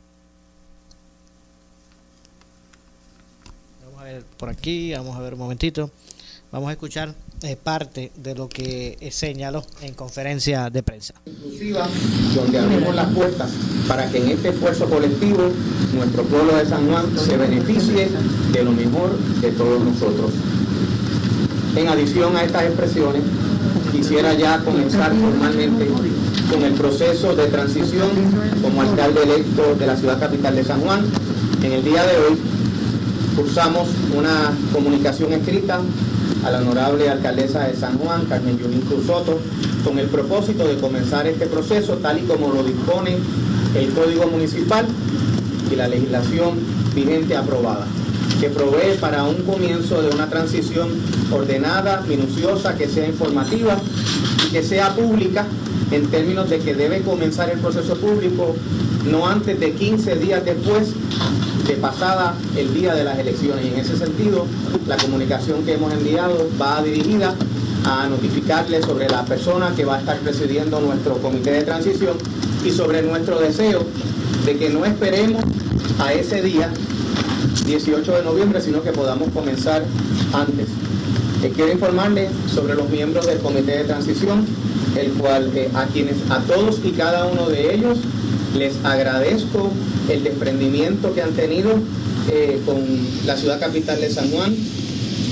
Vamos 3.85 4.01
a 4.01 4.03
ver 4.05 4.23
por 4.37 4.49
aquí 4.49 4.93
vamos 4.93 5.15
a 5.15 5.19
ver 5.19 5.33
un 5.33 5.39
momentito 5.39 5.91
Vamos 6.49 6.69
a 6.69 6.71
escuchar 6.71 7.13
eh, 7.43 7.57
parte 7.61 8.11
de 8.15 8.33
lo 8.33 8.47
que 8.47 8.97
eh, 9.01 9.11
señaló 9.11 9.65
en 9.81 9.93
conferencia 9.93 10.69
de 10.69 10.81
prensa. 10.81 11.13
Inclusiva, 11.25 11.87
donde 12.33 12.57
abrimos 12.57 12.95
las 12.95 13.13
puertas 13.13 13.51
para 13.85 14.09
que 14.09 14.19
en 14.19 14.29
este 14.29 14.49
esfuerzo 14.49 14.89
colectivo 14.89 15.51
nuestro 15.93 16.23
pueblo 16.23 16.55
de 16.55 16.65
San 16.65 16.87
Juan 16.89 17.05
se 17.19 17.35
beneficie 17.35 18.07
de 18.53 18.63
lo 18.63 18.71
mejor 18.71 19.17
de 19.41 19.51
todos 19.51 19.83
nosotros. 19.83 20.31
En 21.75 21.89
adición 21.89 22.37
a 22.37 22.43
estas 22.43 22.63
expresiones, 22.63 23.23
quisiera 23.91 24.33
ya 24.33 24.59
comenzar 24.59 25.13
formalmente 25.15 25.85
con 26.49 26.63
el 26.63 26.73
proceso 26.75 27.35
de 27.35 27.47
transición 27.47 28.09
como 28.61 28.81
alcalde 28.83 29.23
electo 29.23 29.75
de 29.75 29.85
la 29.85 29.97
ciudad 29.97 30.17
capital 30.17 30.55
de 30.55 30.63
San 30.63 30.79
Juan. 30.79 31.05
En 31.61 31.73
el 31.73 31.83
día 31.83 32.05
de 32.05 32.17
hoy 32.17 32.37
cursamos 33.35 33.89
una 34.15 34.53
comunicación 34.71 35.33
escrita 35.33 35.81
a 36.43 36.51
la 36.51 36.59
honorable 36.59 37.09
alcaldesa 37.09 37.67
de 37.67 37.75
San 37.75 37.97
Juan, 37.97 38.25
Carmen 38.25 38.57
Yulín 38.57 38.81
Cruz 38.81 39.05
Soto, 39.05 39.39
con 39.83 39.99
el 39.99 40.07
propósito 40.07 40.67
de 40.67 40.77
comenzar 40.77 41.27
este 41.27 41.47
proceso 41.47 41.95
tal 41.95 42.19
y 42.19 42.21
como 42.23 42.49
lo 42.49 42.63
dispone 42.63 43.17
el 43.75 43.89
Código 43.89 44.27
Municipal 44.27 44.85
y 45.71 45.75
la 45.75 45.87
legislación 45.87 46.59
vigente 46.95 47.35
aprobada, 47.35 47.85
que 48.39 48.49
provee 48.49 48.97
para 48.99 49.23
un 49.23 49.43
comienzo 49.43 50.01
de 50.01 50.09
una 50.09 50.29
transición 50.29 50.89
ordenada, 51.31 52.01
minuciosa, 52.01 52.75
que 52.75 52.87
sea 52.87 53.07
informativa 53.07 53.77
y 54.47 54.51
que 54.51 54.63
sea 54.63 54.95
pública 54.95 55.45
en 55.91 56.07
términos 56.07 56.49
de 56.49 56.59
que 56.59 56.73
debe 56.73 57.01
comenzar 57.01 57.49
el 57.49 57.59
proceso 57.59 57.95
público 57.97 58.55
no 59.09 59.27
antes 59.27 59.59
de 59.59 59.73
15 59.73 60.15
días 60.15 60.43
después 60.43 60.93
de 61.67 61.75
pasada 61.75 62.33
el 62.55 62.73
día 62.73 62.93
de 62.95 63.03
las 63.03 63.19
elecciones. 63.19 63.65
Y 63.65 63.67
en 63.69 63.79
ese 63.79 63.97
sentido, 63.97 64.45
la 64.87 64.97
comunicación 64.97 65.63
que 65.63 65.73
hemos 65.73 65.91
enviado 65.93 66.47
va 66.59 66.81
dirigida 66.81 67.35
a 67.85 68.07
notificarle 68.07 68.81
sobre 68.81 69.07
la 69.09 69.23
persona 69.25 69.73
que 69.75 69.85
va 69.85 69.97
a 69.97 69.99
estar 69.99 70.17
presidiendo 70.19 70.79
nuestro 70.79 71.17
comité 71.17 71.51
de 71.51 71.63
transición 71.63 72.17
y 72.65 72.71
sobre 72.71 73.01
nuestro 73.01 73.39
deseo 73.39 73.83
de 74.45 74.57
que 74.57 74.69
no 74.69 74.85
esperemos 74.85 75.43
a 75.99 76.13
ese 76.13 76.41
día, 76.41 76.69
18 77.65 78.11
de 78.11 78.23
noviembre, 78.23 78.61
sino 78.61 78.81
que 78.81 78.91
podamos 78.91 79.29
comenzar 79.31 79.83
antes. 80.33 80.67
Eh, 81.43 81.51
quiero 81.55 81.71
informarle 81.71 82.29
sobre 82.53 82.75
los 82.75 82.89
miembros 82.89 83.25
del 83.27 83.39
comité 83.39 83.77
de 83.79 83.83
transición, 83.83 84.45
el 84.97 85.11
cual 85.13 85.51
eh, 85.55 85.69
a 85.73 85.85
quienes, 85.85 86.15
a 86.29 86.39
todos 86.39 86.79
y 86.83 86.91
cada 86.91 87.25
uno 87.25 87.49
de 87.49 87.75
ellos, 87.75 87.99
les 88.55 88.73
agradezco 88.83 89.71
el 90.09 90.23
desprendimiento 90.23 91.13
que 91.13 91.21
han 91.21 91.33
tenido 91.33 91.71
eh, 92.31 92.61
con 92.65 92.77
la 93.25 93.37
ciudad 93.37 93.59
capital 93.59 93.99
de 93.99 94.09
San 94.09 94.29
Juan, 94.31 94.55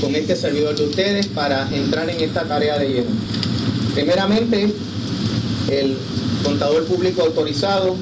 con 0.02 0.16
este 0.16 0.36
servidor 0.36 0.76
de 0.76 0.86
ustedes 0.86 1.28
para 1.28 1.68
entrar 1.74 2.10
en 2.10 2.20
esta 2.22 2.44
tarea 2.44 2.78
de 2.78 2.90
lleno. 2.90 3.10
Primeramente, 3.94 4.74
el 5.72 5.98
contador 6.44 6.86
público 6.86 7.24
autorizado, 7.24 7.96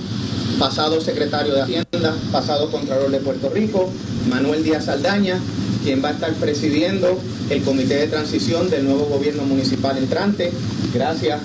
pasado 0.59 1.01
secretario 1.01 1.53
de 1.53 1.61
Hacienda, 1.61 2.16
pasado 2.32 2.70
Contralor 2.72 3.11
de 3.11 3.20
Puerto 3.20 3.49
Rico, 3.49 3.89
Manuel 4.30 4.64
Díaz 4.64 4.86
Saldaña, 4.86 5.39
quien 5.84 6.03
va 6.03 6.09
a 6.09 6.11
estar 6.14 6.34
presidiendo 6.34 7.20
el 7.49 7.61
comité 7.64 7.95
de 7.95 8.07
transición 8.07 8.70
del 8.70 8.86
nuevo 8.86 9.05
gobierno 9.05 9.43
municipal 9.43 9.97
entrante. 9.97 10.51
Gracias 10.93 11.39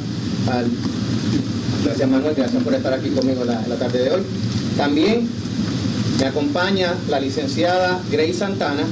al 0.50 0.66
Gracias 1.84 2.08
Manuel, 2.08 2.34
gracias 2.34 2.62
por 2.62 2.74
estar 2.74 2.92
aquí 2.92 3.10
conmigo 3.10 3.44
la, 3.44 3.62
tarde 3.76 4.02
de 4.02 4.10
hoy. 4.10 4.22
También 4.76 5.28
me 6.18 6.26
acompaña 6.26 6.94
la 7.08 7.20
licenciada 7.20 8.00
Grace 8.10 8.34
Santana, 8.34 8.82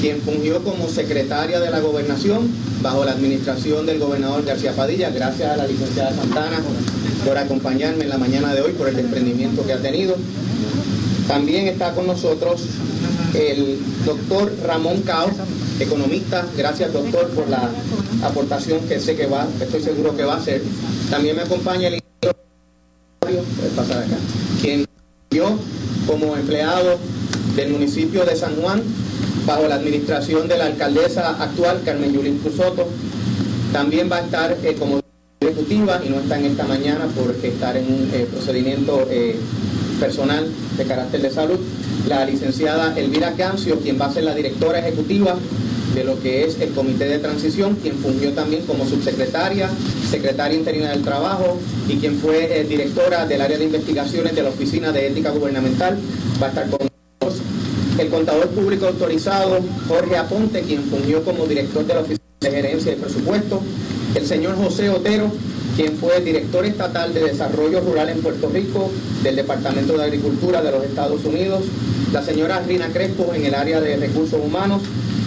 quien 0.00 0.20
fungió 0.22 0.62
como 0.64 0.88
secretaria 0.88 1.60
de 1.60 1.70
la 1.70 1.80
gobernación 1.80 2.48
bajo 2.82 3.04
la 3.04 3.12
administración 3.12 3.84
del 3.84 3.98
gobernador 3.98 4.44
García 4.44 4.72
Padilla. 4.72 5.10
Gracias 5.10 5.50
a 5.50 5.56
la 5.56 5.66
licenciada 5.66 6.14
Santana 6.14 6.60
por 7.26 7.36
acompañarme 7.36 8.04
en 8.04 8.10
la 8.10 8.18
mañana 8.18 8.54
de 8.54 8.62
hoy, 8.62 8.72
por 8.72 8.88
el 8.88 8.96
desprendimiento 8.96 9.64
que 9.66 9.74
ha 9.74 9.78
tenido. 9.78 10.16
También 11.28 11.68
está 11.68 11.92
con 11.94 12.06
nosotros 12.06 12.62
el 13.34 13.78
doctor 14.06 14.52
Ramón 14.66 15.02
Cao, 15.02 15.30
economista. 15.78 16.46
Gracias 16.56 16.92
doctor 16.92 17.28
por 17.28 17.48
la 17.48 17.70
aportación 18.22 18.80
que 18.88 18.98
sé 18.98 19.14
que 19.14 19.26
va, 19.26 19.46
estoy 19.60 19.82
seguro 19.82 20.16
que 20.16 20.24
va 20.24 20.34
a 20.34 20.38
hacer. 20.38 20.62
También 21.10 21.36
me 21.36 21.42
acompaña 21.42 21.88
el 21.88 21.94
pasar 23.74 23.98
acá, 23.98 24.16
quien 24.60 24.86
yo 25.30 25.58
como 26.06 26.36
empleado 26.36 26.98
del 27.56 27.70
municipio 27.70 28.24
de 28.24 28.36
San 28.36 28.56
Juan 28.56 28.82
bajo 29.46 29.68
la 29.68 29.76
administración 29.76 30.48
de 30.48 30.58
la 30.58 30.66
alcaldesa 30.66 31.42
actual 31.42 31.82
Carmen 31.84 32.12
Yulín 32.12 32.38
Cruzoto. 32.38 32.88
También 33.72 34.10
va 34.10 34.16
a 34.16 34.20
estar 34.20 34.56
eh, 34.62 34.74
como 34.78 35.00
ejecutiva 35.40 36.00
y 36.04 36.08
no 36.08 36.20
está 36.20 36.38
en 36.38 36.46
esta 36.46 36.64
mañana 36.64 37.06
por 37.06 37.34
estar 37.42 37.76
en 37.76 37.86
un 37.86 38.10
eh, 38.12 38.26
procedimiento 38.30 39.06
eh, 39.10 39.36
personal 40.00 40.48
de 40.76 40.84
carácter 40.84 41.22
de 41.22 41.30
salud. 41.30 41.58
La 42.08 42.24
licenciada 42.24 42.96
Elvira 42.96 43.32
Cancio, 43.32 43.80
quien 43.80 44.00
va 44.00 44.06
a 44.06 44.12
ser 44.12 44.24
la 44.24 44.34
directora 44.34 44.78
ejecutiva 44.78 45.36
de 45.94 46.04
lo 46.04 46.20
que 46.20 46.44
es 46.44 46.60
el 46.60 46.70
Comité 46.70 47.06
de 47.06 47.18
Transición, 47.18 47.76
quien 47.76 47.96
fungió 47.96 48.32
también 48.32 48.64
como 48.66 48.86
subsecretaria, 48.86 49.70
secretaria 50.10 50.58
interina 50.58 50.90
del 50.90 51.02
Trabajo 51.02 51.58
y 51.88 51.96
quien 51.96 52.18
fue 52.18 52.60
eh, 52.60 52.64
directora 52.64 53.26
del 53.26 53.40
área 53.40 53.56
de 53.56 53.64
investigaciones 53.64 54.34
de 54.34 54.42
la 54.42 54.48
Oficina 54.48 54.90
de 54.90 55.06
Ética 55.06 55.30
Gubernamental. 55.30 55.96
Va 56.42 56.46
a 56.46 56.48
estar 56.50 56.68
con 56.68 56.88
nosotros 57.20 57.42
el 57.98 58.08
contador 58.08 58.48
público 58.48 58.86
autorizado 58.86 59.60
Jorge 59.86 60.16
Aponte, 60.16 60.62
quien 60.62 60.82
fungió 60.84 61.22
como 61.24 61.46
director 61.46 61.86
de 61.86 61.94
la 61.94 62.00
Oficina 62.00 62.24
de 62.40 62.50
Gerencia 62.50 62.92
y 62.92 62.96
Presupuesto. 62.96 63.60
El 64.16 64.26
señor 64.26 64.56
José 64.56 64.90
Otero, 64.90 65.30
quien 65.76 65.96
fue 65.96 66.20
director 66.20 66.64
estatal 66.66 67.14
de 67.14 67.20
Desarrollo 67.20 67.80
Rural 67.80 68.08
en 68.08 68.20
Puerto 68.20 68.48
Rico 68.48 68.90
del 69.22 69.36
Departamento 69.36 69.96
de 69.96 70.04
Agricultura 70.04 70.60
de 70.60 70.72
los 70.72 70.84
Estados 70.84 71.24
Unidos. 71.24 71.62
La 72.12 72.22
señora 72.22 72.60
Rina 72.60 72.88
Crespo 72.92 73.32
en 73.32 73.46
el 73.46 73.54
área 73.54 73.80
de 73.80 73.96
Recursos 73.96 74.40
Humanos 74.44 74.82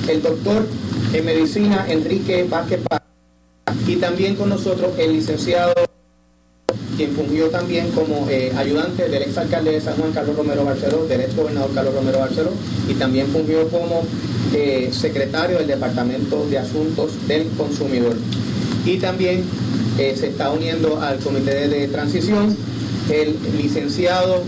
el 0.07 0.21
doctor 0.21 0.65
en 1.13 1.25
medicina 1.25 1.85
Enrique 1.87 2.45
Vázquez 2.49 2.79
Paz, 2.87 3.01
y 3.87 3.97
también 3.97 4.35
con 4.35 4.49
nosotros 4.49 4.91
el 4.97 5.13
licenciado 5.13 5.73
quien 6.97 7.11
fungió 7.11 7.49
también 7.49 7.91
como 7.91 8.27
eh, 8.27 8.51
ayudante 8.57 9.07
del 9.07 9.21
ex 9.21 9.37
alcalde 9.37 9.71
de 9.71 9.81
San 9.81 9.95
Juan, 9.97 10.11
Carlos 10.13 10.35
Romero 10.35 10.65
Barceló, 10.65 11.05
del 11.05 11.21
ex 11.21 11.35
gobernador 11.35 11.69
Carlos 11.75 11.93
Romero 11.93 12.19
Barceló, 12.19 12.49
y 12.89 12.95
también 12.95 13.27
fungió 13.27 13.69
como 13.69 14.03
eh, 14.53 14.89
secretario 14.91 15.59
del 15.59 15.67
Departamento 15.67 16.47
de 16.49 16.57
Asuntos 16.57 17.27
del 17.27 17.47
Consumidor. 17.49 18.15
Y 18.83 18.97
también 18.97 19.43
eh, 19.99 20.15
se 20.17 20.29
está 20.29 20.49
uniendo 20.49 20.99
al 20.99 21.19
comité 21.19 21.67
de 21.67 21.87
transición 21.87 22.57
el 23.11 23.37
licenciado 23.55 24.41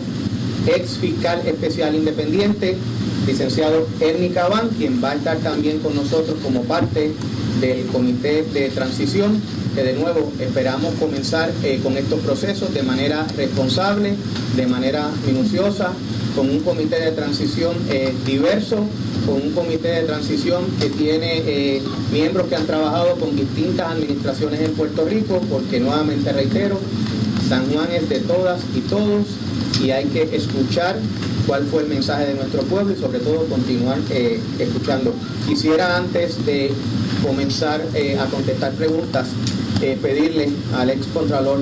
ex 0.68 0.98
fiscal 0.98 1.42
especial 1.46 1.96
independiente 1.96 2.78
licenciado 3.30 3.88
Ernie 4.00 4.32
Cabán, 4.32 4.70
quien 4.78 5.04
va 5.04 5.12
a 5.12 5.16
estar 5.16 5.38
también 5.38 5.80
con 5.80 5.96
nosotros 5.96 6.38
como 6.44 6.64
parte 6.64 7.12
del 7.62 7.86
comité 7.88 8.44
de 8.44 8.70
transición, 8.70 9.42
que 9.76 9.84
de 9.84 9.94
nuevo 9.94 10.32
esperamos 10.40 10.96
comenzar 10.96 11.52
eh, 11.64 11.80
con 11.84 11.98
estos 11.98 12.20
procesos 12.22 12.74
de 12.74 12.84
manera 12.84 13.26
responsable, 13.38 14.16
de 14.56 14.68
manera 14.68 15.10
minuciosa, 15.28 15.92
con 16.36 16.50
un 16.50 16.60
comité 16.62 17.00
de 17.00 17.12
transición 17.12 17.74
eh, 17.90 18.14
diverso, 18.26 18.78
con 19.26 19.36
un 19.36 19.52
comité 19.52 19.90
de 19.90 20.04
transición 20.04 20.64
que 20.80 20.90
tiene 20.90 21.44
eh, 21.46 21.82
miembros 22.12 22.48
que 22.48 22.56
han 22.56 22.66
trabajado 22.66 23.16
con 23.16 23.36
distintas 23.36 23.92
administraciones 23.92 24.62
en 24.62 24.72
Puerto 24.74 25.06
Rico, 25.06 25.42
porque 25.50 25.80
nuevamente 25.80 26.32
reitero, 26.32 26.80
San 27.50 27.68
Juan 27.72 27.92
es 27.92 28.08
de 28.08 28.20
todas 28.20 28.62
y 28.76 28.82
todos 28.82 29.26
y 29.84 29.90
hay 29.90 30.06
que 30.06 30.22
escuchar 30.36 30.98
cuál 31.48 31.64
fue 31.64 31.82
el 31.82 31.90
mensaje 31.90 32.28
de 32.28 32.36
nuestro 32.36 32.62
pueblo 32.62 32.94
y 32.94 33.00
sobre 33.00 33.18
todo 33.20 33.46
continuar 33.46 33.98
eh, 34.12 34.40
escuchando. 34.60 35.16
Quisiera 35.48 35.98
antes 35.98 36.46
de 36.46 36.72
comenzar 37.24 37.82
eh, 37.96 38.20
a 38.20 38.26
contestar 38.26 38.74
preguntas, 38.74 39.30
eh, 39.82 39.98
pedirle 40.00 40.52
al 40.78 40.92
ex 40.92 41.08
contralor 41.08 41.60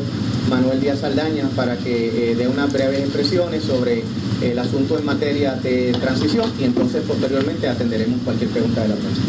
Manuel 0.49 0.81
Díaz 0.81 0.99
Saldaña 0.99 1.47
para 1.55 1.77
que 1.77 2.35
dé 2.37 2.47
unas 2.49 2.71
breves 2.73 2.99
expresiones 2.99 3.63
sobre 3.63 4.03
el 4.41 4.59
asunto 4.59 4.99
en 4.99 5.05
materia 5.05 5.55
de 5.55 5.93
transición 6.01 6.51
y 6.59 6.65
entonces 6.65 7.01
posteriormente 7.07 7.67
atenderemos 7.69 8.21
cualquier 8.23 8.49
pregunta 8.49 8.81
de 8.81 8.89
la 8.89 8.95
prensa. 8.95 9.21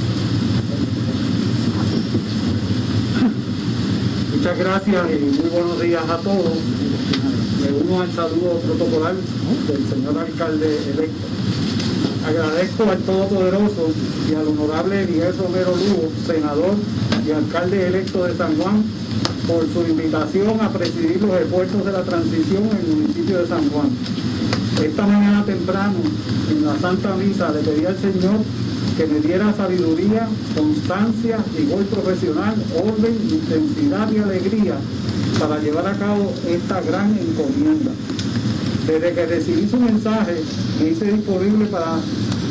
Muchas 4.49 4.64
gracias 4.64 5.07
y 5.11 5.24
muy 5.42 5.51
buenos 5.51 5.78
días 5.78 6.09
a 6.09 6.16
todos. 6.16 6.55
Me 7.61 7.84
uno 7.84 8.01
al 8.01 8.11
saludo 8.12 8.59
protocolar 8.61 9.14
del 9.14 9.88
señor 9.90 10.18
alcalde 10.18 10.90
electo. 10.90 11.26
Agradezco 12.26 12.84
al 12.84 12.99
Todopoderoso 13.01 13.90
y 14.26 14.34
al 14.34 14.49
honorable 14.49 15.07
Miguel 15.07 15.36
Romero 15.36 15.76
Lugo, 15.76 16.11
senador 16.26 16.76
y 17.26 17.30
alcalde 17.30 17.88
electo 17.88 18.24
de 18.24 18.34
San 18.38 18.57
Juan, 18.57 18.84
por 19.46 19.66
su 19.70 19.86
invitación 19.86 20.59
a 20.62 20.72
presidir 20.72 21.20
los 21.20 21.38
esfuerzos 21.38 21.84
de 21.84 21.92
la 21.92 22.03
transición 22.05 22.70
en 22.72 22.78
el 22.78 22.96
municipio 22.96 23.40
de 23.40 23.49
San 23.49 23.68
Juan. 23.68 23.90
Esta 24.82 25.07
mañana 25.07 25.44
temprano, 25.44 25.99
en 26.51 26.64
la 26.64 26.78
Santa 26.78 27.14
Misa, 27.16 27.53
le 27.53 27.61
pedí 27.61 27.84
al 27.84 27.99
Señor 27.99 28.38
que 28.99 29.07
me 29.07 29.20
diera 29.20 29.55
sabiduría, 29.55 30.28
constancia, 30.57 31.38
rigor 31.57 31.84
profesional, 31.84 32.57
orden, 32.74 33.16
intensidad 33.30 34.11
y 34.11 34.18
alegría 34.18 34.74
para 35.38 35.61
llevar 35.61 35.86
a 35.86 35.92
cabo 35.92 36.34
esta 36.49 36.80
gran 36.80 37.16
encomienda. 37.16 37.92
Desde 38.88 39.12
que 39.14 39.26
recibí 39.26 39.68
su 39.70 39.76
mensaje, 39.76 40.42
me 40.80 40.88
hice 40.88 41.12
disponible 41.12 41.66
para, 41.66 41.94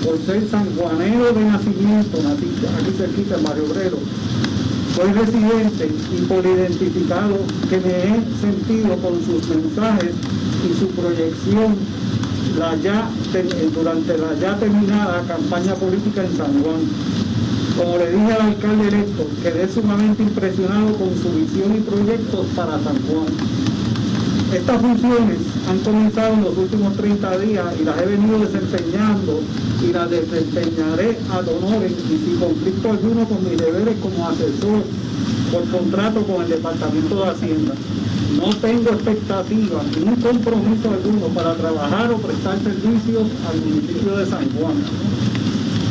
por 0.06 0.18
ser 0.26 0.50
sanjuanero 0.50 1.34
de 1.34 1.43
nacimiento, 1.43 2.18
aquí 2.18 2.95
cerquita 2.98 3.36
en 3.36 3.43
Barrio 3.43 3.66
Obrero, 3.66 3.98
soy 4.95 5.12
residente 5.12 5.91
y 6.18 6.22
por 6.28 6.45
identificado 6.45 7.39
que 7.70 7.78
me 7.78 7.89
he 7.89 8.39
sentido 8.39 8.95
con 9.00 9.20
sus 9.22 9.50
mensajes 9.50 10.14
y 10.64 10.80
su 10.80 10.88
proyección 10.91 11.76
la 12.58 12.76
ya, 12.76 13.10
durante 13.74 14.18
la 14.18 14.34
ya 14.39 14.58
terminada 14.58 15.22
campaña 15.28 15.76
política 15.76 16.24
en 16.26 16.36
San 16.36 16.64
Juan. 16.64 16.82
Como 17.78 17.97
le 17.97 18.12
dije 18.12 18.34
al 18.34 18.41
alcalde 18.41 18.88
electo, 18.88 19.28
quedé 19.43 19.72
sumamente 19.72 20.24
impresionado 20.24 20.93
con 20.93 21.10
su 21.16 21.30
visión 21.38 21.76
y 21.76 21.82
proyectos 21.82 22.47
para 22.55 22.74
San 22.80 22.97
Juan. 23.05 23.28
Estas 24.53 24.82
funciones 24.82 25.38
han 25.70 25.80
comenzado 25.80 26.34
en 26.34 26.43
los 26.45 26.58
últimos 26.58 26.95
30 26.95 27.38
días 27.39 27.66
y 27.80 27.84
las 27.84 28.01
he 28.01 28.05
venido 28.05 28.39
desempeñando 28.39 29.41
y 29.84 29.93
las 29.93 30.10
desempeñaré 30.10 31.20
a 31.30 31.39
honores 31.39 31.91
y 31.91 32.18
sin 32.18 32.39
conflicto 32.39 32.89
alguno 32.89 33.26
con 33.26 33.43
mis 33.43 33.58
deberes 33.58 33.95
como 34.01 34.28
asesor 34.28 34.84
por 35.51 35.70
contrato 35.70 36.22
con 36.24 36.43
el 36.43 36.49
Departamento 36.49 37.16
de 37.16 37.30
Hacienda. 37.30 37.74
No 38.36 38.50
tengo 38.58 38.90
expectativa 38.90 39.82
ni 40.06 40.22
compromiso 40.22 40.92
alguno 40.92 41.28
para 41.28 41.56
trabajar 41.56 42.12
o 42.12 42.18
prestar 42.18 42.60
servicios 42.60 43.24
al 43.50 43.62
municipio 43.62 44.18
de 44.18 44.26
San 44.26 44.50
Juan. 44.52 44.76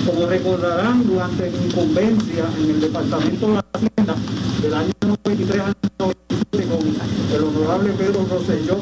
Como 0.05 0.27
recordarán, 0.27 1.07
durante 1.07 1.51
mi 1.51 1.73
convencia 1.73 2.45
en 2.63 2.71
el 2.71 2.81
Departamento 2.81 3.53
de 3.53 3.61
Hacienda 3.73 4.15
del 4.63 4.75
año 4.75 4.93
93 5.01 5.61
al 5.61 5.75
97 5.99 6.69
con 6.69 7.37
el 7.37 7.43
honorable 7.43 7.93
Pedro 7.93 8.27
Rosselló 8.31 8.81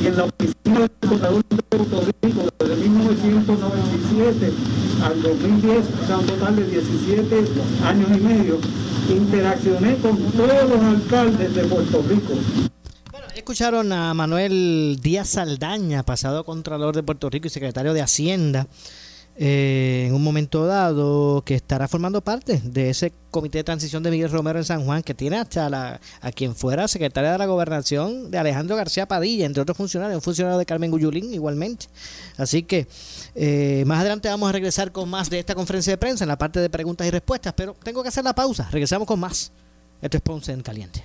y 0.00 0.06
en 0.06 0.16
la 0.16 0.24
oficina 0.24 0.80
del 0.80 0.90
contador 1.08 1.42
de 1.48 1.62
Puerto 1.62 2.02
Rico 2.22 2.42
desde 2.60 2.76
1997 2.76 4.52
al 5.02 5.22
2010, 5.22 5.78
o 5.78 6.06
sea, 6.06 6.18
un 6.18 6.26
total 6.26 6.56
de 6.56 6.64
17 6.64 7.44
años 7.84 8.08
y 8.16 8.20
medio, 8.20 8.58
interaccioné 9.10 9.96
con 9.96 10.16
todos 10.16 10.70
los 10.70 10.80
alcaldes 10.80 11.54
de 11.54 11.64
Puerto 11.64 12.04
Rico. 12.08 12.32
Escucharon 13.36 13.92
a 13.92 14.14
Manuel 14.14 14.98
Díaz 15.02 15.28
Saldaña, 15.28 16.02
pasado 16.04 16.42
Contralor 16.42 16.96
de 16.96 17.02
Puerto 17.02 17.28
Rico 17.28 17.48
y 17.48 17.50
secretario 17.50 17.92
de 17.92 18.00
Hacienda, 18.00 18.66
eh, 19.36 20.06
en 20.08 20.14
un 20.14 20.24
momento 20.24 20.64
dado, 20.64 21.42
que 21.44 21.54
estará 21.54 21.86
formando 21.86 22.22
parte 22.22 22.62
de 22.64 22.88
ese 22.88 23.12
comité 23.30 23.58
de 23.58 23.64
transición 23.64 24.02
de 24.02 24.10
Miguel 24.10 24.30
Romero 24.30 24.58
en 24.58 24.64
San 24.64 24.86
Juan, 24.86 25.02
que 25.02 25.12
tiene 25.12 25.36
hasta 25.36 25.68
la, 25.68 26.00
a 26.22 26.32
quien 26.32 26.56
fuera 26.56 26.88
secretaria 26.88 27.30
de 27.30 27.36
la 27.36 27.44
gobernación 27.44 28.30
de 28.30 28.38
Alejandro 28.38 28.74
García 28.74 29.06
Padilla, 29.06 29.44
entre 29.44 29.60
otros 29.60 29.76
funcionarios, 29.76 30.16
un 30.16 30.22
funcionario 30.22 30.58
de 30.58 30.64
Carmen 30.64 30.90
Guyulín 30.90 31.34
igualmente. 31.34 31.88
Así 32.38 32.62
que 32.62 32.88
eh, 33.34 33.84
más 33.86 34.00
adelante 34.00 34.30
vamos 34.30 34.48
a 34.48 34.52
regresar 34.52 34.92
con 34.92 35.10
más 35.10 35.28
de 35.28 35.40
esta 35.40 35.54
conferencia 35.54 35.92
de 35.92 35.98
prensa 35.98 36.24
en 36.24 36.28
la 36.28 36.38
parte 36.38 36.58
de 36.58 36.70
preguntas 36.70 37.06
y 37.06 37.10
respuestas, 37.10 37.52
pero 37.54 37.76
tengo 37.82 38.02
que 38.02 38.08
hacer 38.08 38.24
la 38.24 38.34
pausa. 38.34 38.66
Regresamos 38.72 39.06
con 39.06 39.20
más. 39.20 39.52
Esto 40.00 40.16
es 40.16 40.22
Ponce 40.22 40.52
en 40.52 40.62
Caliente. 40.62 41.04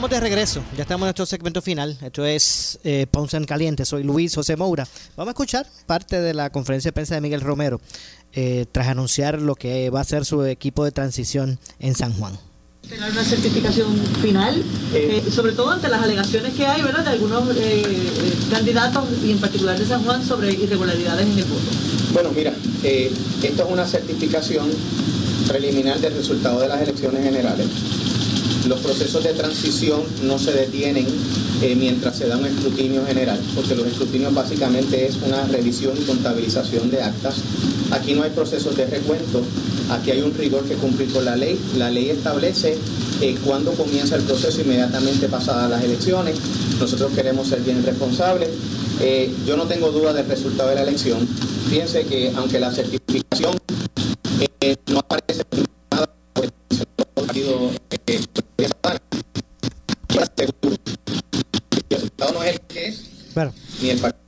Estamos 0.00 0.18
de 0.18 0.20
regreso. 0.20 0.62
Ya 0.78 0.84
estamos 0.84 1.02
en 1.02 1.08
nuestro 1.08 1.26
segmento 1.26 1.60
final. 1.60 1.98
Esto 2.00 2.24
es 2.24 2.78
eh, 2.84 3.06
Ponce 3.10 3.36
en 3.36 3.44
Caliente. 3.44 3.84
Soy 3.84 4.02
Luis 4.02 4.34
José 4.34 4.56
Moura. 4.56 4.88
Vamos 5.14 5.28
a 5.28 5.32
escuchar 5.32 5.66
parte 5.84 6.22
de 6.22 6.32
la 6.32 6.48
conferencia 6.48 6.88
de 6.88 6.92
prensa 6.94 7.16
de 7.16 7.20
Miguel 7.20 7.42
Romero 7.42 7.82
eh, 8.32 8.64
tras 8.72 8.88
anunciar 8.88 9.42
lo 9.42 9.56
que 9.56 9.90
va 9.90 10.00
a 10.00 10.04
ser 10.04 10.24
su 10.24 10.42
equipo 10.44 10.86
de 10.86 10.90
transición 10.92 11.58
en 11.80 11.94
San 11.94 12.14
Juan. 12.14 12.32
tener 12.88 13.10
una 13.10 13.22
certificación 13.22 13.94
final, 14.22 14.64
eh, 14.94 15.22
sobre 15.30 15.52
todo 15.52 15.70
ante 15.70 15.90
las 15.90 16.02
alegaciones 16.02 16.54
que 16.54 16.66
hay 16.66 16.80
¿verdad? 16.80 17.04
de 17.04 17.10
algunos 17.10 17.54
eh, 17.56 17.82
eh, 17.82 18.32
candidatos 18.50 19.04
y 19.22 19.32
en 19.32 19.38
particular 19.38 19.78
de 19.78 19.84
San 19.84 20.02
Juan 20.02 20.24
sobre 20.24 20.50
irregularidades 20.50 21.26
en 21.26 21.38
el 21.40 21.44
voto. 21.44 21.70
Bueno, 22.14 22.30
mira, 22.34 22.54
eh, 22.84 23.12
esto 23.42 23.64
es 23.64 23.70
una 23.70 23.86
certificación 23.86 24.66
preliminar 25.46 25.98
del 26.00 26.14
resultado 26.14 26.60
de 26.60 26.68
las 26.68 26.80
elecciones 26.80 27.22
generales. 27.22 27.66
Los 28.66 28.80
procesos 28.80 29.24
de 29.24 29.32
transición 29.32 30.02
no 30.22 30.38
se 30.38 30.52
detienen 30.52 31.06
eh, 31.62 31.74
mientras 31.76 32.16
se 32.16 32.28
da 32.28 32.36
un 32.36 32.46
escrutinio 32.46 33.04
general, 33.06 33.40
porque 33.54 33.74
los 33.74 33.86
escrutinios 33.86 34.34
básicamente 34.34 35.06
es 35.06 35.16
una 35.26 35.44
revisión 35.44 35.96
y 35.96 36.04
contabilización 36.04 36.90
de 36.90 37.02
actas. 37.02 37.36
Aquí 37.90 38.14
no 38.14 38.22
hay 38.22 38.30
procesos 38.30 38.76
de 38.76 38.86
recuento, 38.86 39.42
aquí 39.90 40.10
hay 40.10 40.20
un 40.20 40.34
rigor 40.34 40.64
que 40.64 40.74
cumplir 40.74 41.10
con 41.10 41.24
la 41.24 41.36
ley. 41.36 41.58
La 41.76 41.90
ley 41.90 42.10
establece 42.10 42.76
eh, 43.20 43.36
cuándo 43.44 43.72
comienza 43.72 44.16
el 44.16 44.22
proceso 44.22 44.60
inmediatamente 44.60 45.28
pasadas 45.28 45.70
las 45.70 45.82
elecciones. 45.82 46.36
Nosotros 46.78 47.12
queremos 47.12 47.48
ser 47.48 47.60
bien 47.60 47.82
responsables. 47.84 48.48
Eh, 49.00 49.32
yo 49.46 49.56
no 49.56 49.64
tengo 49.64 49.90
duda 49.90 50.12
del 50.12 50.26
resultado 50.26 50.68
de 50.68 50.76
la 50.76 50.82
elección. 50.82 51.26
Fíjense 51.68 52.04
que 52.04 52.32
aunque 52.36 52.60
la 52.60 52.70
certificación 52.70 53.56
eh, 54.60 54.76
no 54.92 54.98
aparece 54.98 55.44
nada 55.50 55.69
Bueno, 63.34 63.52
ni 63.80 63.90
el 63.90 63.98
partido 63.98 64.20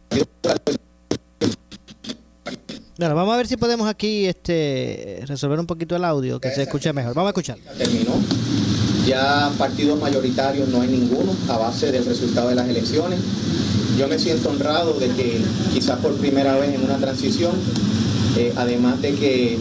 bueno, 3.03 3.16
vamos 3.16 3.34
a 3.34 3.36
ver 3.38 3.48
si 3.48 3.57
podemos 3.57 3.88
aquí 3.88 4.26
este, 4.26 5.24
resolver 5.26 5.59
un 5.59 5.66
poquito 5.66 5.96
el 5.96 6.05
audio, 6.05 6.38
que 6.38 6.53
se 6.53 6.62
escuche 6.62 6.92
mejor. 6.92 7.14
Vamos 7.14 7.28
a 7.28 7.30
escuchar. 7.30 7.59
terminó. 7.76 8.12
Ya 9.05 9.50
partidos 9.59 9.98
mayoritarios 9.98 10.68
no 10.68 10.82
hay 10.82 10.88
ninguno 10.88 11.34
a 11.48 11.57
base 11.57 11.90
del 11.90 12.05
resultado 12.05 12.50
de 12.50 12.55
las 12.55 12.68
elecciones. 12.68 13.18
Yo 13.98 14.07
me 14.07 14.20
siento 14.20 14.50
honrado 14.50 14.92
de 15.00 15.09
que 15.09 15.40
quizás 15.72 15.98
por 15.98 16.14
primera 16.14 16.57
vez 16.57 16.74
en 16.74 16.84
una 16.84 16.98
transición, 16.98 17.53
eh, 18.36 18.53
además 18.57 19.03
de 19.03 19.14
que, 19.14 19.59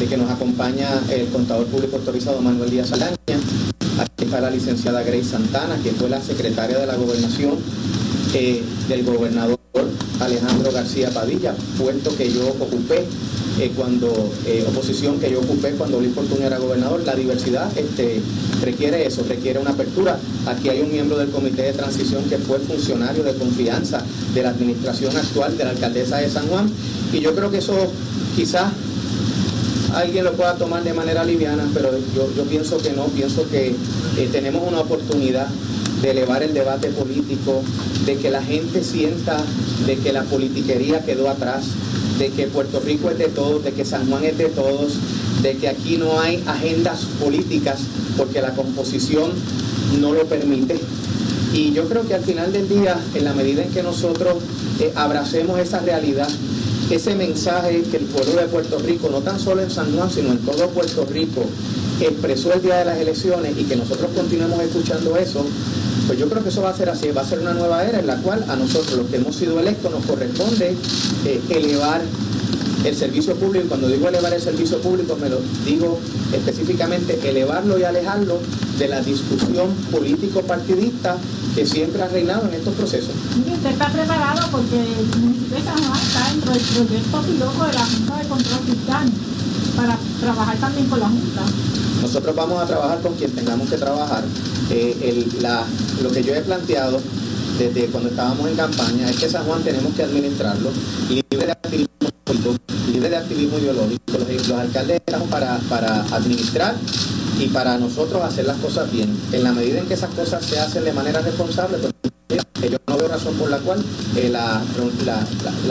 de 0.00 0.06
que 0.06 0.16
nos 0.16 0.28
acompaña 0.28 0.88
el 1.08 1.28
contador 1.28 1.66
público 1.66 1.98
autorizado 1.98 2.40
Manuel 2.40 2.70
Díaz 2.70 2.90
Alaña, 2.90 3.14
aquí 4.00 4.24
está 4.24 4.40
la 4.40 4.50
licenciada 4.50 5.04
Grace 5.04 5.24
Santana, 5.24 5.78
que 5.84 5.92
fue 5.92 6.08
la 6.08 6.20
secretaria 6.20 6.78
de 6.78 6.86
la 6.86 6.96
gobernación 6.96 7.58
eh, 8.34 8.62
del 8.88 9.04
gobernador 9.04 9.58
Alejandro 10.20 10.70
García 10.72 11.10
Padilla, 11.10 11.54
puesto 11.78 12.14
que 12.16 12.30
yo 12.30 12.48
ocupé 12.48 13.04
eh, 13.58 13.72
cuando, 13.74 14.08
eh, 14.46 14.64
oposición 14.68 15.18
que 15.18 15.30
yo 15.30 15.40
ocupé 15.40 15.72
cuando 15.72 16.00
Luis 16.00 16.14
Fortuño 16.14 16.46
era 16.46 16.58
gobernador. 16.58 17.02
La 17.04 17.14
diversidad 17.14 17.70
este, 17.76 18.20
requiere 18.62 19.06
eso, 19.06 19.24
requiere 19.28 19.58
una 19.58 19.70
apertura. 19.70 20.18
Aquí 20.46 20.68
hay 20.68 20.80
un 20.80 20.90
miembro 20.90 21.18
del 21.18 21.30
comité 21.30 21.62
de 21.62 21.72
transición 21.72 22.24
que 22.24 22.38
fue 22.38 22.58
funcionario 22.58 23.22
de 23.22 23.34
confianza 23.34 24.02
de 24.34 24.42
la 24.42 24.50
administración 24.50 25.16
actual 25.16 25.56
de 25.58 25.64
la 25.64 25.70
alcaldesa 25.70 26.18
de 26.18 26.30
San 26.30 26.46
Juan, 26.48 26.70
y 27.12 27.20
yo 27.20 27.34
creo 27.34 27.50
que 27.50 27.58
eso 27.58 27.74
quizás 28.36 28.72
alguien 29.94 30.24
lo 30.24 30.32
pueda 30.32 30.54
tomar 30.54 30.84
de 30.84 30.92
manera 30.92 31.24
liviana, 31.24 31.68
pero 31.74 31.90
yo, 32.14 32.28
yo 32.36 32.44
pienso 32.44 32.78
que 32.78 32.92
no, 32.92 33.06
pienso 33.06 33.48
que 33.50 33.74
eh, 34.16 34.28
tenemos 34.30 34.66
una 34.66 34.80
oportunidad 34.80 35.48
de 36.02 36.10
elevar 36.10 36.42
el 36.42 36.54
debate 36.54 36.88
político, 36.88 37.62
de 38.06 38.16
que 38.16 38.30
la 38.30 38.42
gente 38.42 38.82
sienta 38.82 39.42
de 39.86 39.96
que 39.96 40.12
la 40.12 40.22
politiquería 40.24 41.04
quedó 41.04 41.28
atrás, 41.28 41.64
de 42.18 42.30
que 42.30 42.46
Puerto 42.46 42.80
Rico 42.80 43.10
es 43.10 43.18
de 43.18 43.28
todos, 43.28 43.64
de 43.64 43.72
que 43.72 43.84
San 43.84 44.08
Juan 44.08 44.24
es 44.24 44.38
de 44.38 44.46
todos, 44.46 44.94
de 45.42 45.56
que 45.56 45.68
aquí 45.68 45.96
no 45.96 46.20
hay 46.20 46.42
agendas 46.46 47.06
políticas 47.20 47.80
porque 48.16 48.42
la 48.42 48.54
composición 48.54 49.30
no 50.00 50.12
lo 50.12 50.24
permite. 50.26 50.78
Y 51.52 51.72
yo 51.72 51.88
creo 51.88 52.06
que 52.06 52.14
al 52.14 52.22
final 52.22 52.52
del 52.52 52.68
día, 52.68 52.96
en 53.14 53.24
la 53.24 53.32
medida 53.32 53.62
en 53.62 53.70
que 53.70 53.82
nosotros 53.82 54.36
eh, 54.80 54.92
abracemos 54.94 55.58
esa 55.58 55.80
realidad, 55.80 56.28
ese 56.90 57.14
mensaje 57.14 57.82
que 57.90 57.96
el 57.98 58.04
pueblo 58.04 58.40
de 58.40 58.46
Puerto 58.48 58.78
Rico, 58.78 59.08
no 59.10 59.20
tan 59.20 59.38
solo 59.38 59.62
en 59.62 59.70
San 59.70 59.94
Juan, 59.96 60.10
sino 60.10 60.30
en 60.30 60.38
todo 60.38 60.68
Puerto 60.68 61.06
Rico, 61.10 61.44
expresó 62.00 62.52
el 62.52 62.62
día 62.62 62.78
de 62.78 62.84
las 62.84 62.98
elecciones 62.98 63.52
y 63.58 63.64
que 63.64 63.76
nosotros 63.76 64.10
continuemos 64.14 64.60
escuchando 64.60 65.16
eso, 65.16 65.44
pues 66.10 66.18
yo 66.18 66.28
creo 66.28 66.42
que 66.42 66.48
eso 66.48 66.60
va 66.60 66.70
a 66.70 66.76
ser 66.76 66.90
así, 66.90 67.12
va 67.12 67.22
a 67.22 67.24
ser 67.24 67.38
una 67.38 67.54
nueva 67.54 67.84
era 67.84 68.00
en 68.00 68.08
la 68.08 68.16
cual 68.16 68.44
a 68.48 68.56
nosotros 68.56 68.98
los 68.98 69.06
que 69.06 69.18
hemos 69.18 69.36
sido 69.36 69.60
electos 69.60 69.92
nos 69.92 70.04
corresponde 70.04 70.74
eh, 71.24 71.40
elevar 71.50 72.02
el 72.82 72.96
servicio 72.96 73.36
público, 73.36 73.66
cuando 73.68 73.86
digo 73.86 74.08
elevar 74.08 74.34
el 74.34 74.42
servicio 74.42 74.80
público 74.80 75.16
me 75.20 75.28
lo 75.28 75.38
digo 75.64 76.00
específicamente 76.32 77.16
elevarlo 77.22 77.78
y 77.78 77.84
alejarlo 77.84 78.40
de 78.76 78.88
la 78.88 79.00
discusión 79.02 79.72
político-partidista 79.92 81.16
que 81.54 81.64
siempre 81.64 82.02
ha 82.02 82.08
reinado 82.08 82.48
en 82.48 82.54
estos 82.54 82.74
procesos. 82.74 83.14
Usted 83.46 83.70
está 83.70 83.88
preparado 83.92 84.48
porque 84.50 84.80
el 84.80 85.20
municipio 85.20 85.58
de 85.58 85.62
San 85.62 85.78
está 85.78 86.28
dentro 86.32 86.52
del 86.54 86.62
proyecto 86.62 87.22
piloto 87.22 87.66
de 87.66 87.72
la 87.72 87.86
Junta 87.86 88.16
de 88.18 88.28
Control 88.28 88.60
Fiscal 88.66 89.12
para 89.76 89.96
trabajar 90.20 90.56
también 90.58 90.86
con 90.88 91.00
la 91.00 91.06
Junta. 91.08 91.42
Nosotros 92.02 92.34
vamos 92.34 92.62
a 92.62 92.66
trabajar 92.66 93.00
con 93.00 93.14
quien 93.14 93.30
tengamos 93.32 93.68
que 93.68 93.76
trabajar. 93.76 94.24
Eh, 94.70 94.96
el- 95.34 95.42
la- 95.42 95.64
lo 96.02 96.10
que 96.10 96.22
yo 96.22 96.34
he 96.34 96.40
planteado 96.40 97.00
desde 97.58 97.86
cuando 97.86 98.08
estábamos 98.10 98.48
en 98.48 98.56
campaña 98.56 99.08
es 99.10 99.16
que 99.16 99.28
San 99.28 99.44
Juan 99.44 99.62
tenemos 99.62 99.94
que 99.94 100.02
administrarlo 100.02 100.70
libre 101.08 101.46
de 101.46 101.52
activismo 101.52 101.88
libre 102.92 103.08
de 103.10 103.16
activismo 103.16 103.58
ideológico. 103.58 104.00
Los, 104.18 104.48
los 104.48 104.58
alcaldes 104.58 105.00
estamos 105.06 105.28
para, 105.28 105.58
para 105.68 106.02
administrar 106.12 106.74
y 107.40 107.48
para 107.48 107.78
nosotros 107.78 108.22
hacer 108.22 108.44
las 108.44 108.58
cosas 108.58 108.92
bien. 108.92 109.08
En 109.32 109.42
la 109.42 109.52
medida 109.52 109.80
en 109.80 109.86
que 109.86 109.94
esas 109.94 110.10
cosas 110.10 110.44
se 110.44 110.60
hacen 110.60 110.84
de 110.84 110.92
manera 110.92 111.20
responsable, 111.22 111.78
pues 111.78 111.94
yo 112.70 112.78
no 112.86 112.98
veo 112.98 113.08
razón 113.08 113.34
por 113.34 113.50
la 113.50 113.58
cual 113.58 113.82
eh, 114.16 114.30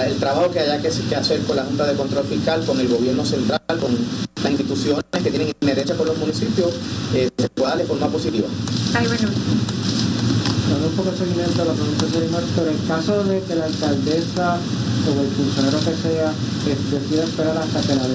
el 0.05 0.15
trabajo 0.17 0.51
que 0.51 0.59
haya 0.59 0.81
que, 0.81 0.87
hacer 0.87 1.41
con 1.41 1.55
la 1.55 1.63
Junta 1.63 1.85
de 1.85 1.95
Control 1.95 2.25
Fiscal, 2.25 2.65
con 2.65 2.79
el 2.79 2.87
gobierno 2.87 3.23
central, 3.23 3.61
con 3.79 3.95
las 4.43 4.51
instituciones 4.51 5.03
que 5.11 5.29
tienen 5.29 5.53
inherencia 5.61 5.95
con 5.95 6.07
los 6.07 6.17
municipios, 6.17 6.73
eh, 7.13 7.29
se 7.37 7.49
pueda 7.49 7.75
de 7.75 7.85
forma 7.85 8.07
positiva. 8.07 8.47
Poco 10.77 11.11
de 11.11 11.17
seguimiento 11.17 11.63
pregunta 11.63 12.05
de 12.05 12.19
Neymar, 12.19 12.43
pero 12.55 12.69
en 12.69 12.77
caso 12.85 13.23
de 13.23 13.41
que 13.41 13.55
la 13.55 13.65
alcaldesa 13.65 14.57
o 15.07 15.21
el 15.21 15.29
funcionario 15.33 15.79
que 15.79 15.95
sea 15.95 16.29
que 16.65 16.75
decida 16.75 17.23
esperar 17.23 17.57
hasta 17.57 17.81
que 17.81 17.95
la, 17.95 18.05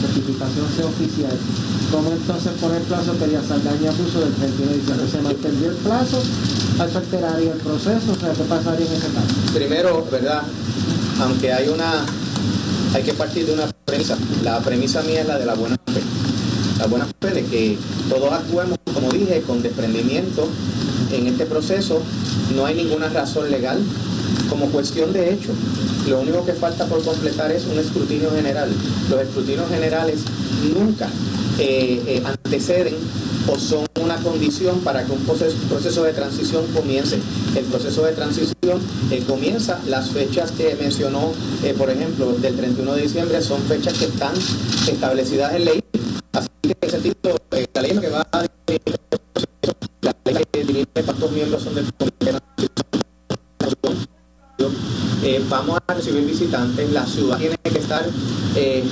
certificación 0.00 0.66
sea 0.74 0.86
oficial, 0.86 1.36
¿cómo 1.90 2.10
entonces 2.12 2.52
poner 2.60 2.82
plazo 2.82 3.12
que 3.18 3.30
ya 3.30 3.42
Saldaña 3.42 3.92
puso 3.92 4.20
del 4.20 4.32
31 4.34 4.72
de 4.72 4.78
diciembre? 4.78 5.08
¿Se 5.10 5.20
mantendría 5.20 5.68
el 5.68 5.76
plazo? 5.76 6.18
¿Eso 6.18 6.98
alteraría 6.98 7.52
el 7.52 7.58
proceso? 7.58 8.12
O 8.12 8.20
sea, 8.20 8.32
¿qué 8.32 8.44
pasaría 8.44 8.86
en 8.86 8.92
ese 8.92 9.08
caso? 9.08 9.34
Primero, 9.52 10.06
¿verdad? 10.10 10.42
Aunque 11.20 11.52
hay 11.52 11.68
una, 11.68 12.06
hay 12.94 13.02
que 13.02 13.12
partir 13.12 13.46
de 13.46 13.52
una 13.52 13.68
premisa. 13.84 14.16
La 14.44 14.60
premisa 14.60 15.02
mía 15.02 15.22
es 15.22 15.26
la 15.26 15.38
de 15.38 15.44
la 15.44 15.54
buena 15.54 15.76
fe. 15.92 16.27
Buena 16.88 17.06
fe 17.20 17.30
de 17.30 17.44
que 17.44 17.78
todos 18.08 18.32
actuemos, 18.32 18.78
como 18.94 19.10
dije, 19.10 19.42
con 19.42 19.62
desprendimiento 19.62 20.48
en 21.12 21.26
este 21.26 21.44
proceso. 21.44 22.00
No 22.54 22.64
hay 22.64 22.74
ninguna 22.74 23.08
razón 23.08 23.50
legal 23.50 23.78
como 24.48 24.66
cuestión 24.66 25.12
de 25.12 25.32
hecho. 25.32 25.50
Lo 26.08 26.20
único 26.20 26.44
que 26.46 26.54
falta 26.54 26.86
por 26.86 27.02
completar 27.04 27.52
es 27.52 27.66
un 27.66 27.78
escrutinio 27.78 28.30
general. 28.30 28.70
Los 29.10 29.20
escrutinios 29.20 29.68
generales 29.68 30.20
nunca 30.74 31.08
eh, 31.58 32.02
eh, 32.06 32.22
anteceden 32.24 32.94
o 33.50 33.58
son 33.58 33.86
una 34.00 34.16
condición 34.16 34.80
para 34.80 35.04
que 35.04 35.12
un 35.12 35.20
proceso, 35.20 36.02
de 36.02 36.12
transición 36.12 36.66
comience. 36.68 37.18
El 37.54 37.64
proceso 37.64 38.02
de 38.04 38.12
transición 38.12 38.80
eh, 39.10 39.22
comienza, 39.26 39.78
las 39.86 40.10
fechas 40.10 40.52
que 40.52 40.76
mencionó, 40.80 41.32
por 41.76 41.90
ejemplo, 41.90 42.32
del 42.32 42.56
31 42.56 42.94
de 42.94 43.02
diciembre, 43.02 43.42
son 43.42 43.60
fechas 43.62 43.94
que 43.94 44.06
están 44.06 44.34
establecidas 44.86 45.54
en 45.54 45.64
ley. 45.64 45.87
Eh, 47.08 47.66
la 47.72 47.82
ley 47.82 47.98
que 50.94 51.02
cuántos 51.02 51.32
miembros 51.32 51.62
son 51.62 51.74
del 51.74 51.92
comité. 51.94 52.34
Eh, 55.22 55.42
vamos 55.48 55.78
a 55.86 55.94
recibir 55.94 56.24
visitantes, 56.24 56.92
la 56.92 57.04
ciudad 57.06 57.38
tiene 57.38 57.56
que 57.62 57.78
estar 57.78 58.04
eh, 58.56 58.84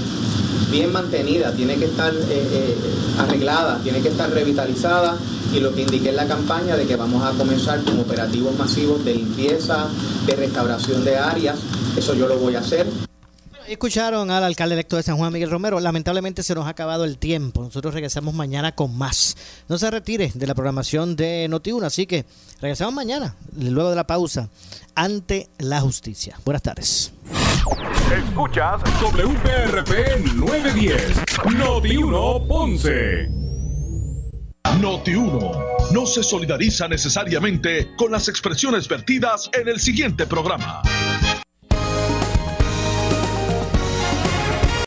bien 0.71 0.93
mantenida, 0.93 1.53
tiene 1.53 1.77
que 1.77 1.87
estar 1.87 2.12
eh, 2.14 2.75
arreglada, 3.19 3.79
tiene 3.83 4.01
que 4.01 4.09
estar 4.09 4.31
revitalizada 4.31 5.17
y 5.53 5.61
lo 5.61 5.75
que 5.75 5.83
indiqué 5.83 6.11
en 6.11 6.17
la 6.17 6.27
campaña 6.27 6.77
de 6.77 6.87
que 6.87 6.97
vamos 6.97 7.23
a 7.23 7.31
comenzar 7.37 7.83
con 7.85 8.01
operativos 8.01 8.57
masivos 8.59 9.05
de 9.05 9.14
limpieza, 9.14 9.89
de 10.27 10.37
restauración 10.37 11.05
de 11.05 11.17
áreas, 11.17 11.59
eso 11.97 12.14
yo 12.14 12.27
lo 12.27 12.39
voy 12.39 12.55
a 12.57 12.61
hacer. 12.61 12.87
Escucharon 13.69 14.31
al 14.31 14.45
alcalde 14.45 14.75
electo 14.75 14.97
de 14.97 15.03
San 15.03 15.17
Juan, 15.17 15.33
Miguel 15.33 15.51
Romero. 15.51 15.81
Lamentablemente 15.81 16.45
se 16.45 16.55
nos 16.55 16.67
ha 16.67 16.71
acabado 16.71 17.05
el 17.05 17.19
tiempo. 17.19 17.62
Nosotros 17.62 17.95
regresamos 17.95 18.33
mañana 18.33 18.73
con 18.73 18.97
más. 18.97 19.37
No 19.69 19.77
se 19.77 19.91
retire 19.91 20.31
de 20.35 20.47
la 20.47 20.55
programación 20.55 21.17
de 21.17 21.49
Noti1, 21.51 21.85
así 21.85 22.07
que 22.07 22.25
regresamos 22.61 22.95
mañana, 22.95 23.35
luego 23.57 23.91
de 23.91 23.97
la 23.97 24.07
pausa, 24.07 24.49
ante 24.95 25.49
la 25.59 25.81
justicia. 25.81 26.39
Buenas 26.45 26.62
tardes. 26.62 27.12
Escuchas 28.29 28.81
WPRP 29.01 30.35
910, 30.37 31.57
Noti 31.57 31.97
1 31.97 32.47
Ponce. 32.47 33.29
Noti 34.81 35.14
1 35.14 35.53
no 35.93 36.07
se 36.07 36.23
solidariza 36.23 36.87
necesariamente 36.87 37.89
con 37.97 38.12
las 38.12 38.29
expresiones 38.29 38.87
vertidas 38.87 39.51
en 39.53 39.69
el 39.69 39.81
siguiente 39.81 40.27
programa. 40.27 40.83